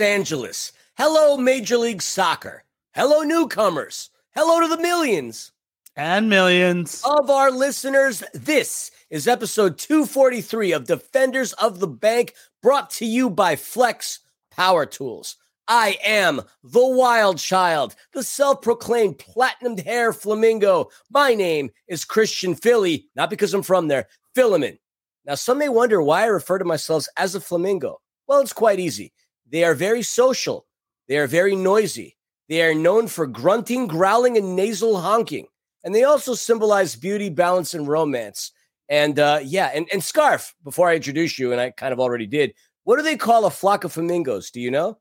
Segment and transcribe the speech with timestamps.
[0.00, 0.72] Los Angeles.
[0.96, 2.64] Hello, Major League Soccer.
[2.94, 4.08] Hello, newcomers.
[4.34, 5.52] Hello to the millions
[5.94, 8.22] and millions of our listeners.
[8.32, 14.20] This is episode 243 of Defenders of the Bank, brought to you by Flex
[14.50, 15.36] Power Tools.
[15.68, 20.88] I am the wild child, the self proclaimed platinum hair flamingo.
[21.10, 24.78] My name is Christian Filly, not because I'm from there, Philemon.
[25.26, 28.00] Now, some may wonder why I refer to myself as a flamingo.
[28.26, 29.12] Well, it's quite easy.
[29.50, 30.66] They are very social,
[31.08, 32.16] they are very noisy,
[32.48, 35.46] they are known for grunting, growling, and nasal honking.
[35.82, 38.52] And they also symbolize beauty, balance, and romance.
[38.88, 42.26] And uh, yeah, and, and Scarf, before I introduce you, and I kind of already
[42.26, 44.50] did, what do they call a flock of flamingos?
[44.50, 44.98] Do you know?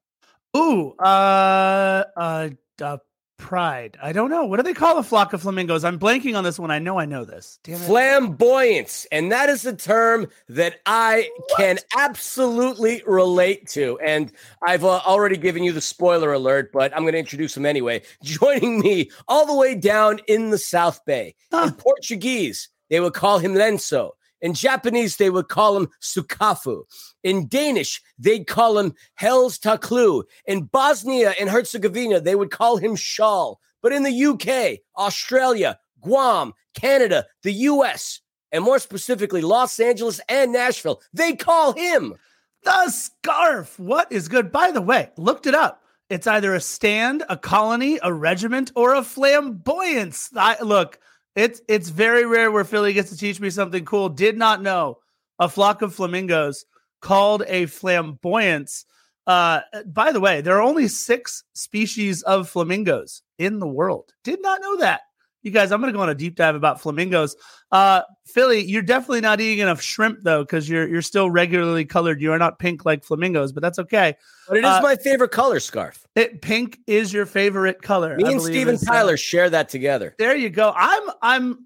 [0.56, 2.50] Ooh, uh, uh,
[2.82, 2.98] uh
[3.40, 3.98] pride.
[4.04, 4.46] I don't know.
[4.46, 5.84] What do they call a flock of flamingos?
[5.84, 6.70] I'm blanking on this one.
[6.70, 7.58] I know I know this.
[7.64, 7.86] Damn it.
[7.86, 9.08] Flamboyance.
[9.12, 11.58] And that is a term that I what?
[11.58, 13.98] can absolutely relate to.
[14.00, 17.66] And I've uh, already given you the spoiler alert, but I'm going to introduce him
[17.66, 18.04] anyway.
[18.24, 21.34] Joining me all the way down in the South Bay.
[21.52, 21.70] Huh.
[21.70, 24.12] In Portuguese, they would call him Lenço.
[24.42, 26.84] In Japanese, they would call him Sukafu.
[27.24, 30.24] In Danish, they'd call him Hell's Taklu.
[30.46, 33.60] In Bosnia and Herzegovina, they would call him Shawl.
[33.82, 40.52] But in the UK, Australia, Guam, Canada, the US, and more specifically, Los Angeles and
[40.54, 42.16] Nashville, they call him
[42.64, 43.80] the scarf.
[43.80, 44.52] What is good?
[44.52, 45.84] By the way, looked it up.
[46.10, 50.32] It's either a stand, a colony, a regiment, or a flamboyance.
[50.36, 51.00] I, look,
[51.40, 54.10] it's it's very rare where Filly gets to teach me something cool.
[54.10, 54.98] Did not know
[55.40, 56.66] a flock of flamingos
[57.02, 58.86] called a flamboyance.
[59.26, 64.12] Uh, by the way, there are only six species of flamingos in the world.
[64.24, 65.02] Did not know that.
[65.42, 67.36] You guys, I'm going to go on a deep dive about flamingos.
[67.72, 72.22] Uh, Filly, you're definitely not eating enough shrimp though, because you're you're still regularly colored.
[72.22, 74.16] You are not pink like flamingos, but that's okay.
[74.48, 76.06] But it is uh, my favorite color, scarf.
[76.16, 78.18] It pink is your favorite color.
[78.18, 80.16] Me and Steven uh, Tyler uh, share that together.
[80.18, 80.74] There you go.
[80.76, 81.66] I'm I'm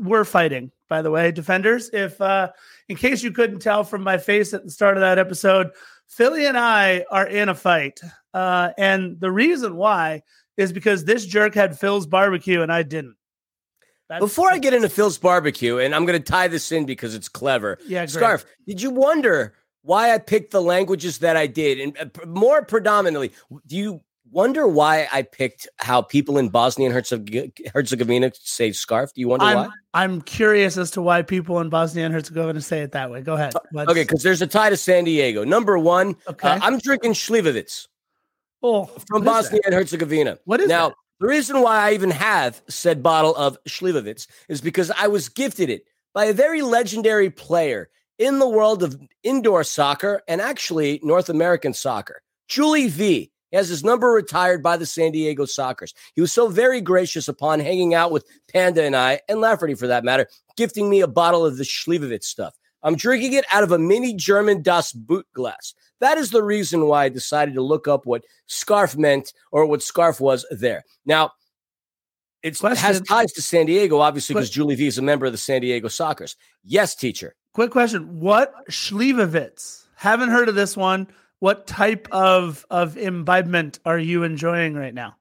[0.00, 1.88] we're fighting, by the way, defenders.
[1.92, 2.50] If uh
[2.88, 5.70] in case you couldn't tell from my face at the start of that episode,
[6.06, 8.00] Filly and I are in a fight.
[8.34, 10.22] Uh, and the reason why
[10.56, 13.16] is because this jerk had Phil's barbecue and I didn't.
[14.08, 17.14] That's Before I get into Phil's barbecue, and I'm going to tie this in because
[17.14, 17.78] it's clever.
[17.88, 18.10] Yeah, great.
[18.10, 18.44] Scarf.
[18.66, 23.32] Did you wonder why I picked the languages that I did, and uh, more predominantly,
[23.66, 26.94] do you wonder why I picked how people in Bosnia and
[27.74, 29.12] Herzegovina say scarf?
[29.12, 29.68] Do you wonder I'm, why?
[29.94, 33.22] I'm curious as to why people in Bosnia and Herzegovina say it that way.
[33.22, 33.54] Go ahead.
[33.72, 33.90] Let's...
[33.90, 35.42] Okay, because there's a tie to San Diego.
[35.42, 36.48] Number one, uh, okay.
[36.48, 37.88] Uh, I'm drinking Slivovitz.
[38.68, 40.38] Oh, from Bosnia and Herzegovina.
[40.44, 40.88] What is now?
[40.88, 40.96] That?
[41.20, 45.70] The reason why I even have said bottle of Slivovitz is because I was gifted
[45.70, 47.88] it by a very legendary player
[48.18, 52.22] in the world of indoor soccer and actually North American soccer.
[52.48, 55.94] Juli Veee he has his number retired by the San Diego Sockers.
[56.14, 59.86] He was so very gracious upon hanging out with Panda and I, and Lafferty for
[59.86, 60.26] that matter,
[60.56, 62.54] gifting me a bottle of the Slivovitz stuff.
[62.82, 65.74] I'm drinking it out of a mini German Das Boot glass.
[66.00, 69.82] That is the reason why I decided to look up what scarf meant or what
[69.82, 70.84] scarf was there.
[71.04, 71.32] Now,
[72.42, 75.38] it has ties to San Diego, obviously, because Juli Veee is a member of the
[75.38, 76.36] San Diego Sockers.
[76.62, 77.34] Yes, teacher.
[77.54, 78.20] Quick question.
[78.20, 79.84] What Slivovitz?
[79.96, 81.08] Haven't heard of this one.
[81.40, 85.16] What type of of imbibement are you enjoying right now?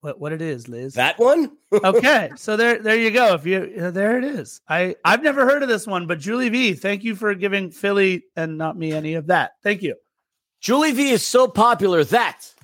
[0.00, 0.94] What what it is, Liz.
[0.94, 1.56] That one?
[1.72, 3.34] okay, so there there you go.
[3.34, 4.60] If you uh, there it is.
[4.68, 8.24] I I've never heard of this one, but Juli Veee, thank you for giving Philly
[8.36, 9.52] and not me any of that.
[9.62, 9.96] Thank you.
[10.60, 12.54] Juli Veee is so popular that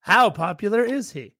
[0.00, 1.34] how popular is he?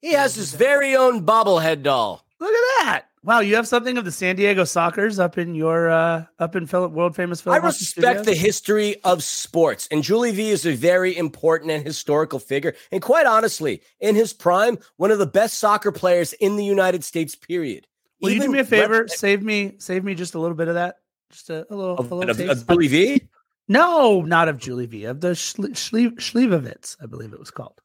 [0.00, 2.26] He has his very own bobblehead doll.
[2.38, 3.02] Look at that.
[3.24, 6.66] Wow, you have something of the San Diego Sockers up in your uh up in
[6.66, 7.62] Philip world famous Philip.
[7.62, 8.26] I respect studios?
[8.26, 12.74] the history of sports, and Juli Veee is a very important and historical figure.
[12.92, 17.02] And quite honestly, in his prime, one of the best soccer players in the United
[17.02, 17.34] States.
[17.34, 17.86] Period.
[18.20, 19.00] Will Even you do me a favor?
[19.00, 20.96] Rep- save me, save me just a little bit of that.
[21.30, 23.28] Just a, a little, of, a little of, of Juli Veee.
[23.68, 25.08] No, not of Juli Veee.
[25.08, 27.80] Of the Slivovitz, I believe it was called.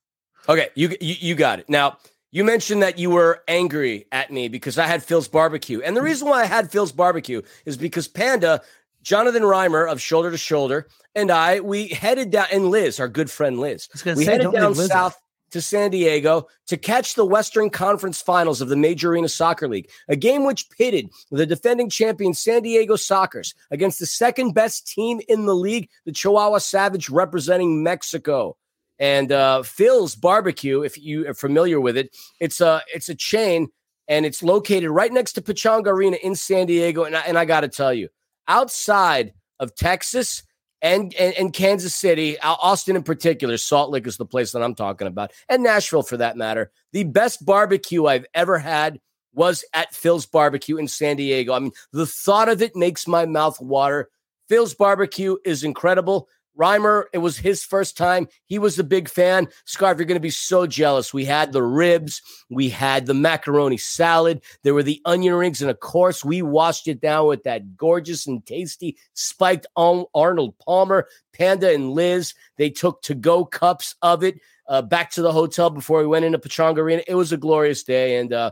[0.50, 1.97] Okay, you, you you got it now.
[2.31, 5.81] You mentioned that you were angry at me because I had Phil's barbecue.
[5.81, 8.61] And the reason why I had Phil's barbecue is because Panda,
[9.01, 13.31] Jonathan Reimer of Shoulder to Shoulder, and I, we headed down, and Liz, our good
[13.31, 15.19] friend Liz, we say, headed down south
[15.51, 19.89] to San Diego to catch the Western Conference Finals of the Major Arena Soccer League,
[20.07, 25.19] a game which pitted the defending champion San Diego Sockers against the second best team
[25.27, 28.55] in the league, the Chihuahua Savage representing Mexico.
[29.00, 33.69] And uh, Phil's Barbecue, if you are familiar with it, it's a it's a chain
[34.07, 37.04] and it's located right next to Pechanga Arena in San Diego.
[37.04, 38.10] And I, and I got to tell you,
[38.48, 40.44] outside of Texas,
[40.81, 44.75] and, and, and Kansas City, Austin in particular, Salt Lake is the place that I'm
[44.75, 46.72] talking about, and Nashville for that matter.
[46.94, 49.00] The best barbecue I've ever had
[49.34, 51.54] was at Phil's Barbecue in San Diego.
[51.54, 54.10] I mean, the thought of it makes my mouth water.
[54.48, 56.28] Phil's Barbecue is incredible.
[56.57, 58.28] Reimer, it was his first time.
[58.46, 59.48] He was a big fan.
[59.66, 61.13] Scarf, you're going to be so jealous.
[61.13, 65.72] We had the ribs, we had the macaroni salad, there were the onion rings, and
[65.72, 71.74] of course, we washed it down with that gorgeous and tasty spiked Arnold Palmer, Panda,
[71.74, 72.34] and Liz.
[72.57, 76.25] They took to go cups of it uh, back to the hotel before we went
[76.25, 77.04] into Pechanga Arena.
[77.07, 78.51] It was a glorious day, and uh,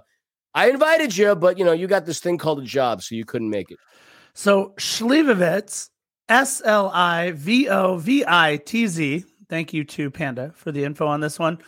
[0.54, 3.26] I invited you, but you know, you got this thing called a job, so you
[3.26, 3.78] couldn't make it.
[4.34, 5.90] So Slivovitz,
[6.30, 9.24] S L I V O V I T Z.
[9.50, 11.60] Thank you to Panda for the info on this one.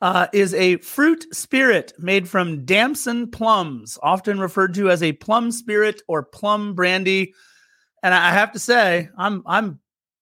[0.00, 5.50] Uh, is a fruit spirit made from damson plums, often referred to as a plum
[5.50, 7.34] spirit or plum brandy.
[8.02, 9.80] And I have to say, I'm I'm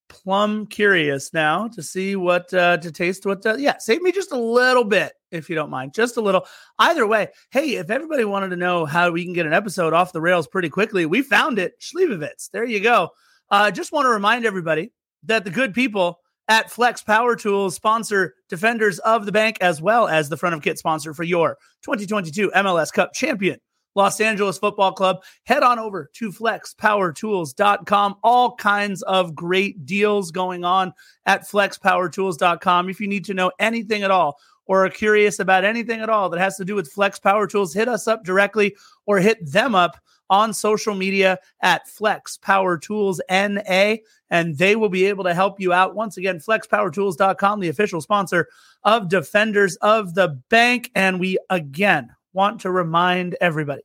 [0.08, 3.44] plum curious now to see what uh, to taste what.
[3.44, 6.46] Uh, yeah, save me just a little bit if you don't mind, just a little.
[6.78, 10.12] Either way, hey, if everybody wanted to know how we can get an episode off
[10.12, 11.80] the rails pretty quickly, we found it.
[11.80, 12.50] Slivovitz.
[12.50, 13.10] There you go.
[13.50, 14.92] I uh, just want to remind everybody
[15.24, 20.08] that the good people at Flex Power Tools sponsor Defenders of the Bank as well
[20.08, 23.58] as the front of kit sponsor for your 2022 MLS Cup champion.
[23.96, 25.24] Los Angeles Football Club.
[25.44, 28.16] Head on over to flexpowertools.com.
[28.22, 30.92] All kinds of great deals going on
[31.24, 32.90] at flexpowertools.com.
[32.90, 36.28] If you need to know anything at all or are curious about anything at all
[36.28, 38.76] that has to do with Flex Power Tools, hit us up directly
[39.06, 39.96] or hit them up
[40.30, 43.96] on social media at Flex Power Tools NA,
[44.30, 45.94] and they will be able to help you out.
[45.94, 48.48] Once again, flexpowertools.com, the official sponsor
[48.84, 50.90] of Defenders of the Bank.
[50.94, 53.82] And we again want to remind everybody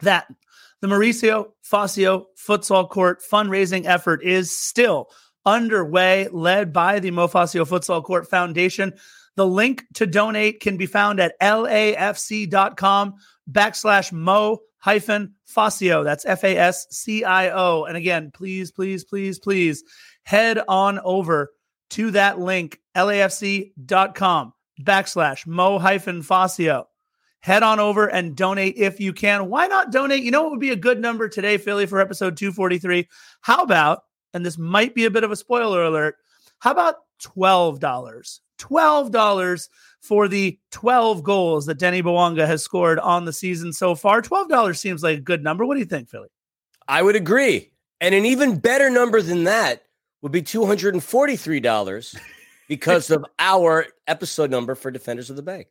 [0.00, 0.26] that
[0.80, 5.10] the Mauricio Fascio Futsal Court fundraising effort is still
[5.44, 8.92] underway, led by the Mo Fascio Futsal Court Foundation.
[9.36, 13.14] The link to donate can be found at lafc.com
[13.50, 16.04] backslash Mo hyphen Fascio.
[16.04, 17.84] That's F A S C I O.
[17.84, 19.82] And again, please, please, please, please
[20.24, 21.50] head on over
[21.90, 24.52] to that link, lafc.com
[24.82, 26.84] backslash Mo hyphen Fascio.
[27.40, 29.48] Head on over and donate if you can.
[29.48, 30.22] Why not donate?
[30.22, 33.08] You know what would be a good number today, Filly, for episode 243?
[33.42, 34.02] How about,
[34.34, 36.16] and this might be a bit of a spoiler alert,
[36.58, 37.78] how about $12?
[38.58, 39.68] $12
[40.00, 44.22] for the 12 goals that Denny Bouanga has scored on the season so far.
[44.22, 45.64] $12 seems like a good number.
[45.64, 46.28] What do you think, Filly?
[46.86, 47.72] I would agree.
[48.00, 49.82] And an even better number than that
[50.22, 52.16] would be $243
[52.68, 55.68] because of our episode number for Defenders of the Bank.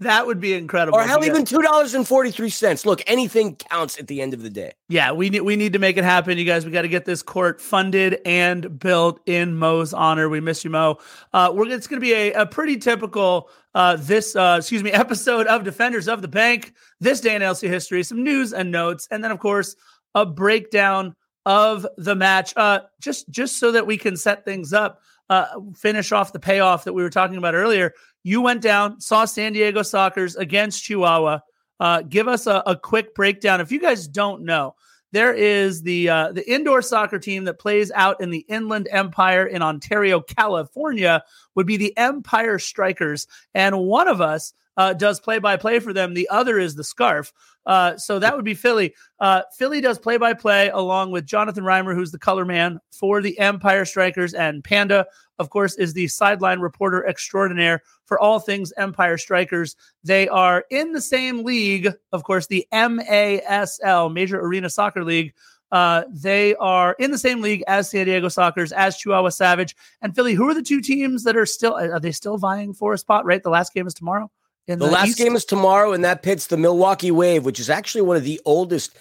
[0.00, 0.98] That would be incredible.
[0.98, 2.84] Or hell, even two dollars and forty three cents.
[2.84, 4.72] Look, anything counts at the end of the day.
[4.88, 6.66] Yeah, we need we need to make it happen, you guys.
[6.66, 10.28] We got to get this court funded and built in Mo's honor.
[10.28, 10.98] We miss you, Mo.
[11.32, 14.90] Uh, we're it's going to be a, a pretty typical uh, this uh, excuse me
[14.92, 16.74] episode of Defenders of the Bank.
[17.00, 19.76] This day in LC history, some news and notes, and then of course
[20.14, 21.14] a breakdown
[21.46, 22.52] of the match.
[22.56, 25.00] Uh, just just so that we can set things up
[25.30, 27.92] uh, finish off the payoff that we were talking about earlier.
[28.22, 31.40] You went down, saw San Diego Sockers against Chihuahua.
[31.80, 33.60] Uh, give us a, a, quick breakdown.
[33.60, 34.76] If you guys don't know,
[35.10, 39.46] there is the uh, the indoor soccer team that plays out in the Inland Empire
[39.46, 41.24] in Ontario, California,
[41.54, 45.92] would be the Empire Strikers, and one of us uh, does play by play for
[45.92, 46.14] them.
[46.14, 47.32] The other is the Scarf.
[47.64, 48.94] Uh, so that would be Filly.
[49.20, 53.22] Uh, Filly does play by play along with Jonathan Reimer, who's the color man for
[53.22, 55.06] the Empire Strikers, and Panda,
[55.38, 59.76] of course, is the sideline reporter extraordinaire for all things Empire Strikers.
[60.02, 65.32] They are in the same league, of course, the MASL, Major Arena Soccer League.
[65.70, 70.14] Uh, they are in the same league as San Diego Sockers, as Chihuahua Savage, and
[70.14, 70.34] Filly.
[70.34, 71.74] Who are the two teams that are still?
[71.74, 73.24] Are they still vying for a spot?
[73.24, 74.30] Right, the last game is tomorrow.
[74.66, 75.18] The, the last East?
[75.18, 78.40] game is tomorrow, and that pits the Milwaukee Wave, which is actually one of the
[78.44, 78.96] oldest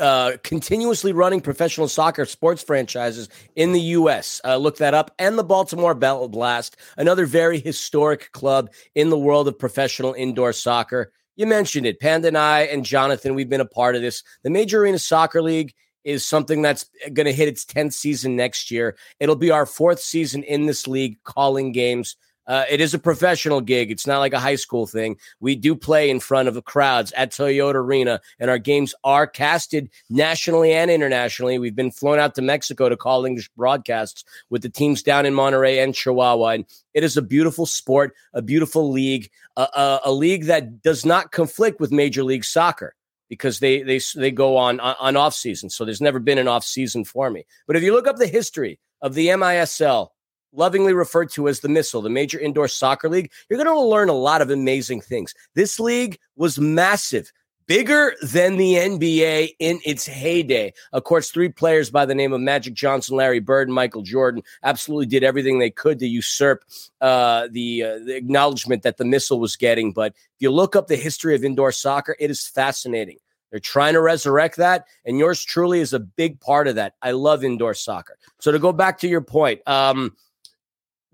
[0.00, 4.40] uh, continuously running professional soccer sports franchises in the U.S.
[4.44, 5.12] Uh, look that up.
[5.18, 10.52] And the Baltimore Bell Blast, another very historic club in the world of professional indoor
[10.52, 11.12] soccer.
[11.36, 12.00] You mentioned it.
[12.00, 14.22] Panda and I and Jonathan, we've been a part of this.
[14.42, 18.70] The Major Arena Soccer League is something that's going to hit its 10th season next
[18.70, 18.96] year.
[19.20, 22.16] It'll be our fourth season in this league, calling games.
[22.46, 23.90] Uh, it is a professional gig.
[23.90, 25.16] It's not like a high school thing.
[25.40, 29.90] We do play in front of crowds at Toyota Arena, and our games are casted
[30.10, 31.58] nationally and internationally.
[31.58, 35.34] We've been flown out to Mexico to call English broadcasts with the teams down in
[35.34, 36.48] Monterrey and Chihuahua.
[36.48, 41.04] And it is a beautiful sport, a beautiful league, a, a, a league that does
[41.04, 42.94] not conflict with Major League Soccer
[43.28, 45.70] because they they they go on on off season.
[45.70, 47.44] So there's never been an off season for me.
[47.66, 50.08] But if you look up the history of the MISL,
[50.54, 54.08] lovingly referred to as the Missile, the Major Indoor Soccer League, you're going to learn
[54.08, 55.34] a lot of amazing things.
[55.54, 57.32] This league was massive
[57.66, 60.72] bigger than the NBA in its heyday.
[60.92, 64.42] Of course, three players by the name of Magic Johnson, Larry Bird, and Michael Jordan
[64.62, 66.64] absolutely did everything they could to usurp
[67.00, 69.92] uh, the, uh, the acknowledgement that the missile was getting.
[69.92, 73.18] But if you look up the history of indoor soccer, it is fascinating.
[73.50, 76.94] They're trying to resurrect that, and yours truly is a big part of that.
[77.00, 78.18] I love indoor soccer.
[78.40, 80.16] So to go back to your point, um,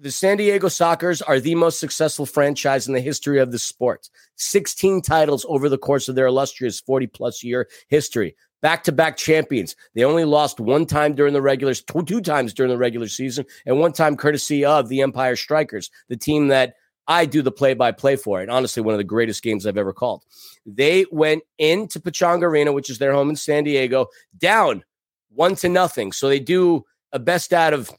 [0.00, 4.08] the San Diego Sockers are the most successful franchise in the history of the sport.
[4.36, 8.34] 16 titles over the course of their illustrious 40 plus year history.
[8.62, 9.76] Back to back champions.
[9.94, 13.78] They only lost one time during the regular, two, times during the regular season, and
[13.78, 16.74] one time courtesy of the Empire Strikers, the team that
[17.06, 18.40] I do the play by play for.
[18.40, 20.24] And honestly, one of the greatest games I've ever called.
[20.64, 24.06] They went into Pechanga Arena, which is their home in San Diego,
[24.38, 24.82] down
[25.30, 26.12] one to nothing.
[26.12, 27.90] So they do a best out of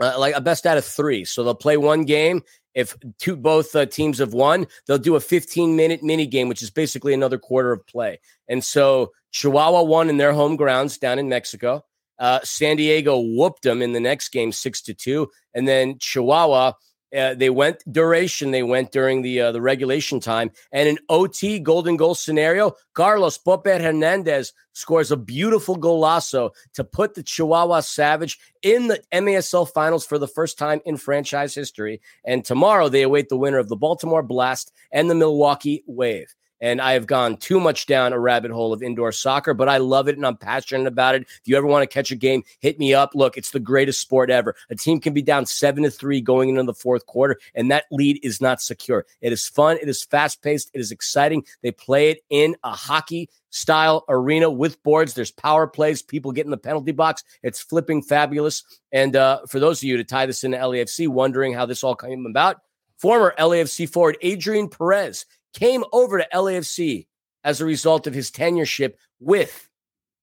[0.00, 1.24] uh, like a best out of three.
[1.24, 2.42] So they'll play one game.
[2.74, 6.62] If two both uh, teams have won, they'll do a 15 minute mini game, which
[6.62, 8.20] is basically another quarter of play.
[8.48, 11.84] And so Chihuahua won in their home grounds down in Mexico.
[12.18, 16.74] Uh, San Diego whooped them in the next game six to two, and then Chihuahua
[17.16, 18.50] uh, they went duration.
[18.50, 22.72] They went during the uh, the regulation time, and an OT golden goal scenario.
[22.94, 29.70] Carlos Pope Hernandez scores a beautiful golazo to put the Chihuahua Savage in the MASL
[29.70, 32.00] finals for the first time in franchise history.
[32.24, 36.80] And tomorrow they await the winner of the Baltimore Blast and the Milwaukee Wave and
[36.80, 40.08] I have gone too much down a rabbit hole of indoor soccer, but I love
[40.08, 41.22] it and I'm passionate about it.
[41.22, 43.14] If you ever want to catch a game, hit me up.
[43.14, 44.54] Look, it's the greatest sport ever.
[44.70, 47.84] A team can be down seven to three going into the fourth quarter, and that
[47.90, 49.06] lead is not secure.
[49.20, 51.44] It is fun, it is fast paced, it is exciting.
[51.62, 55.14] They play it in a hockey style arena with boards.
[55.14, 57.24] There's power plays, people get in the penalty box.
[57.42, 58.62] It's flipping fabulous.
[58.92, 61.94] And uh, for those of you to tie this into LAFC, wondering how this all
[61.94, 62.58] came about,
[62.98, 67.06] former LAFC forward Adrien Perez came over to LAFC
[67.44, 69.68] as a result of his tenureship with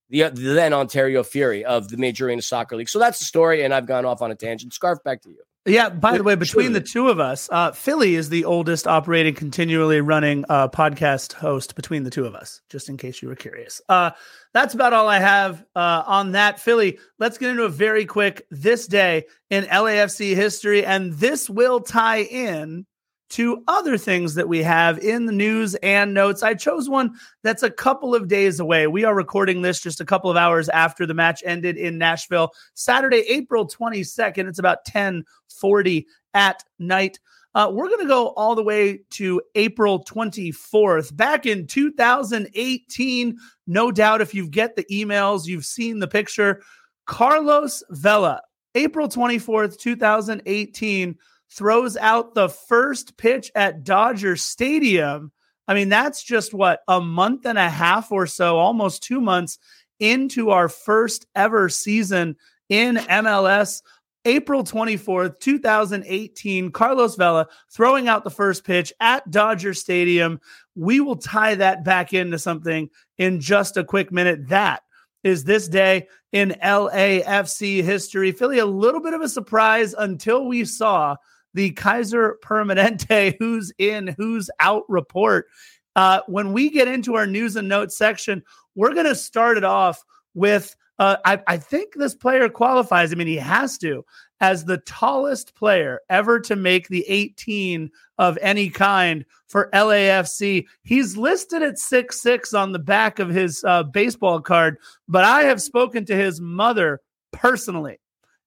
[0.09, 2.89] the, uh, the then Ontario Fury of the Major Arena Soccer League.
[2.89, 4.73] So that's the story, and I've gone off on a tangent.
[4.73, 5.41] Scarf, back to you.
[5.65, 5.89] Yeah.
[5.89, 9.99] By the way, between the two of us, uh, Filly is the oldest operating, continually
[9.99, 12.61] running uh, podcast host between the two of us.
[12.69, 13.81] Just in case you were curious.
[13.89, 14.11] Uh,
[14.53, 16.61] that's about all I have uh, on that.
[16.61, 16.99] Filly.
[17.19, 22.21] Let's get into a very quick this day in LAFC history, and this will tie
[22.21, 22.85] in
[23.29, 26.43] to other things that we have in the news and notes.
[26.43, 28.87] I chose one that's a couple of days away.
[28.87, 32.51] We are recording this just a couple of hours after the match ended in Nashville,
[32.73, 34.47] Saturday, April 22nd.
[34.47, 37.19] It's about 1040 at night.
[37.55, 41.15] Uh, we're going to go all the way to April 24th.
[41.15, 46.61] Back in 2018, no doubt if you get the emails, you've seen the picture.
[47.07, 48.41] Carlos Vela,
[48.75, 51.17] April 24th, 2018
[51.51, 55.31] throws out the first pitch at Dodger Stadium.
[55.67, 59.59] I mean, that's just what a month and a half or so, almost two months
[59.99, 62.35] into our first ever season
[62.69, 63.81] in MLS.
[64.25, 70.41] April 24th, 2018, Carlos Vela throwing out the first pitch at Dodger Stadium.
[70.75, 74.49] We will tie that back into something in just a quick minute.
[74.49, 74.83] That
[75.23, 78.33] is this day in LAFC history.
[78.33, 81.15] Filly, a little bit of a surprise until we saw
[81.57, 85.47] the Kaiser Permanente who's in, who's out report.
[85.95, 88.43] Uh, when we get into our news and notes section,
[88.75, 90.03] we're going to start it off
[90.35, 93.11] with uh, I, I, think this player qualifies.
[93.11, 94.03] I mean, he has to
[94.39, 100.65] as the tallest player ever to make the 18 of any kind for LAFC.
[100.81, 105.43] He's listed at six six on the back of his uh, baseball card, but I
[105.43, 107.99] have spoken to his mother personally,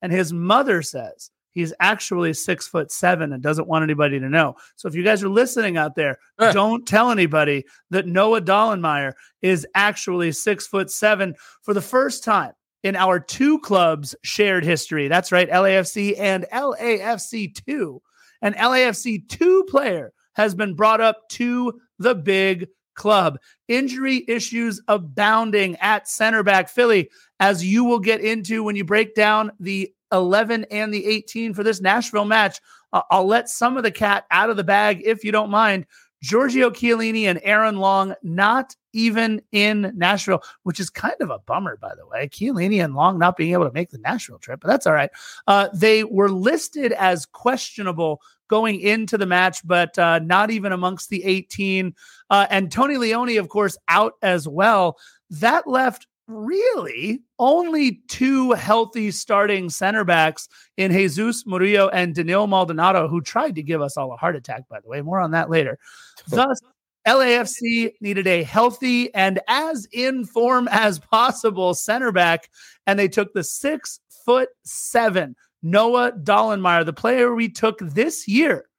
[0.02, 4.56] and his mother says He's actually six foot seven and doesn't want anybody to know.
[4.76, 6.52] So if you guys are listening out there, uh.
[6.52, 12.52] don't tell anybody that Noah Dollenmayer is actually six foot seven for the first time
[12.82, 15.08] in our two clubs shared history.
[15.08, 18.02] That's right, LAFC and LAFC 2.
[18.42, 23.38] An LAFC 2 player has been brought up to the big club.
[23.68, 29.14] Injury issues abounding at center back Filly, as you will get into when you break
[29.14, 32.60] down the 11 and the 18 for this Nashville match.
[32.92, 35.86] Uh, I'll let some of the cat out of the bag if you don't mind.
[36.22, 41.78] Giorgio Chiellini and Aaron Long not even in Nashville, which is kind of a bummer,
[41.80, 42.28] by the way.
[42.28, 45.10] Chiellini and Long not being able to make the Nashville trip, but that's all right.
[45.46, 51.08] Uh, they were listed as questionable going into the match, but uh, not even amongst
[51.08, 51.94] the 18.
[52.28, 54.98] Uh, and Tony Leone, of course, out as well.
[55.30, 63.08] That left really only two healthy starting center backs in Jesus Murillo and Denil Maldonado,
[63.08, 65.02] who tried to give us all a heart attack, by the way.
[65.02, 65.78] More on that later.
[66.28, 66.60] Thus,
[67.06, 72.50] LAFC needed a healthy and as in form as possible center back,
[72.86, 78.69] and they took the six foot seven Noah Dollenmayer, the player we took this year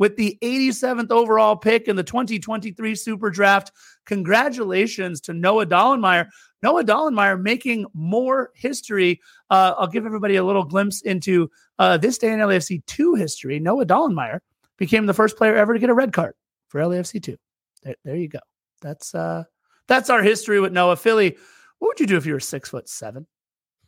[0.00, 3.70] with the 87th overall pick in the 2023 Super Draft.
[4.06, 6.26] Congratulations to Noah Dollenmayer.
[6.62, 9.20] Noah Dollenmayer making more history.
[9.50, 13.60] Uh, I'll give everybody a little glimpse into uh, this day in LAFC 2 history.
[13.60, 14.40] Noah Dollenmayer
[14.78, 16.34] became the first player ever to get a red card
[16.68, 17.36] for LAFC 2.
[17.82, 18.40] There, there you go.
[18.80, 19.44] That's uh,
[19.86, 21.36] that's our history with Noah Filly.
[21.78, 23.26] What would you do if you were six foot seven?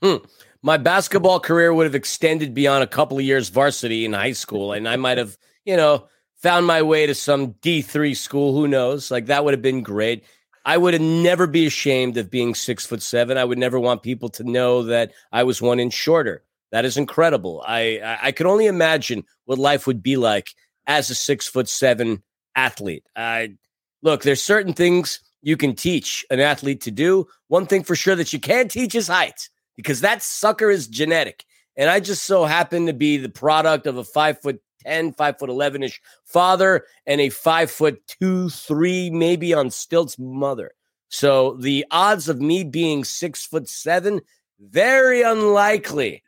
[0.02, 0.16] Hmm.
[0.62, 4.72] My basketball career would have extended beyond a couple of years varsity in high school,
[4.72, 8.52] and I might have, you know, found my way to some D3 school.
[8.54, 9.10] Who knows?
[9.10, 10.24] Like that would have been great.
[10.64, 13.36] I would have never be ashamed of being six foot seven.
[13.36, 16.44] I would never want people to know that I was one inch shorter.
[16.70, 17.64] That is incredible.
[17.66, 20.54] I I could only imagine what life would be like
[20.86, 22.22] as a six foot seven
[22.54, 23.04] athlete.
[23.16, 23.56] I
[24.02, 27.26] look, there's certain things you can teach an athlete to do.
[27.48, 31.44] One thing for sure that you can't teach is height because that sucker is genetic.
[31.76, 35.38] And I just so happen to be the product of a five foot 10, five
[35.38, 40.72] foot 11 ish father and a five foot two, three, maybe on stilts mother.
[41.08, 44.20] So the odds of me being six foot seven,
[44.58, 46.22] very unlikely.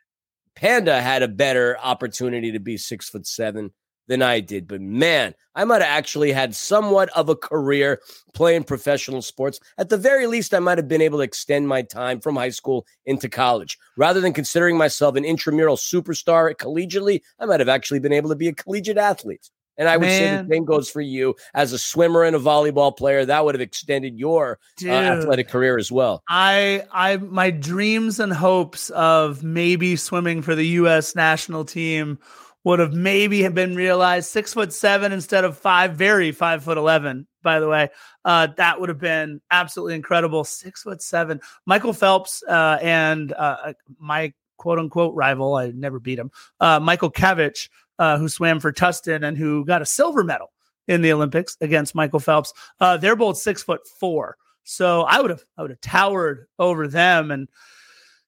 [0.55, 3.71] Panda had a better opportunity to be six foot seven
[4.07, 4.67] than I did.
[4.67, 8.01] But man, I might have actually had somewhat of a career
[8.33, 9.59] playing professional sports.
[9.77, 12.49] At the very least, I might have been able to extend my time from high
[12.49, 13.77] school into college.
[13.97, 18.35] Rather than considering myself an intramural superstar collegiately, I might have actually been able to
[18.35, 19.49] be a collegiate athlete.
[19.77, 20.19] And I would Man.
[20.19, 23.25] say the same goes for you as a swimmer and a volleyball player.
[23.25, 26.23] That would have extended your uh, athletic career as well.
[26.29, 31.13] I, I, my dreams and hopes of maybe swimming for the U.S.
[31.13, 32.19] national team
[32.65, 36.77] would have maybe have been realized six foot seven instead of five, very five foot
[36.77, 37.25] eleven.
[37.43, 37.89] By the way,
[38.25, 40.43] uh, that would have been absolutely incredible.
[40.43, 41.39] Six foot seven.
[41.65, 46.79] Michael Phelps uh, and uh, uh my quote unquote rival, I never beat him, uh,
[46.79, 50.51] Michael Cavic, uh, who swam for Tustin and who got a silver medal
[50.87, 52.51] in the Olympics against Michael Phelps.
[52.99, 54.37] they're both six foot four.
[54.63, 57.47] So I would have I would have towered over them and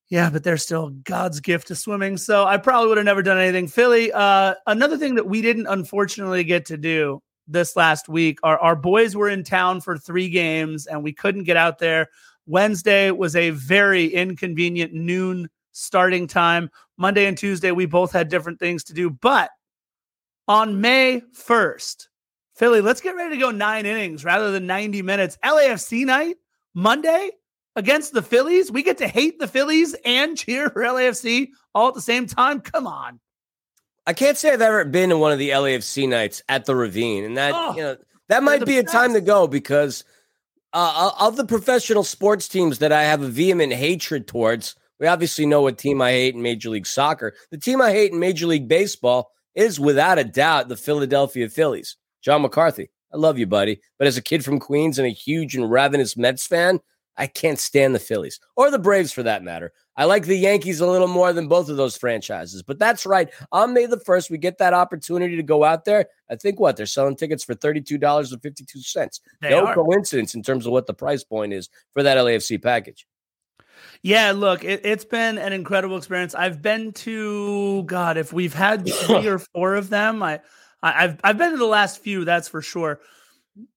[0.10, 2.18] yeah, but they're still God's gift to swimming.
[2.18, 3.68] So I probably would have never done anything.
[3.68, 8.58] Filly, uh, another thing that we didn't unfortunately get to do this last week, our,
[8.60, 12.08] our boys were in town for three games and we couldn't get out there.
[12.46, 16.70] Wednesday was a very inconvenient noon starting time.
[16.98, 19.10] Monday and Tuesday, we both had different things to do.
[19.10, 19.50] But
[20.48, 22.08] on May 1st,
[22.56, 25.38] Filly, let's get ready to go nine innings rather than 90 minutes.
[25.44, 26.38] LAFC night,
[26.74, 27.32] Monday,
[27.78, 28.72] against the Phillies.
[28.72, 32.60] We get to hate the Phillies and cheer for LAFC all at the same time.
[32.60, 33.22] Come on.
[34.06, 37.24] I can't say I've ever been to one of the LAFC nights at the Ravine,
[37.24, 37.98] and that oh, you know
[38.30, 38.94] that might be best.
[38.94, 40.04] a time to go because
[40.74, 44.76] uh, of the professional sports teams that I have a vehement hatred towards.
[45.00, 47.36] We obviously know what team I hate in Major League Soccer.
[47.52, 51.98] The team I hate in Major League Baseball is without a doubt the Philadelphia Phillies.
[52.24, 55.56] John McCarthy, I love you, buddy, but as a kid from Queens and a huge
[55.56, 56.80] and ravenous Mets fan,
[57.18, 59.74] I can't stand the Phillies or the Braves for that matter.
[59.96, 62.62] I like the Yankees a little more than both of those franchises.
[62.62, 63.30] But that's right.
[63.52, 66.06] On May the 1st, we get that opportunity to go out there.
[66.30, 66.78] I think what?
[66.78, 69.20] They're selling tickets for $32.52.
[69.42, 69.74] They no are.
[69.74, 73.08] coincidence in terms of what the price point is for that LAFC package.
[74.04, 76.36] Yeah, look, it, has been an incredible experience.
[76.36, 80.42] I've been to God, if we've had three or four of them, I,
[80.84, 83.00] I I've I've been to the last few, that's for sure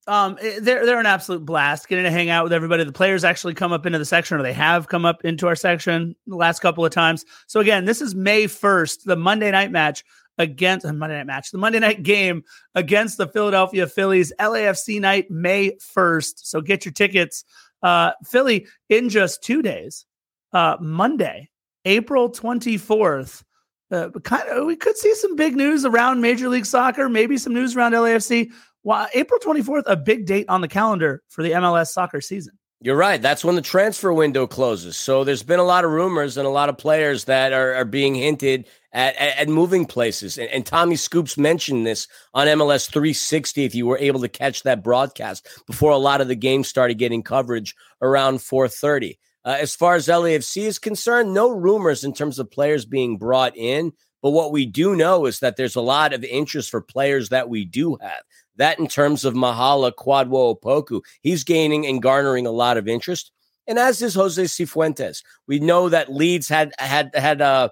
[0.07, 2.85] um, eh, they're they're an absolute blast getting to hang out with everybody.
[2.85, 5.57] The players actually come up into the section, or they have come up into our
[5.57, 7.25] section the last couple of times.
[7.47, 10.05] So again, this is May first, the Monday night match
[10.39, 12.43] against the Monday night match, the Monday night game
[12.75, 16.49] against the Philadelphia Phillies, LAFC night, May first.
[16.49, 17.45] So get your tickets,
[17.83, 20.07] uh, Filly, in just two days.
[20.53, 21.51] Uh, Monday,
[21.85, 23.45] April twenty fourth.
[23.93, 27.53] Uh, kind of, we could see some big news around Major League Soccer, maybe some
[27.53, 28.53] news around LAFC.
[28.83, 32.59] Well, April 24th, a big date on the calendar for the MLS soccer season.
[32.83, 33.21] You're right.
[33.21, 34.97] That's when the transfer window closes.
[34.97, 37.85] So there's been a lot of rumors and a lot of players that are, are
[37.85, 40.39] being hinted at, at, at moving places.
[40.39, 44.63] And, and, Tommy Scoops mentioned this on MLS 360 if you were able to catch
[44.63, 49.19] that broadcast before a lot of the games started getting coverage around 430.
[49.45, 53.55] Uh, as far as LAFC is concerned, no rumors in terms of players being brought
[53.59, 53.93] in.
[54.23, 57.49] But what we do know is that there's a lot of interest for players that
[57.49, 58.23] we do have.
[58.61, 63.33] That in terms of Mahala Kwadwo Opoku, he's gaining and garnering a lot of interest.
[63.67, 65.23] and as is Jose Cifuentes.
[65.47, 67.69] We know that Leeds had had had uh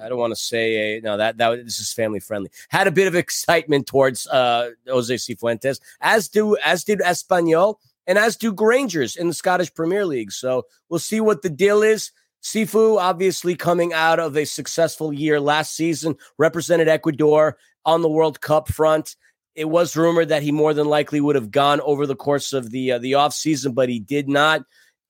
[0.00, 2.50] I don't want to say a, no that that this is family friendly.
[2.70, 8.16] Had a bit of excitement towards uh Jose Cifuentes, as do as did Espanyol and
[8.18, 10.32] as do Grangers in the Scottish Premier League.
[10.32, 12.12] So we'll see what the deal is.
[12.42, 18.40] Sifu, obviously coming out of a successful year last season, represented Ecuador on the World
[18.40, 19.16] Cup front.
[19.54, 22.70] It was rumored that he more than likely would have gone over the course of
[22.70, 24.64] the uh, the off season, but he did not.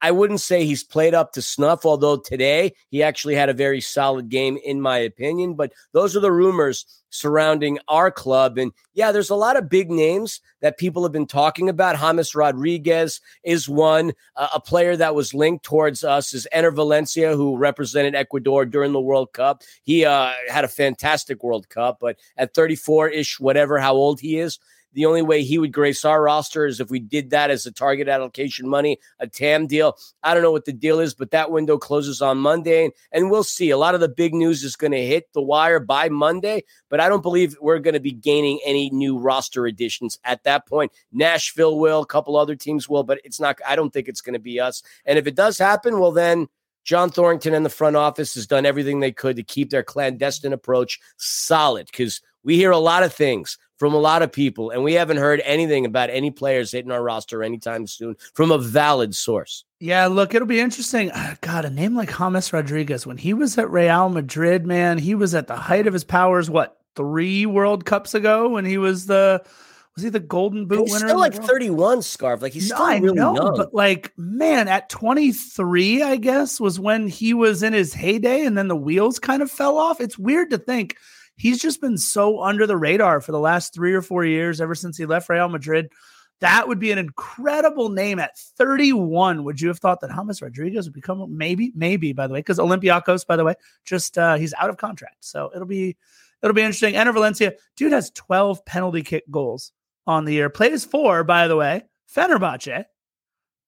[0.04, 3.80] I wouldn't say he's played up to snuff, although today he actually had a very
[3.80, 5.54] solid game, in my opinion.
[5.54, 8.58] But those are the rumors surrounding our club.
[8.58, 11.98] And yeah, there's a lot of big names that people have been talking about.
[11.98, 14.12] James Rodriguez is one.
[14.36, 18.92] Uh, a player that was linked towards us is Enner Valencia, who represented Ecuador during
[18.92, 19.62] the World Cup.
[19.84, 24.38] He uh, had a fantastic World Cup, but at 34 ish, whatever, how old he
[24.38, 24.58] is,
[24.94, 27.72] the only way he would grace our roster is if we did that as a
[27.72, 29.98] target allocation money, a TAM deal.
[30.22, 33.44] I don't know what the deal is, but that window closes on Monday, and we'll
[33.44, 33.70] see.
[33.70, 37.00] A lot of the big news is going to hit the wire by Monday, but
[37.00, 40.92] I don't believe we're going to be gaining any new roster additions at that point.
[41.12, 43.58] Nashville will, a couple other teams will, but it's not.
[43.66, 44.82] I don't think it's going to be us.
[45.04, 46.48] And if it does happen, well then.
[46.84, 50.52] John Thorrington and the front office has done everything they could to keep their clandestine
[50.52, 54.84] approach solid because we hear a lot of things from a lot of people, and
[54.84, 59.14] we haven't heard anything about any players hitting our roster anytime soon from a valid
[59.14, 59.64] source.
[59.80, 61.10] Yeah, look, it'll be interesting.
[61.12, 65.14] Ah, God, a name like James Rodriguez, when he was at Real Madrid, man, he
[65.14, 66.48] was at the height of his powers.
[66.48, 69.42] What three World Cups ago when he was the
[69.94, 71.08] was he the Golden Boot he's winner?
[71.08, 72.42] Still like thirty one, scarf.
[72.42, 73.56] Like he's no, still really know, young.
[73.56, 78.44] But like, man, at twenty three, I guess was when he was in his heyday,
[78.44, 80.00] and then the wheels kind of fell off.
[80.00, 80.96] It's weird to think
[81.36, 84.74] he's just been so under the radar for the last three or four years, ever
[84.74, 85.90] since he left Real Madrid.
[86.40, 89.44] That would be an incredible name at 31.
[89.44, 92.58] Would you have thought that James Rodriguez would become maybe, maybe by the way, because
[92.58, 95.24] Olympiacos, by the way, just uh, he's out of contract.
[95.24, 95.96] So it'll be
[96.42, 96.94] it'll be interesting.
[96.94, 99.72] Enner Valencia, dude has 12 penalty kick goals
[100.06, 100.50] on the year.
[100.50, 102.84] Plays for, by the way, Fenerbahce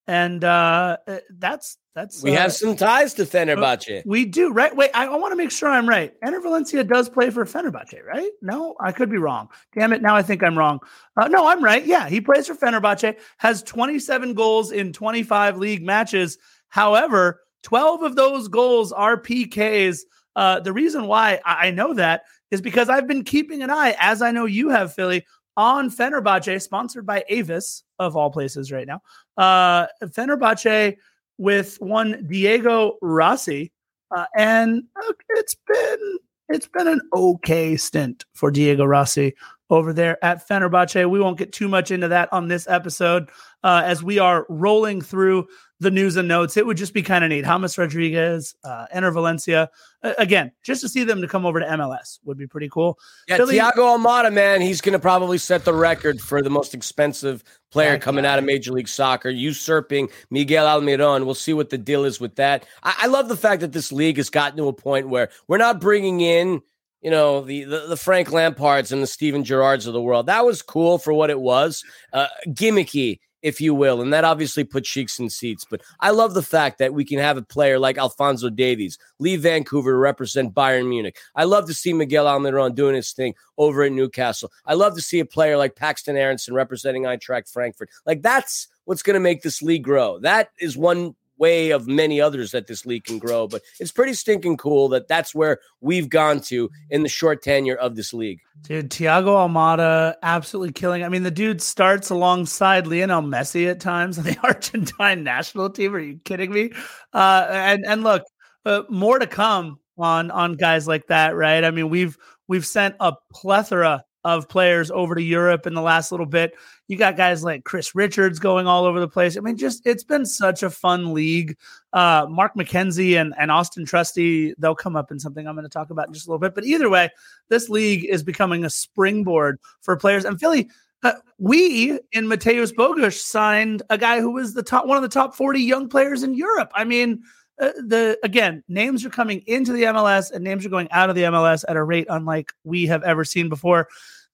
[0.06, 4.04] and uh, uh, that's that's we uh, have some ties to Fenerbahce.
[4.04, 4.74] We do, right?
[4.74, 6.14] Wait, I, I want to make sure I'm right.
[6.20, 8.30] Enner Valencia does play for Fenerbahce, right?
[8.42, 9.48] No, I could be wrong.
[9.76, 10.02] Damn it!
[10.02, 10.80] Now I think I'm wrong.
[11.16, 11.84] Uh, no, I'm right.
[11.84, 13.16] Yeah, he plays for Fenerbahce.
[13.38, 16.38] Has 27 goals in 25 league matches.
[16.68, 20.00] However, 12 of those goals are PKs.
[20.36, 23.96] Uh, the reason why I, I know that is because I've been keeping an eye,
[23.98, 25.24] as I know you have, Filly,
[25.56, 29.00] on Fenerbahce, sponsored by Avis of all places right now.
[29.36, 30.96] Uh, Fenerbahce
[31.38, 33.72] with one Diego Rossi,
[34.14, 34.84] uh, and
[35.30, 39.34] it's been it's been an okay stint for Diego Rossi
[39.70, 41.10] over there at Fenerbahce.
[41.10, 43.28] We won't get too much into that on this episode
[43.64, 45.48] uh, as we are rolling through
[45.80, 46.56] the news and notes.
[46.56, 47.44] It would just be kind of neat.
[47.44, 49.70] James Rodriguez, uh, Enner Valencia.
[50.02, 52.98] Uh, again, just to see them to come over to MLS would be pretty cool.
[53.28, 56.74] Yeah, Filly, Thiago Almada, man, he's going to probably set the record for the most
[56.74, 61.24] expensive player coming out of Major League Soccer, usurping Miguel Almiron.
[61.24, 62.66] We'll see what the deal is with that.
[62.82, 65.58] I, I love the fact that this league has gotten to a point where we're
[65.58, 66.62] not bringing in–
[67.06, 70.26] you know the, the, the Frank Lampards and the Steven Gerrards of the world.
[70.26, 74.64] That was cool for what it was, uh, gimmicky, if you will, and that obviously
[74.64, 75.64] put cheeks in seats.
[75.64, 79.42] But I love the fact that we can have a player like Alfonso Davies leave
[79.42, 81.16] Vancouver to represent Bayern Munich.
[81.37, 84.50] I love to see Miguel Almiron doing his thing over at Newcastle.
[84.66, 87.90] I love to see a player like Paxton Aaronson representing Eintracht Frankfurt.
[88.04, 90.18] Like that's what's going to make this league grow.
[90.18, 93.46] That is one way of many others that this league can grow.
[93.46, 97.77] But it's pretty stinking cool that that's where we've gone to in the short tenure
[97.77, 98.40] of this league.
[98.62, 101.05] Dude, Thiago Almada absolutely killing.
[101.05, 105.94] I mean, the dude starts alongside Lionel Messi at times on the Argentine national team.
[105.94, 106.72] Are you kidding me?
[107.12, 108.22] Uh, and and look,
[108.64, 111.64] uh, more to come on on guys like that, right?
[111.64, 112.16] I mean, we've
[112.49, 116.54] we've sent a plethora of players over to Europe in the last little bit.
[116.88, 119.36] You got guys like Chris Richards going all over the place.
[119.36, 121.56] I mean, just it's been such a fun league.
[121.92, 125.68] Uh, Mark McKenzie and, and Austin Trusty, they'll come up in something I'm going to
[125.68, 126.56] talk about in just a little bit.
[126.56, 127.08] But either way,
[127.50, 130.24] this league is becoming a springboard for players.
[130.24, 130.68] And Filly,
[131.04, 135.08] uh, we in Mateusz Bogusz signed a guy who was the top one of the
[135.08, 136.72] top 40 young players in Europe.
[136.74, 137.22] I mean,
[137.58, 141.16] uh, the again names are coming into the MLS and names are going out of
[141.16, 143.88] the MLS at a rate unlike we have ever seen before.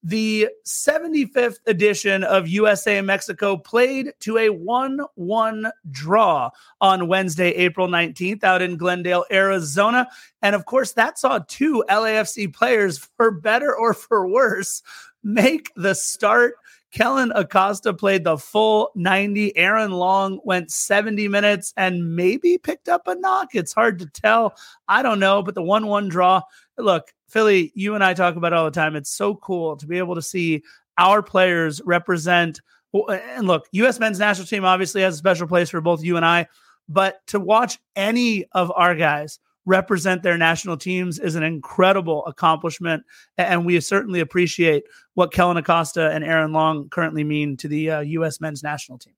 [0.05, 6.49] The 75th edition of USA and Mexico played to a 1 1 draw
[6.81, 10.09] on Wednesday, April 19th, out in Glendale, Arizona.
[10.41, 14.83] And of course, that saw two LAFC players, for better or for worse,
[15.23, 16.55] make the start
[16.93, 19.57] Kellyn Acosta played the full 90.
[19.57, 23.55] Aaron Long went 70 minutes and maybe picked up a knock.
[23.55, 24.55] It's hard to tell.
[24.87, 26.41] I don't know, but the 1 1 draw.
[26.77, 28.95] Look, Filly, you and I talk about it all the time.
[28.95, 30.61] It's so cool to be able to see
[30.99, 32.61] our players represent.
[32.93, 33.99] And look, U.S.
[33.99, 36.47] men's national team obviously has a special place for both you and I,
[36.87, 43.03] but to watch any of our guys represent their national teams is an incredible accomplishment.
[43.39, 44.83] And we certainly appreciate
[45.15, 48.41] what Kellyn Acosta and Aaron Long currently mean to the uh, U.S.
[48.41, 49.15] men's national team.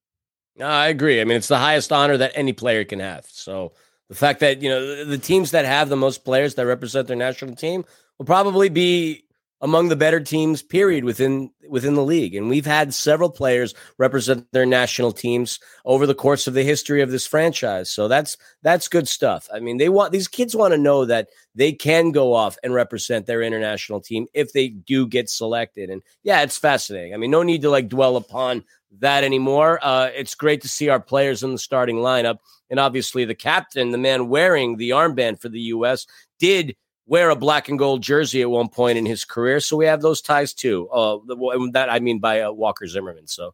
[0.63, 1.19] I agree.
[1.19, 3.25] I mean, it's the highest honor that any player can have.
[3.28, 3.73] So
[4.08, 7.17] the fact that, you know, the teams that have the most players that represent their
[7.17, 7.84] national team
[8.17, 9.25] will probably be
[9.62, 12.36] among the better teams period within within the league.
[12.36, 17.01] And we've had several players represent their national teams over the course of the history
[17.01, 17.89] of this franchise.
[17.89, 19.47] So that's that's good stuff.
[19.54, 22.73] I mean they want these kids want to know that they can go off and
[22.73, 25.89] represent their international team if they do get selected.
[25.89, 27.13] And yeah it's fascinating.
[27.13, 28.63] I mean no need to like dwell upon
[28.99, 29.80] that anymore.
[29.82, 32.38] Uh, it's great to see our players in the starting lineup.
[32.69, 36.06] And obviously the captain the man wearing the armband for the us
[36.39, 36.75] did
[37.07, 39.59] wear a black and gold jersey at one point in his career.
[39.59, 40.89] So we have those ties too.
[40.89, 41.17] Uh,
[41.73, 43.27] that I mean by uh, Walker Zimmerman.
[43.27, 43.53] So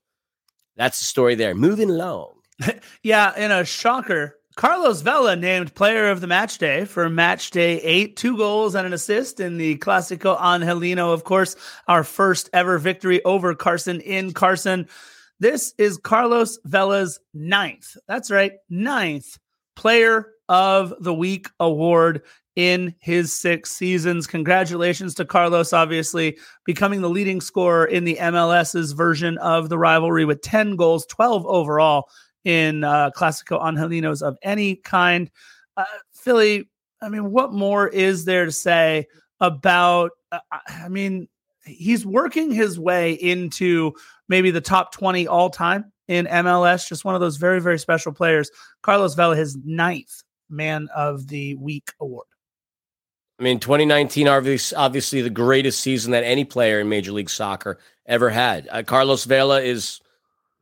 [0.75, 1.53] that's the story there.
[1.53, 2.35] Moving along.
[3.03, 7.81] yeah, in a shocker, Carlos Vela named player of the match day for match day
[7.81, 11.11] eight, two goals and an assist in the Clásico Angelino.
[11.11, 11.55] Of course,
[11.87, 14.87] our first ever victory over Carson in Carson.
[15.39, 17.97] This is Carlos Vela's ninth.
[18.07, 19.37] That's right, ninth
[19.75, 22.23] player of the week award
[22.55, 24.27] in his six seasons.
[24.27, 30.25] Congratulations to Carlos, obviously becoming the leading scorer in the MLS's version of the rivalry
[30.25, 32.09] with 10 goals, 12 overall
[32.43, 35.29] in uh, Clásico Angelinos of any kind.
[35.77, 36.69] Uh, Filly,
[37.01, 39.07] I mean, what more is there to say
[39.39, 40.11] about?
[40.31, 41.27] Uh, I mean,
[41.65, 43.93] he's working his way into
[44.27, 46.87] maybe the top 20 all time in MLS.
[46.87, 48.51] Just one of those very, very special players.
[48.81, 52.27] Carlos Vela, his ninth man of the week award.
[53.41, 57.79] I mean, 2019, obviously, obviously the greatest season that any player in Major League Soccer
[58.05, 58.69] ever had.
[58.69, 59.99] Uh, Carlos Vela is,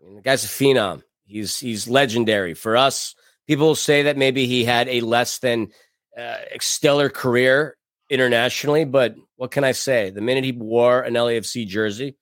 [0.01, 1.03] I mean, the guy's a phenom.
[1.25, 3.15] He's he's legendary for us.
[3.47, 5.73] People say that maybe he had a less than
[6.17, 7.75] uh, stellar career
[8.09, 10.09] internationally, but what can I say?
[10.09, 12.15] The minute he wore an LAFC jersey,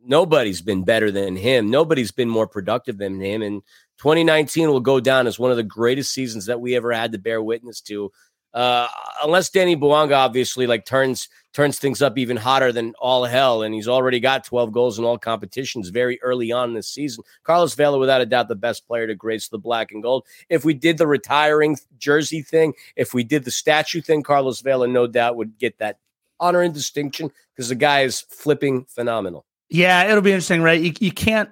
[0.00, 1.70] nobody's been better than him.
[1.70, 3.42] Nobody's been more productive than him.
[3.42, 3.62] And
[3.98, 7.18] 2019 will go down as one of the greatest seasons that we ever had to
[7.18, 8.12] bear witness to
[8.58, 8.88] uh,
[9.22, 13.72] unless Danny Bouanga obviously like turns turns things up even hotter than all hell, and
[13.72, 17.22] he's already got 12 goals in all competitions very early on this season.
[17.44, 20.26] Carlos Vela, without a doubt, the best player to grace the black and gold.
[20.48, 24.88] If we did the retiring jersey thing, if we did the statue thing, Carlos Vela,
[24.88, 26.00] no doubt, would get that
[26.40, 29.46] honor and distinction because the guy is flipping phenomenal.
[29.68, 30.80] Yeah, it'll be interesting, right?
[30.80, 31.48] You, you can't.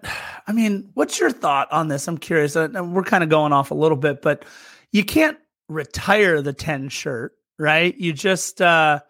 [0.48, 2.08] I mean, what's your thought on this?
[2.08, 2.56] I'm curious.
[2.56, 4.44] Uh, we're kind of going off a little bit, but
[4.90, 5.38] you can't
[5.68, 7.96] retire the 10 shirt, right?
[7.96, 9.00] You just uh,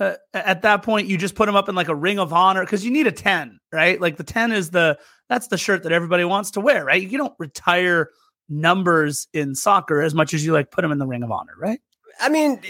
[0.00, 2.64] uh at that point you just put them up in like a ring of honor
[2.66, 4.00] cuz you need a 10, right?
[4.00, 7.02] Like the 10 is the that's the shirt that everybody wants to wear, right?
[7.02, 8.10] You don't retire
[8.48, 11.52] numbers in soccer as much as you like put them in the ring of honor,
[11.58, 11.80] right?
[12.20, 12.60] I mean,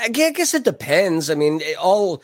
[0.00, 1.30] I guess it depends.
[1.30, 2.22] I mean, all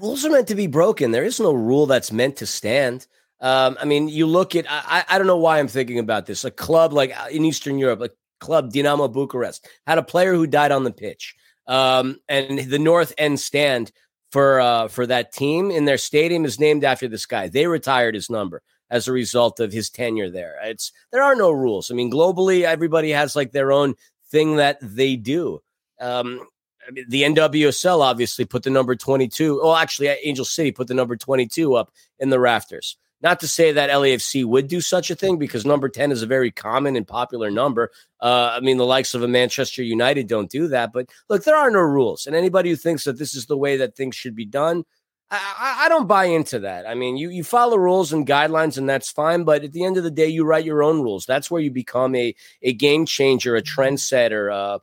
[0.00, 1.10] rules are meant to be broken.
[1.10, 3.06] There is no rule that's meant to stand.
[3.40, 6.44] Um, I mean, you look at I, I don't know why I'm thinking about this.
[6.44, 10.46] A club like uh, in Eastern Europe, like club, Dinamo Bucharest, had a player who
[10.46, 11.34] died on the pitch.
[11.66, 13.92] Um, and the North End stand
[14.30, 17.48] for uh, for that team in their stadium is named after this guy.
[17.48, 20.56] They retired his number as a result of his tenure there.
[20.62, 21.90] It's there are no rules.
[21.90, 23.94] I mean, globally, everybody has like their own
[24.30, 25.60] thing that they do.
[26.00, 26.46] Um,
[26.86, 29.60] I mean, the NWSL obviously put the number 22.
[29.62, 32.96] Well, actually, Angel City put the number 22 up in the rafters.
[33.20, 36.26] Not to say that LAFC would do such a thing because number 10 is a
[36.26, 37.90] very common and popular number.
[38.20, 40.92] Uh, I mean, the likes of a Manchester United don't do that.
[40.92, 42.26] But look, there are no rules.
[42.26, 44.84] And anybody who thinks that this is the way that things should be done,
[45.30, 46.88] I, I, don't buy into that.
[46.88, 49.44] I mean, you, you follow rules and guidelines, and that's fine.
[49.44, 51.26] But at the end of the day, you write your own rules.
[51.26, 54.78] That's where you become a, a game changer, a trendsetter, uh,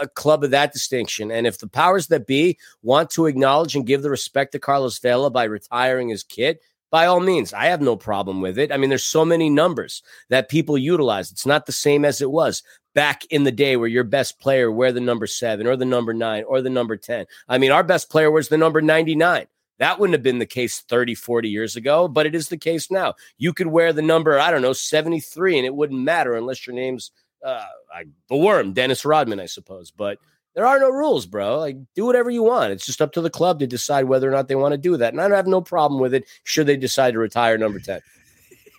[0.00, 1.30] a club of that distinction.
[1.30, 4.98] And if the powers that be want to acknowledge and give the respect to Carlos
[4.98, 8.72] Vela by retiring his kit, by all means, I have no problem with it.
[8.72, 11.30] I mean, there's so many numbers that people utilize.
[11.30, 12.62] It's not the same as it was
[12.94, 16.14] back in the day where your best player wear the number seven or the number
[16.14, 17.26] nine or the number 10.
[17.48, 19.46] I mean, our best player was the number 99.
[19.78, 22.90] That wouldn't have been the case 30, 40 years ago, but it is the case
[22.90, 23.14] now.
[23.36, 26.74] You could wear the number, I don't know, 73, and it wouldn't matter unless your
[26.74, 27.12] name's
[27.44, 29.92] uh, I, the worm, Dennis Rodman, I suppose.
[29.92, 30.18] But
[30.54, 31.58] there are no rules, bro.
[31.58, 32.72] Like, do whatever you want.
[32.72, 34.96] It's just up to the club to decide whether or not they want to do
[34.96, 35.12] that.
[35.12, 38.00] And I don't have no problem with it should they decide to retire number 10.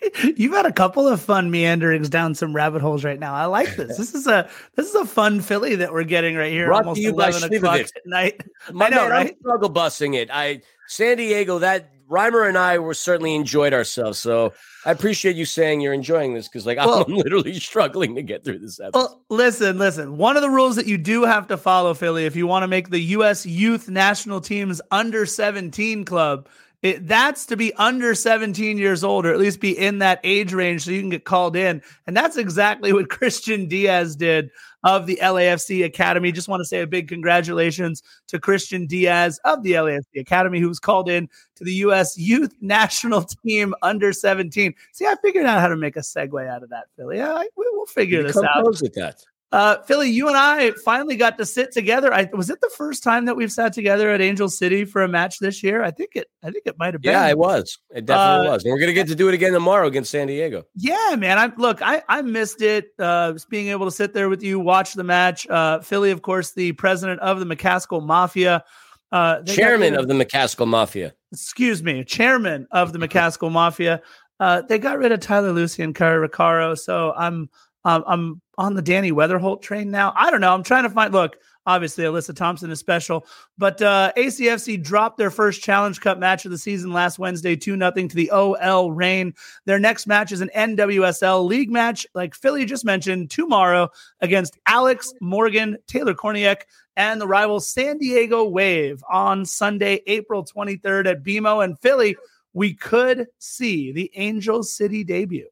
[0.36, 3.34] You've had a couple of fun meanderings down some rabbit holes right now.
[3.34, 3.96] I like this.
[3.98, 6.66] This is a this is a fun Philly that we're getting right here.
[6.66, 8.40] Brought almost eleven o'clock at night.
[8.72, 9.30] My I know, man, right?
[9.32, 10.30] I'm struggle busting it.
[10.32, 11.58] I San Diego.
[11.58, 14.18] That Reimer and I were certainly enjoyed ourselves.
[14.18, 14.52] So
[14.84, 18.44] I appreciate you saying you're enjoying this because, like, well, I'm literally struggling to get
[18.44, 18.98] through this episode.
[18.98, 20.16] Well, listen, listen.
[20.16, 22.68] One of the rules that you do have to follow, Philly, if you want to
[22.68, 23.46] make the U.S.
[23.46, 26.48] Youth National Team's under 17 club
[26.82, 30.54] it, that's to be under 17 years old, or at least be in that age
[30.54, 31.82] range so you can get called in.
[32.06, 34.50] And that's exactly what Christian Diaz did
[34.82, 36.32] of the LAFC Academy.
[36.32, 40.68] Just want to say a big congratulations to Christian Diaz of the LAFC Academy, who
[40.68, 42.16] was called in to the U.S.
[42.16, 44.74] Youth National Team under 17.
[44.92, 47.18] See, I figured out how to make a segue out of that, Philly.
[47.18, 48.64] Yeah, we, will figure this out.
[48.64, 49.22] With that.
[49.52, 52.14] Uh, Philly, you and I finally got to sit together.
[52.14, 55.08] I was it the first time that we've sat together at Angel City for a
[55.08, 55.82] match this year.
[55.82, 56.28] I think it.
[56.44, 57.12] I think it might have been.
[57.12, 57.78] Yeah, it was.
[57.90, 58.64] It definitely uh, was.
[58.64, 60.62] And we're gonna get to do it again tomorrow against San Diego.
[60.76, 61.36] Yeah, man.
[61.36, 61.82] I look.
[61.82, 62.90] I I missed it.
[62.96, 65.48] Uh, just being able to sit there with you, watch the match.
[65.48, 68.62] Uh, Philly, of course, the president of the McCaskill Mafia.
[69.10, 71.12] Uh, chairman of the McCaskill Mafia.
[71.32, 74.00] Excuse me, chairman of the McCaskill Mafia.
[74.38, 77.50] Uh, they got rid of Tyler Lussi and Cari Roccaro, so I'm
[77.84, 80.12] um, I'm on the Dani Weatherholt train now.
[80.14, 80.52] I don't know.
[80.52, 81.14] I'm trying to find.
[81.14, 86.44] Look, obviously Alyssa Thompson is special, but uh, ACFC dropped their first Challenge Cup match
[86.44, 89.32] of the season last Wednesday, two nothing to the OL Reign.
[89.64, 93.88] Their next match is an NWSL League match, like Philly just mentioned, tomorrow
[94.20, 96.62] against Alex Morgan, Taylor Kornieck,
[96.96, 102.14] and the rival San Diego Wave on Sunday, April 23rd at BMO and Philly.
[102.52, 105.48] We could see the Angel City debut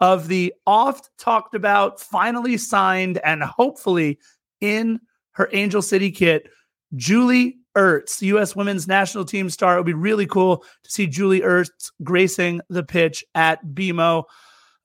[0.00, 4.18] of the oft talked about, finally signed, and hopefully
[4.60, 5.00] in
[5.32, 6.48] her Angel City kit,
[6.94, 8.56] Julie Ertz, U.S.
[8.56, 9.74] women's national team star.
[9.74, 14.24] It would be really cool to see Julie Ertz gracing the pitch at BMO.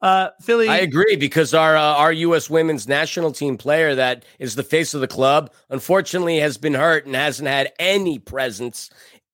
[0.01, 2.49] Uh, Philly, I agree because our uh, our U.S.
[2.49, 7.05] women's national team player that is the face of the club, unfortunately, has been hurt
[7.05, 8.89] and hasn't had any presence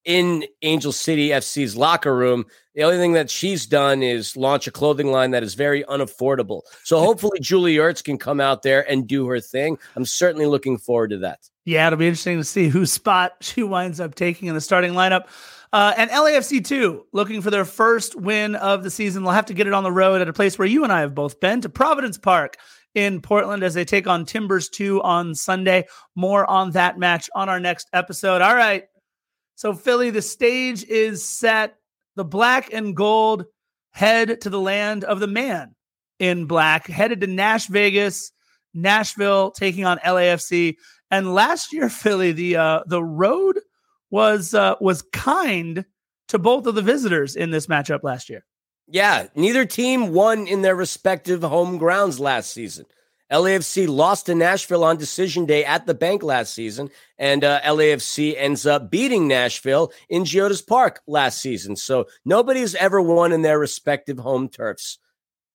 [0.06, 2.46] in Angel City FC's locker room.
[2.80, 6.62] The only thing that she's done is launch a clothing line that is very unaffordable.
[6.86, 9.78] So hopefully Julie Ertz can come out there and do her thing.
[9.98, 11.40] I'm certainly looking forward to that.
[11.66, 14.94] Yeah, it'll be interesting to see whose spot she winds up taking in the starting
[14.94, 15.26] lineup.
[15.74, 19.24] Uh, and LAFC too, looking for their first win of the season.
[19.24, 21.02] They'll have to get it on the road at a place where you and I
[21.02, 22.56] have both been to Providence Park
[22.96, 25.86] in Portland as they take on Timbers 2 on Sunday.
[26.16, 28.42] More on that match on our next episode.
[28.42, 28.86] All right.
[29.56, 31.76] So, Philly, the stage is set.
[32.20, 33.46] The black and gold
[33.92, 35.74] head to the land of the man
[36.20, 38.34] in black, headed to Nash Vegas,
[38.74, 40.76] Nashville, taking on LAFC.
[41.10, 43.62] And last year, Philly, the uh, the road
[44.12, 45.86] was uh, was kind
[46.28, 48.44] to both of the visitors in this matchup last year.
[48.86, 52.86] Yeah, neither team won in their respective home grounds last season.
[53.32, 58.34] LAFC lost to Nashville on decision day at the bank last season, and uh, LAFC
[58.38, 61.76] ends up beating Nashville in Geodis Park last season.
[61.76, 64.98] So nobody's ever won in their respective home turfs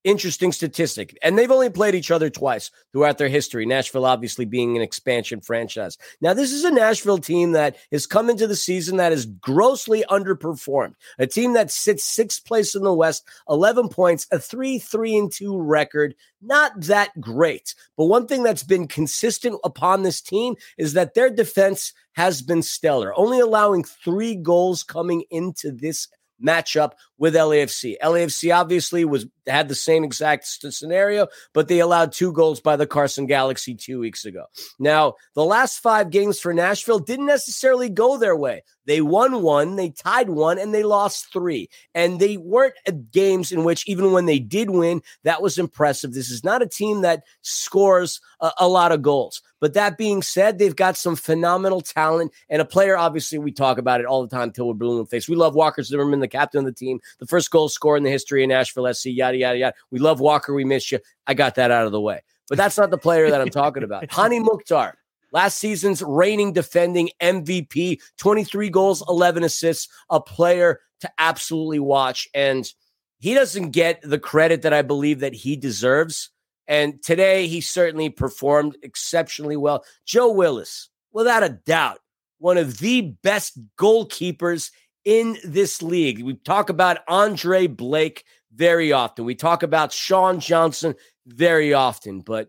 [0.05, 1.19] interesting statistic.
[1.23, 3.67] And they've only played each other twice throughout their history.
[3.67, 5.99] Nashville, obviously, being an expansion franchise.
[6.21, 10.05] Now, this is a Nashville team that has come into the season that is grossly
[10.11, 10.95] underperformed.
[11.19, 15.33] A team that sits sixth place in the West, 11 points, a 3 3 and
[15.33, 16.15] 2 record.
[16.43, 17.75] Not that great.
[17.97, 22.63] But one thing that's been consistent upon this team is that their defense has been
[22.63, 26.09] stellar, only allowing three goals coming into this
[26.45, 27.97] matchup with LAFC.
[28.03, 32.87] LAFC obviously was had the same exact scenario, but they allowed two goals by the
[32.87, 34.47] Carson Galaxy two weeks ago.
[34.79, 38.63] Now, the last five games for Nashville didn't necessarily go their way.
[38.87, 41.69] They won one, they tied one, and they lost three.
[41.95, 42.75] And they weren't
[43.11, 46.13] games in which, even when they did win, that was impressive.
[46.13, 49.41] This is not a team that scores a, a lot of goals.
[49.61, 52.99] But that being said, they've got some phenomenal talent and a player.
[52.99, 55.27] Obviously, we talk about it all the time till we're blue in the face.
[55.27, 58.11] We love Walker Zimmerman, the captain of the team, the first goal scorer in the
[58.11, 59.75] history of Nashville SC, yada, yada, yada.
[59.91, 60.55] We love Walker.
[60.55, 60.99] We miss you.
[61.27, 62.23] I got that out of the way.
[62.49, 64.11] But that's not the player that I'm talking about.
[64.13, 64.99] Hany Mukhtar,
[65.33, 72.29] last season's reigning defending MVP, 23 goals, 11 assists, a player to absolutely watch.
[72.35, 72.71] And
[73.19, 76.31] he doesn't get the credit that I believe that he deserves
[76.67, 79.85] and today he certainly performed exceptionally well.
[80.07, 82.01] Joe Willis, without a doubt,
[82.39, 84.71] one of the best goalkeepers
[85.05, 86.23] in this league.
[86.23, 88.25] We talk about Andre Blake
[88.55, 89.25] very often.
[89.25, 90.95] We talk about Sean Johnson
[91.27, 92.49] very often, but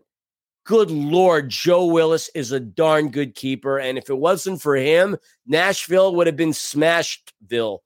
[0.64, 3.78] good Lord, Joe Willis is a darn good keeper.
[3.78, 7.78] And if it wasn't for him, Nashville would have been Smashedville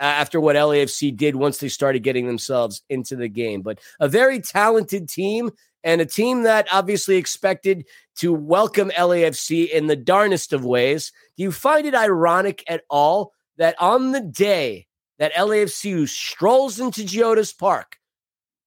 [0.00, 3.62] after what LAFC did once they started getting themselves into the game.
[3.62, 5.50] But a very talented team
[5.84, 11.12] and a team that obviously expected to welcome LAFC in the darnest of ways.
[11.36, 14.86] Do you find it ironic at all that on the day
[15.18, 17.96] that LAFC strolls into Geodis Park,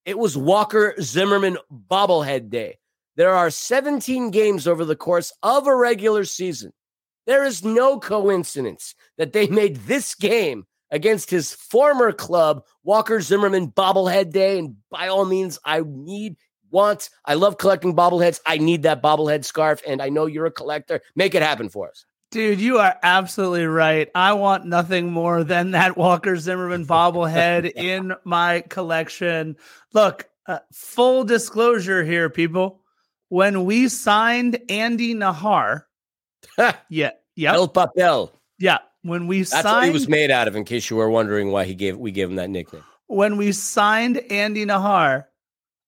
[0.05, 2.77] it was Walker Zimmerman bobblehead day?
[3.15, 6.71] There are 17 games over the course of a regular season.
[7.27, 13.71] There is no coincidence that they made this game against his former club, Walker Zimmerman
[13.71, 14.59] bobblehead day.
[14.59, 16.35] And by all means, I need,
[16.69, 18.39] want, I love collecting bobbleheads.
[18.45, 19.81] I need that bobblehead scarf.
[19.87, 21.01] And I know you're a collector.
[21.15, 22.05] Make it happen for us.
[22.31, 24.09] Dude, you are absolutely right.
[24.15, 29.57] I want nothing more than that Walker Zimmerman bobblehead in my collection.
[29.91, 32.79] Look, uh, full disclosure here, people.
[33.27, 35.83] When we signed Andy Najar,
[36.89, 38.31] yeah, yeah, El Papel.
[38.57, 40.55] Yeah, when we That's signed, what he was made out of.
[40.55, 42.83] In case you were wondering why he gave we gave him that nickname.
[43.07, 45.25] When we signed Andy Najar,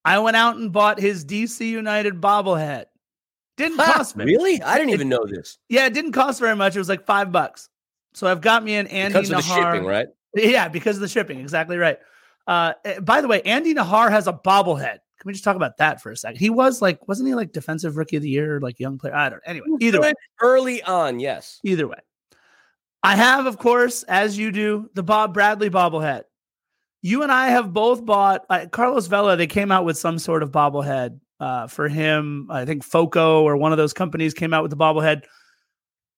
[0.03, 2.85] I went out and bought his DC United bobblehead.
[3.57, 4.25] Didn't cost me.
[4.25, 4.61] Really?
[4.61, 5.59] I didn't even know this.
[5.69, 6.75] Yeah, it didn't cost very much.
[6.75, 7.69] It was like five bucks.
[8.13, 9.21] So I've got me an Andy Najar.
[9.21, 10.07] because of the shipping, right?
[10.35, 11.39] Yeah, because of the shipping.
[11.39, 11.99] Exactly right.
[12.47, 14.99] Uh, eh, by the way, Andy Najar has a bobblehead.
[15.19, 16.39] Can we just talk about that for a second?
[16.39, 19.15] He was like, wasn't he like defensive rookie of the year, or like young player?
[19.15, 19.37] I don't.
[19.37, 19.51] Know.
[19.51, 21.59] Anyway, either way, early on, yes.
[21.63, 21.99] Either way,
[23.03, 26.23] I have, of course, as you do, the Bob Bradley bobblehead.
[27.01, 29.35] You and I have both bought uh, Carlos Vela.
[29.35, 32.47] They came out with some sort of bobblehead uh, for him.
[32.49, 35.23] I think Foco or one of those companies came out with the bobblehead.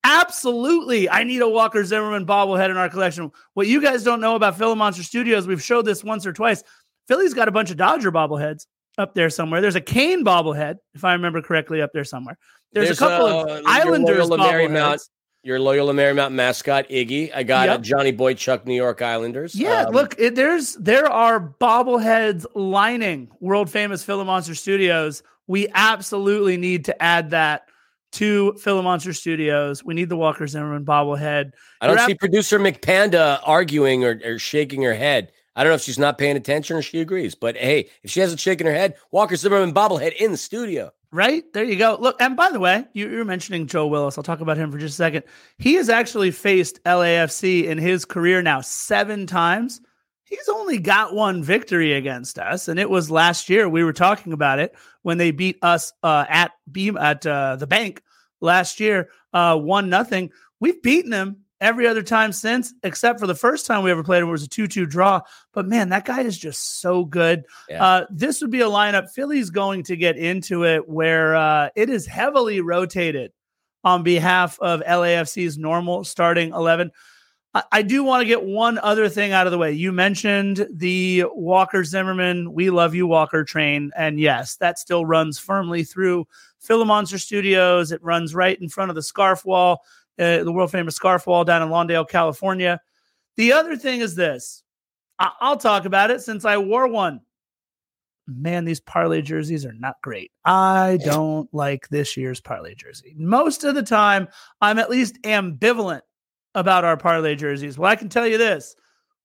[0.04, 3.32] Absolutely, I need a Walker Zimmerman bobblehead in our collection.
[3.56, 6.64] What you guys don't know about Philly Monster Studios, we've showed this once or twice.
[7.08, 9.62] Philly's got a bunch of Dodger bobbleheads up there somewhere.
[9.62, 12.38] There's a Kane bobblehead, if I remember correctly, up there somewhere.
[12.72, 15.10] There's, There's a couple uh, of Islanders bobbleheads.
[15.46, 17.32] Your Loyola Marymount mascot Iggy.
[17.32, 17.78] I got yep.
[17.80, 19.54] a Johnny Boychuk New York Islanders.
[19.54, 25.22] Yeah, um, look, it, there's there are bobbleheads lining world famous Philly Monster Studios.
[25.46, 27.68] We absolutely need to add that
[28.14, 29.84] to Philly Monster Studios.
[29.84, 31.52] We need the Walker Zimmerman bobblehead.
[31.80, 35.32] I don't You're see ap- producer McPanda arguing or, or shaking her head.
[35.56, 38.20] I don't know if she's not paying attention or she agrees, but hey, if she
[38.20, 40.92] hasn't shaken her head, Walker Zimmerman bobblehead in the studio.
[41.16, 41.96] Right there, you go.
[41.98, 44.18] Look, and by the way, you, you mentioning Joe Willis.
[44.18, 45.24] I'll talk about him for just a second.
[45.58, 49.80] He has actually faced LAFC in his career now seven times.
[50.26, 53.70] He's only got one victory against us, and it was last year.
[53.70, 57.68] We were talking about it when they beat us uh, at Beam at uh, the
[57.68, 58.02] bank
[58.42, 60.32] last year, uh, one nothing.
[60.60, 64.22] We've beaten him every other time since, except for the first time we ever played
[64.22, 65.22] him, it was a 2 2 draw.
[65.54, 67.46] But man, that guy is just so good.
[67.70, 67.84] Yeah.
[67.84, 69.10] Uh, this would be a lineup.
[69.12, 73.32] Philly's going to get into it where uh, it is heavily rotated
[73.84, 76.92] on behalf of LAFC's normal starting 11.
[77.54, 79.72] I, I do want to get one other thing out of the way.
[79.72, 83.92] You mentioned the Walker Zimmerman, We Love You Walker train.
[83.96, 86.28] And yes, that still runs firmly through
[86.60, 87.92] Philly Monster Studios.
[87.92, 89.84] It runs right in front of the scarf wall
[90.20, 92.80] uh, the world famous scarf wall down in Lawndale, California.
[93.38, 94.64] The other thing is this
[95.20, 97.22] I- I'll talk about it since I wore one.
[98.28, 100.32] Man, these parlay jerseys are not great.
[100.46, 103.14] I don't like this year's parlay jersey.
[103.18, 104.28] Most of the time,
[104.62, 106.02] I'm at least ambivalent
[106.56, 107.78] about our parlay jerseys.
[107.78, 108.76] Well, I can tell you this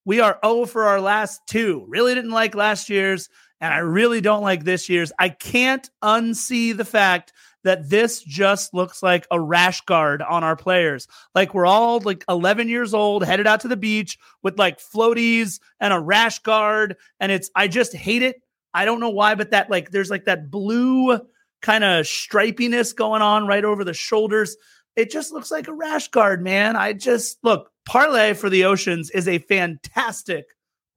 [0.05, 1.85] we are 0 for our last two.
[1.89, 3.29] Really didn't like last year's,
[3.61, 5.13] and I really don't like this year's.
[5.19, 7.33] I can't unsee the fact
[7.65, 11.07] that this just looks like a rash guard on our players.
[11.35, 15.61] Like we're all like 11 years old, headed out to the beach with like floaties
[15.79, 16.97] and a rash guard.
[17.19, 18.43] And it's, I just hate it.
[18.73, 21.19] I don't know why, but that like, there's like that blue
[21.61, 24.57] kind of stripiness going on right over the shoulders.
[24.97, 26.77] It just looks like a rash guard, man.
[26.77, 30.47] I just look, Parlay for the Oceans is a fantastic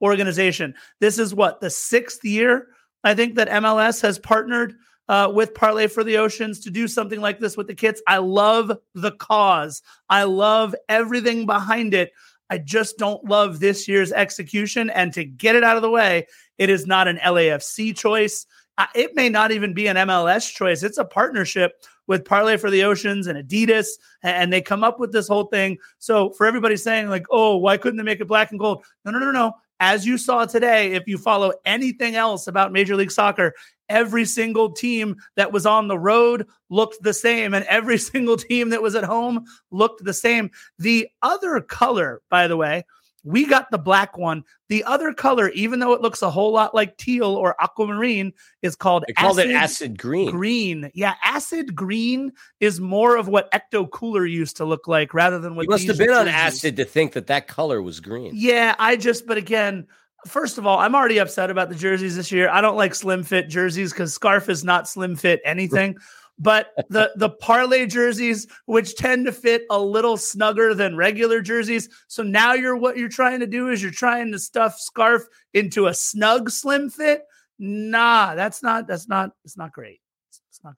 [0.00, 0.74] organization.
[1.00, 2.68] This is what the sixth year
[3.02, 4.74] I think that MLS has partnered
[5.08, 8.02] uh, with Parlay for the Oceans to do something like this with the kits.
[8.06, 9.82] I love the cause.
[10.08, 12.12] I love everything behind it.
[12.50, 14.90] I just don't love this year's execution.
[14.90, 16.26] And to get it out of the way,
[16.58, 18.46] it is not an LAFC choice.
[18.76, 20.82] Uh, it may not even be an MLS choice.
[20.82, 21.72] It's a partnership
[22.06, 23.86] with Parlay for the Oceans and Adidas,
[24.22, 25.78] and they come up with this whole thing.
[25.98, 29.12] So for everybody saying like, "Oh, why couldn't they make it black and gold?" No,
[29.12, 29.54] no, no, no.
[29.80, 33.54] As you saw today, if you follow anything else about Major League Soccer,
[33.88, 38.70] every single team that was on the road looked the same, and every single team
[38.70, 40.50] that was at home looked the same.
[40.78, 42.84] The other color, by the way,
[43.24, 44.44] We got the black one.
[44.68, 48.76] The other color, even though it looks a whole lot like teal or aquamarine, is
[48.76, 50.30] called they called acid it acid green.
[50.30, 50.90] Green.
[50.94, 55.56] Yeah, acid green is more of what Ecto Cooler used to look like rather than
[55.56, 58.32] what you must have been on acid to think that that color was green.
[58.34, 59.86] Yeah, I just, but again,
[60.26, 62.48] first of all, I'm already upset about the jerseys this year.
[62.48, 65.96] I don't like slim fit jerseys because scarf is not slim fit anything.
[66.38, 71.88] But the the parlay jerseys which tend to fit a little snugger than regular jerseys
[72.08, 75.22] so now you're what you're trying to do is you're trying to stuff scarf
[75.52, 77.22] into a snug slim fit
[77.58, 80.00] nah that's not that's not it's not great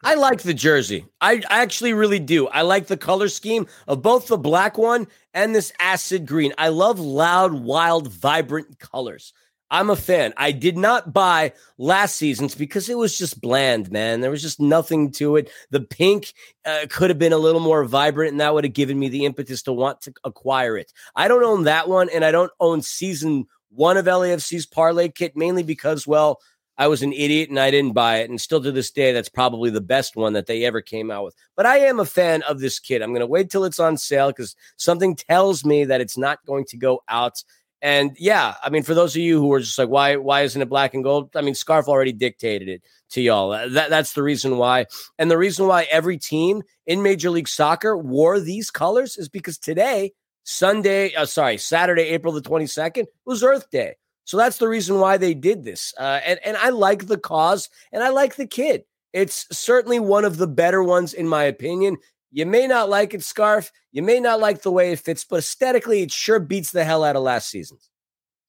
[0.03, 1.07] I like the jersey.
[1.21, 2.49] I, I actually really do.
[2.49, 6.53] I like the color scheme of both the black one and this acid green.
[6.59, 9.33] I love loud, wild, vibrant colors.
[9.71, 10.33] I'm a fan.
[10.37, 14.21] I did not buy last season's because it was just bland, man.
[14.21, 15.51] There was just nothing to it.
[15.71, 16.33] The pink
[16.65, 19.25] uh, could have been a little more vibrant, and that would have given me the
[19.25, 20.93] impetus to want to acquire it.
[21.17, 25.37] I don't own that one, and I don't own season one of LAFC's parlay kit
[25.37, 26.41] mainly because, well,
[26.79, 28.31] I was an idiot and I didn't buy it.
[28.31, 31.25] And still to this day, that's probably the best one that they ever came out
[31.25, 31.35] with.
[31.57, 33.01] But I am a fan of this kit.
[33.03, 36.45] I'm going to wait till it's on sale because something tells me that it's not
[36.45, 37.43] going to go out
[37.83, 40.61] and yeah, I mean, for those of you who are just like, why, why isn't
[40.61, 41.31] it black and gold?
[41.37, 43.51] I mean, Scarf already dictated it to y'all.
[43.51, 44.87] That, that's the reason why.
[45.19, 49.59] And the reason why every team in Major League Soccer wore these colors is because
[49.59, 50.13] today,
[50.45, 53.97] Sunday, uh, sorry, Saturday, April the 22nd, was Earth Day.
[54.25, 55.95] So that's the reason why they did this.
[55.99, 58.85] Uh, and, and I like the cause and I like the kid.
[59.13, 61.97] It's certainly one of the better ones, in my opinion.
[62.31, 63.73] You may not like it, Scarf.
[63.93, 67.05] You may not like the way it fits, but aesthetically, it sure beats the hell
[67.05, 67.91] out of last season's.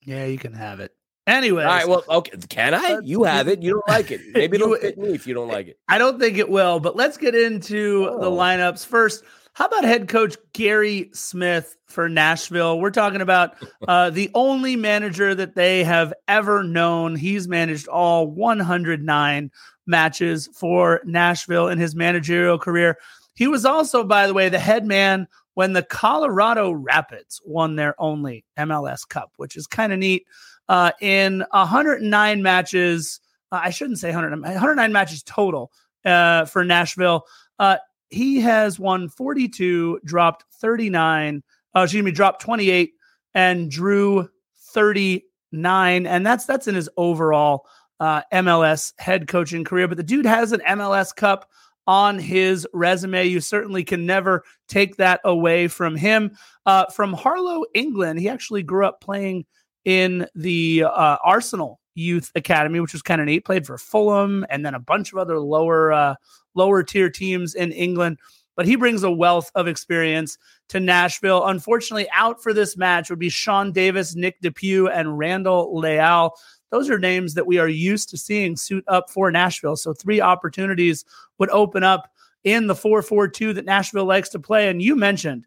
[0.04, 0.92] Yeah, you can have it.
[1.28, 1.88] Anyway, all right.
[1.88, 2.38] Well, okay.
[2.48, 3.00] Can I?
[3.04, 3.62] You have it.
[3.62, 4.22] You don't like it.
[4.34, 5.80] Maybe it'll fit me if you don't like it.
[5.90, 6.80] I don't think it will.
[6.80, 8.20] But let's get into oh.
[8.22, 9.24] the lineups first.
[9.54, 12.80] How about head coach Gary Smith for Nashville?
[12.80, 13.56] We're talking about
[13.88, 17.16] uh, the only manager that they have ever known.
[17.16, 19.52] He's managed all 109
[19.86, 22.98] matches for Nashville in his managerial career.
[23.38, 27.94] He was also, by the way, the head man when the Colorado Rapids won their
[28.02, 30.26] only MLS Cup, which is kind of neat.
[30.68, 33.20] Uh, in 109 matches,
[33.52, 35.72] uh, I shouldn't say 100, 109 matches total
[36.04, 37.26] uh, for Nashville.
[37.60, 37.78] Uh,
[38.10, 41.44] he has won 42, dropped 39,
[41.76, 42.94] uh, excuse me, dropped 28,
[43.36, 44.28] and drew
[44.74, 47.68] 39, and that's that's in his overall
[48.00, 49.88] uh, MLS head coaching career.
[49.88, 51.48] But the dude has an MLS Cup
[51.88, 53.26] on his resume.
[53.26, 56.38] You certainly can never take that away from him.
[56.66, 59.46] Uh, from Harlow, England, he actually grew up playing
[59.86, 63.46] in the uh, Arsenal Youth Academy, which was kind of neat.
[63.46, 66.16] Played for Fulham and then a bunch of other lower uh,
[66.54, 68.18] lower tier teams in England.
[68.58, 70.38] But he brings a wealth of experience
[70.70, 71.46] to Nashville.
[71.46, 76.34] Unfortunately, out for this match would be Sean Davis, Nick DePuy, and Randall Leal.
[76.70, 79.76] Those are names that we are used to seeing suit up for Nashville.
[79.76, 81.06] So three opportunities
[81.38, 82.12] would open up
[82.44, 84.70] in the 4 4 2 that Nashville likes to play.
[84.70, 85.46] And you mentioned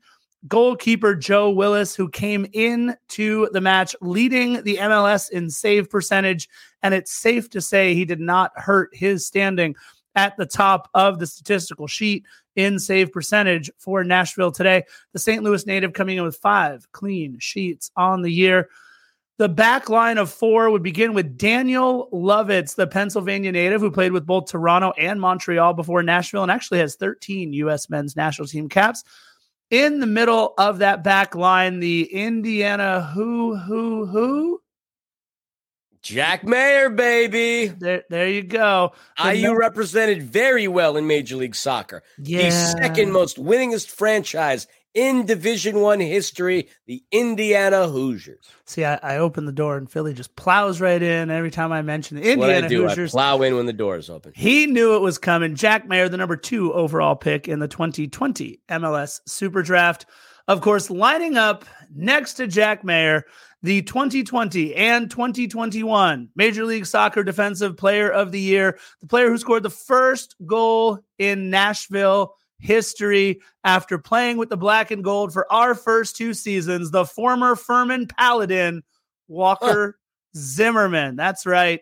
[0.49, 6.49] goalkeeper Joe Willis, who came in to the match leading the MLS in save percentage.
[6.83, 9.75] And it's safe to say he did not hurt his standing
[10.15, 12.25] at the top of the statistical sheet
[12.57, 14.85] in save percentage for Nashville today.
[15.13, 15.43] The St.
[15.43, 18.69] Louis native coming in with five clean sheets on the year.
[19.41, 24.13] The back line of four would begin with Daniel Lovitz, the Pennsylvania native who played
[24.13, 27.89] with both Toronto and Montreal before Nashville and actually has 13 U.S.
[27.89, 29.03] men's national team caps.
[29.71, 34.61] In the middle of that back line, the Indiana who, who, who?
[36.03, 37.69] Jack Maher, baby.
[37.69, 38.93] There, there you go.
[39.23, 42.03] The IU represented very well in Major League Soccer.
[42.19, 42.51] Yeah.
[42.51, 48.51] The second most winningest franchise in Division One history, the Indiana Hoosiers.
[48.65, 51.83] See, I, I open the door and Philly just plows right in every time I
[51.83, 53.15] mention the Indiana do, Hoosiers.
[53.15, 54.33] I plow in when the door is open.
[54.35, 55.55] He knew it was coming.
[55.55, 60.07] Jack Maher, the number two overall pick in the 2020 MLS Super Draft.
[60.49, 61.65] Of course, lining up
[61.95, 63.25] next to Jack Maher,
[63.63, 69.39] the 2020 and 2021 Major League Soccer Defensive Player of the Year, the player who
[69.39, 75.51] scored the first goal in Nashville history after playing with the black and gold for
[75.53, 76.91] our first two seasons.
[76.91, 78.83] The former Furman Paladin,
[79.29, 79.99] Walker
[80.37, 81.17] Zimmerman.
[81.17, 81.81] That's right.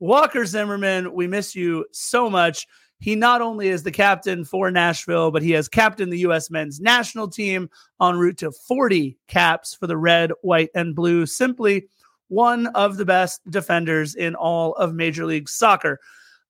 [0.00, 2.66] Walker Zimmerman, we miss you so much.
[2.98, 6.50] He not only is the captain for Nashville, but he has captained the U.S.
[6.50, 7.68] men's national team
[8.00, 11.26] en route to 40 caps for the red, white, and blue.
[11.26, 11.88] Simply
[12.28, 15.98] one of the best defenders in all of Major League Soccer.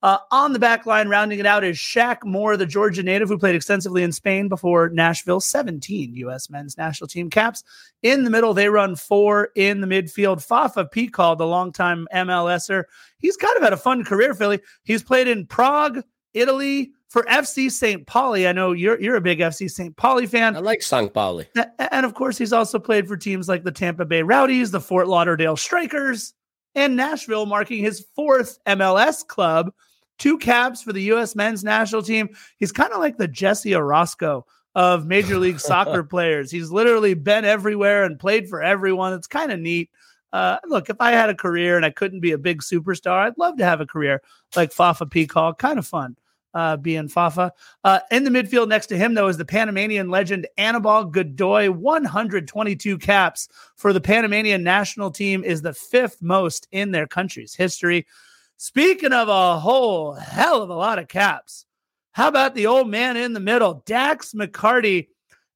[0.02, 3.38] Uh, on the back line, rounding it out is Shaq Moore, the Georgia native who
[3.38, 6.50] played extensively in Spain before Nashville, 17 U.S.
[6.50, 7.62] men's national team caps.
[8.02, 10.42] In the middle, they run four in the midfield.
[10.44, 12.84] Fafa Picault, the longtime MLSer,
[13.18, 14.60] he's kind of had a fun career, Philly.
[14.82, 16.02] He's played in Prague,
[16.34, 18.04] Italy, for FC St.
[18.06, 18.48] Pauli.
[18.48, 19.94] I know you're you're a big FC St.
[19.96, 20.56] Pauli fan.
[20.56, 21.12] I like St.
[21.12, 21.46] Pauli.
[21.78, 25.06] And of course, he's also played for teams like the Tampa Bay Rowdies, the Fort
[25.06, 26.34] Lauderdale Strikers,
[26.74, 29.72] and Nashville, marking his fourth MLS club
[30.18, 31.34] two caps for the U.S.
[31.34, 32.30] men's national team.
[32.58, 34.44] He's kind of like the Jesse Orosco
[34.74, 36.50] of Major League Soccer players.
[36.50, 39.12] He's literally been everywhere and played for everyone.
[39.12, 39.90] It's kind of neat.
[40.32, 43.36] Uh, look, if I had a career and I couldn't be a big superstar, I'd
[43.36, 44.22] love to have a career
[44.56, 45.58] like Fafa Picault.
[45.58, 46.16] Kind of fun
[46.54, 47.52] uh, being Fafa.
[47.84, 51.70] Uh, in the midfield next to him, though, is the Panamanian legend Anibal Godoy.
[51.70, 58.06] 122 caps for the Panamanian national team is the fifth most in their country's history.
[58.64, 61.66] Speaking of a whole hell of a lot of caps,
[62.12, 65.08] how about the old man in the middle, Dax McCarty?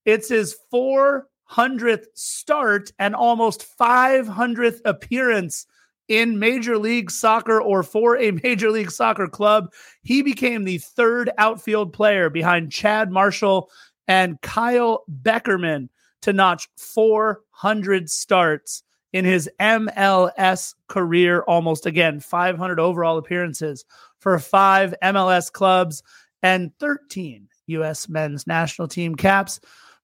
[0.04, 5.66] It's his 400th start and almost 500th appearance
[6.08, 9.72] in Major League Soccer or for a Major League Soccer club.
[10.02, 13.70] He became the third outfield player behind Chad Marshall
[14.08, 15.90] and Kyle Beckerman
[16.22, 18.82] to notch 400 starts
[19.12, 23.84] in his MLS career, almost again 500 overall appearances
[24.20, 26.02] for five MLS clubs
[26.42, 28.08] and 13 U.S.
[28.08, 29.60] men's national team caps.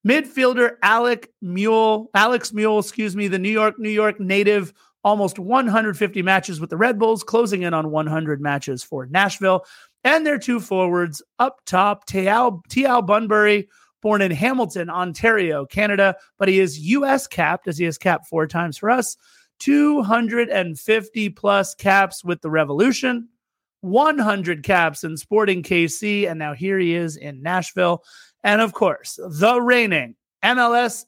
[0.06, 4.72] Midfielder Alec Muyl, Alex Muyl, excuse me, the New York, New York native,
[5.04, 9.64] almost 150 matches with the Red Bulls, closing in on 100 matches for Nashville.
[10.04, 13.68] And their two forwards up top, Teal Bunbury,
[14.02, 17.26] born in Hamilton, Ontario, Canada, but he is U.S.
[17.26, 19.16] capped as he has capped four times for us.
[19.60, 23.28] 250 plus caps with the Revolution,
[23.82, 28.02] 100 caps in Sporting KC, and now here he is in Nashville.
[28.42, 31.04] And of course, the reigning MLS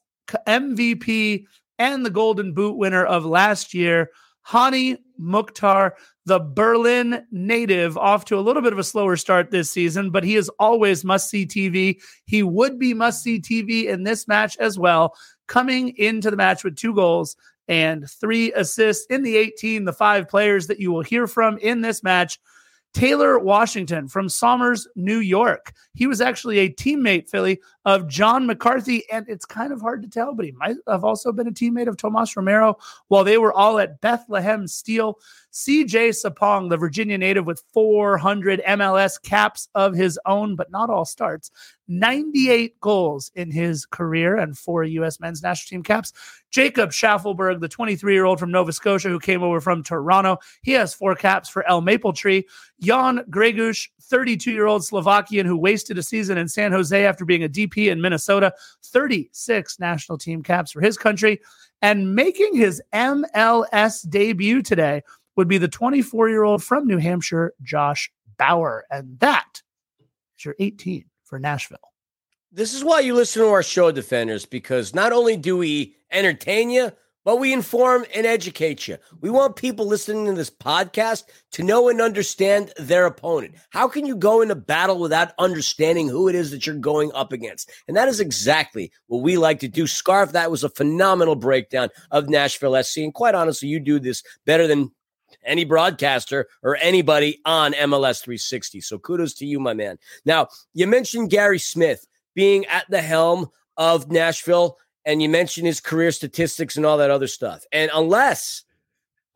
[0.46, 1.44] MVP
[1.78, 4.10] and the Golden Boot winner of last year,
[4.42, 5.96] Hany Mukhtar,
[6.26, 10.24] the Berlin native, off to a little bit of a slower start this season, but
[10.24, 12.00] he is always must see TV.
[12.24, 15.14] He would be must see TV in this match as well,
[15.46, 17.36] coming into the match with two goals
[17.68, 21.80] and three assists in the 18, the five players that you will hear from in
[21.80, 22.38] this match.
[22.92, 25.72] Taylor Washington from Somers, New York.
[25.94, 29.08] He was actually a teammate, Philly, of John McCarthy.
[29.10, 31.88] And it's kind of hard to tell, but he might have also been a teammate
[31.88, 32.76] of Tomas Romero
[33.08, 35.18] while they were all at Bethlehem Steel.
[35.52, 41.04] CJ Sapong, the Virginia native with 400 MLS caps of his own, but not all
[41.04, 41.50] starts.
[41.86, 45.20] 98 goals in his career and four U.S.
[45.20, 46.12] men's national team caps.
[46.50, 50.72] Jacob Shaffelburg, the 23 year old from Nova Scotia who came over from Toronto, he
[50.72, 52.46] has four caps for El Maple Tree.
[52.80, 57.44] Jan Greguš, 32 year old Slovakian who wasted a season in San Jose after being
[57.44, 58.54] a DP in Minnesota,
[58.84, 61.40] 36 national team caps for his country.
[61.82, 65.02] And making his MLS debut today
[65.36, 68.84] would be the 24 year old from New Hampshire, Josh Bauer.
[68.90, 69.62] And that
[70.38, 71.78] is your 18 for Nashville.
[72.52, 76.70] This is why you listen to our show, Defenders, because not only do we entertain
[76.70, 76.92] you,
[77.24, 78.98] but we inform and educate you.
[79.20, 83.54] We want people listening to this podcast to know and understand their opponent.
[83.70, 87.32] How can you go into battle without understanding who it is that you're going up
[87.32, 87.70] against?
[87.88, 89.86] And that is exactly what we like to do.
[89.86, 92.98] Scarf, that was a phenomenal breakdown of Nashville SC.
[92.98, 94.90] And quite honestly, you do this better than
[95.44, 98.80] any broadcaster or anybody on MLS 360.
[98.80, 99.98] So kudos to you, my man.
[100.24, 105.80] Now, you mentioned Gary Smith being at the helm of Nashville, and you mentioned his
[105.80, 107.64] career statistics and all that other stuff.
[107.72, 108.62] And unless,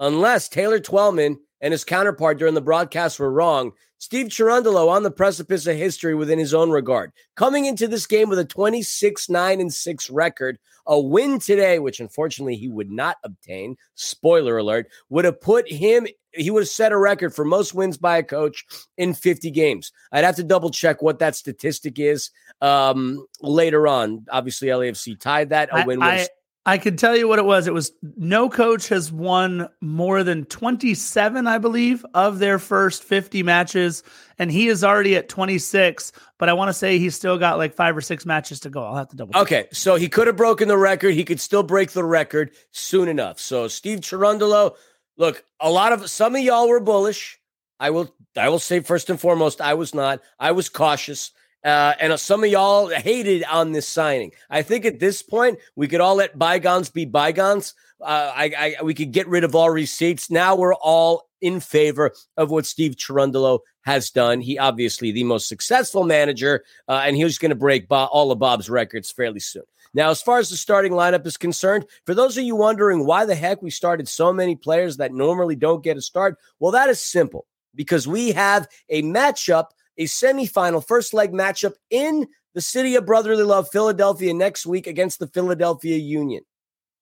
[0.01, 5.11] unless Taylor Twellman and his counterpart during the broadcast were wrong, Steve Cherundolo on the
[5.11, 7.13] precipice of history within his own regard.
[7.35, 12.01] Coming into this game with a 26 9 and 6 record, a win today, which
[12.01, 16.07] unfortunately he would not obtain, spoiler alert, would have put him,
[16.39, 18.65] he would have set a record for most wins by a coach
[18.97, 19.93] in 50 games.
[20.13, 22.31] I'd have to double check what that statistic is
[22.61, 24.27] um, later on.
[24.31, 25.69] Obviously, LAFC tied that.
[25.73, 26.29] A win was.
[26.69, 27.67] I can tell you what it was.
[27.67, 33.43] It was no coach has won more than 27, I believe, of their first 50
[33.43, 34.03] matches.
[34.39, 37.75] And he is already at 26, but I want to say he's still got like
[37.75, 38.85] five or six matches to go.
[38.85, 39.33] I'll have to double.
[39.33, 39.43] Check.
[39.43, 39.69] Okay.
[39.73, 41.15] So he could have broken the record.
[41.15, 43.41] He could still break the record soon enough.
[43.41, 44.77] So Steve Cherundolo,
[45.19, 47.39] look, a lot of some of y'all were bullish.
[47.79, 50.21] I will I will say first and foremost, I was not.
[50.39, 51.33] I was cautious.
[51.65, 54.31] Uh, and some of y'all hated on this signing.
[54.49, 57.75] I think at this point, we could all let bygones be bygones.
[58.01, 60.31] uh, I, I we could get rid of all receipts.
[60.31, 64.41] Now we're all in favor of what Steve Cherundolo has done.
[64.41, 68.71] He obviously the most successful manager, uh, and he's going to break all of Bob's
[68.71, 69.63] records fairly soon.
[69.99, 73.25] Now, as far as the starting lineup is concerned, for those of you wondering why
[73.25, 76.89] the heck we started so many players that normally don't get a start, well, that
[76.89, 82.95] is simple because we have a matchup, a semifinal first leg matchup in the city
[82.95, 86.45] of brotherly love, Philadelphia, next week against the Philadelphia Union.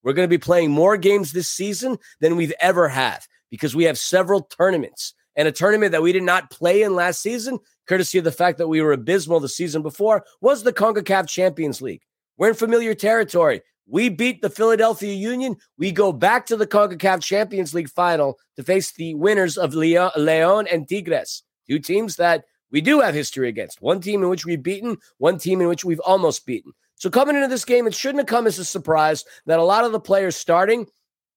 [0.03, 3.84] We're going to be playing more games this season than we've ever have because we
[3.84, 8.16] have several tournaments and a tournament that we did not play in last season, courtesy
[8.16, 12.01] of the fact that we were abysmal the season before, was the CONCACAF Champions League.
[12.39, 13.62] We're in familiar territory.
[13.89, 15.57] We beat the Philadelphia Union.
[15.78, 20.66] We go back to the CONCACAF Champions League final to face the winners of Leon
[20.66, 23.80] and Tigres, two teams that we do have history against.
[23.80, 26.72] One team in which we've beaten, one team in which we've almost beaten.
[26.97, 29.84] So coming into this game, it shouldn't have come as a surprise that a lot
[29.84, 30.87] of the players starting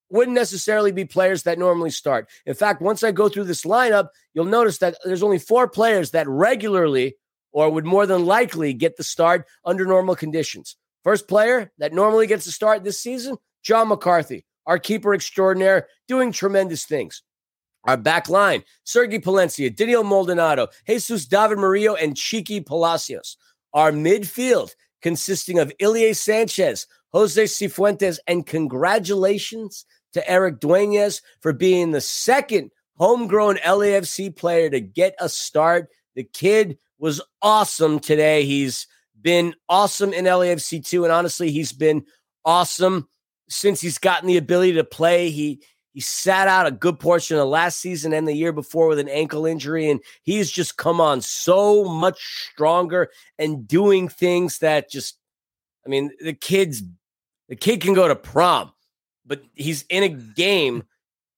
[0.09, 2.27] wouldn't necessarily be players that normally start.
[2.45, 6.11] In fact, once I go through this lineup, you'll notice that there's only four players
[6.11, 7.15] that regularly
[7.51, 10.77] or would more than likely get the start under normal conditions.
[11.03, 16.31] First player that normally gets the start this season, John McCarthy, our keeper extraordinaire, doing
[16.31, 17.23] tremendous things.
[17.85, 23.37] Our back line, Sergi Palencia, Denil Maldonado, Jesus David Murillo, and Chiqui Palacios.
[23.73, 24.71] Our midfield,
[25.01, 32.71] consisting of Ilie Sanchez, Jose Cifuentes, and congratulations to Erik Dueñas for being the second
[32.97, 35.89] homegrown LAFC player to get a start.
[36.15, 38.43] The kid was awesome today.
[38.43, 38.87] He's
[39.21, 42.05] been awesome in LAFC too, and honestly, he's been
[42.45, 43.07] awesome
[43.49, 45.29] since he's gotten the ability to play.
[45.29, 45.61] He
[45.93, 49.09] he sat out a good portion of last season and the year before with an
[49.09, 55.17] ankle injury, and he's just come on so much stronger and doing things that just,
[55.85, 56.83] I mean, the kid's
[57.49, 58.71] the kid can go to prom,
[59.25, 60.83] but he's in a game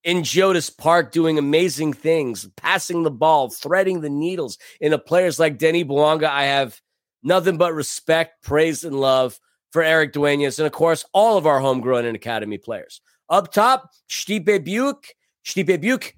[0.03, 4.57] in Geodis Park doing amazing things, passing the ball, threading the needles.
[4.81, 6.81] In a players like Denis Bouanga, I have
[7.23, 9.39] nothing but respect, praise, and love
[9.71, 13.01] for Erik Dueñas, and of course, all of our homegrown and academy players.
[13.29, 15.05] Up top, Stipe Biuk,
[15.45, 16.13] Stipe Biuk,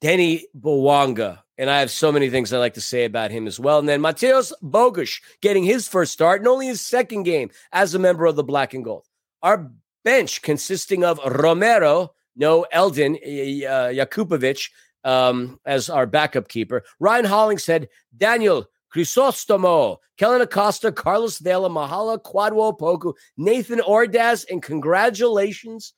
[0.00, 1.40] Denis Bouanga.
[1.58, 3.78] And I have so many things I like to say about him as well.
[3.78, 7.98] And then Mateusz Bogusz getting his first start and only his second game as a
[7.98, 9.06] member of the Black and Gold.
[9.42, 9.70] Our
[10.04, 14.68] bench consisting of Romero, no Eldin uh, Jakupovic
[15.02, 18.66] um, as our backup keeper, Ryan Hollingshead, Daniel
[18.96, 25.92] Crisostomo, Kellyn Acosta, Carlos Vela, Mahala, Kwadwo Opoku, Nathan Ordaz, and congratulations,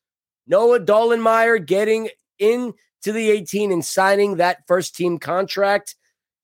[0.48, 2.08] Noah Dollenmayer getting
[2.40, 5.94] in to the 18 and signing that first team contract.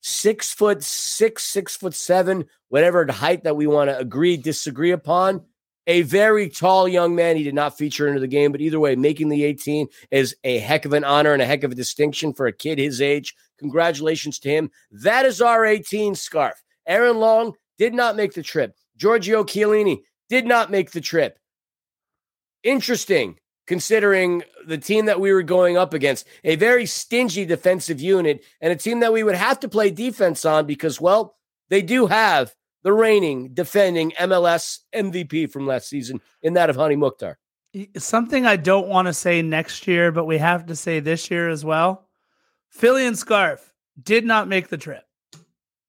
[0.01, 5.43] Six foot six, six foot seven, whatever height that we want to agree, disagree upon.
[5.87, 7.37] A very tall young man.
[7.37, 10.59] He did not feature into the game, but either way, making the 18 is a
[10.59, 13.35] heck of an honor and a heck of a distinction for a kid his age.
[13.59, 14.71] Congratulations to him.
[14.91, 16.63] That is our 18 scarf.
[16.87, 18.75] Aaron Long did not make the trip.
[18.97, 21.39] Giorgio Chiellini did not make the trip.
[22.63, 28.45] Interesting considering the team that we were going up against, a very stingy defensive unit,
[28.61, 31.37] and a team that we would have to play defense on because, well,
[31.71, 36.97] they do have the reigning, defending MLS MVP from last season in that of Hany
[36.97, 37.39] Mukhtar.
[37.97, 41.49] Something I don't want to say next year, but we have to say this year
[41.49, 42.04] as well.
[42.75, 43.73] Philly and Scarf
[44.03, 45.05] did not make the trip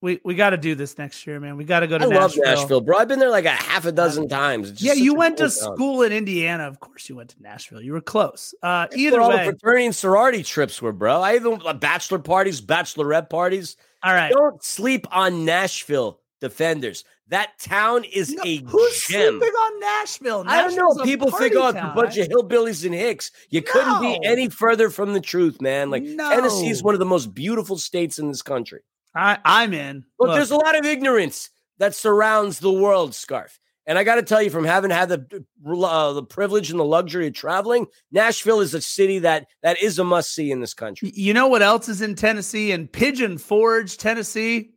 [0.05, 1.57] we we got to do this next year, man.
[1.57, 2.43] We got to go to I Nashville.
[2.45, 2.97] love Nashville, bro.
[2.97, 4.81] I've been there like a half a dozen times.
[4.81, 5.49] Yeah, you went to town.
[5.49, 6.67] school in Indiana.
[6.67, 7.81] Of course, you went to Nashville.
[7.81, 8.53] You were close.
[8.61, 11.21] Uh, either all way, the fraternity and sorority trips were, bro.
[11.21, 13.77] I even bachelor parties, bachelorette parties.
[14.03, 17.03] All right, don't sleep on Nashville defenders.
[17.27, 19.39] That town is no, a who's gem.
[19.39, 20.43] sleeping on Nashville?
[20.43, 21.03] Nashville's I don't know.
[21.03, 23.31] People think, oh, it's a bunch of hillbillies and hicks.
[23.49, 23.71] You no.
[23.71, 25.89] couldn't be any further from the truth, man.
[25.89, 26.29] Like no.
[26.29, 28.81] Tennessee is one of the most beautiful states in this country.
[29.15, 30.03] I, I'm in.
[30.19, 33.59] Look, Look, there's a lot of ignorance that surrounds the world, Scarf.
[33.87, 36.85] And I got to tell you, from having had the uh, the privilege and the
[36.85, 40.73] luxury of traveling, Nashville is a city that that is a must see in this
[40.73, 41.11] country.
[41.13, 42.71] You know what else is in Tennessee?
[42.71, 44.71] In Pigeon Forge, Tennessee,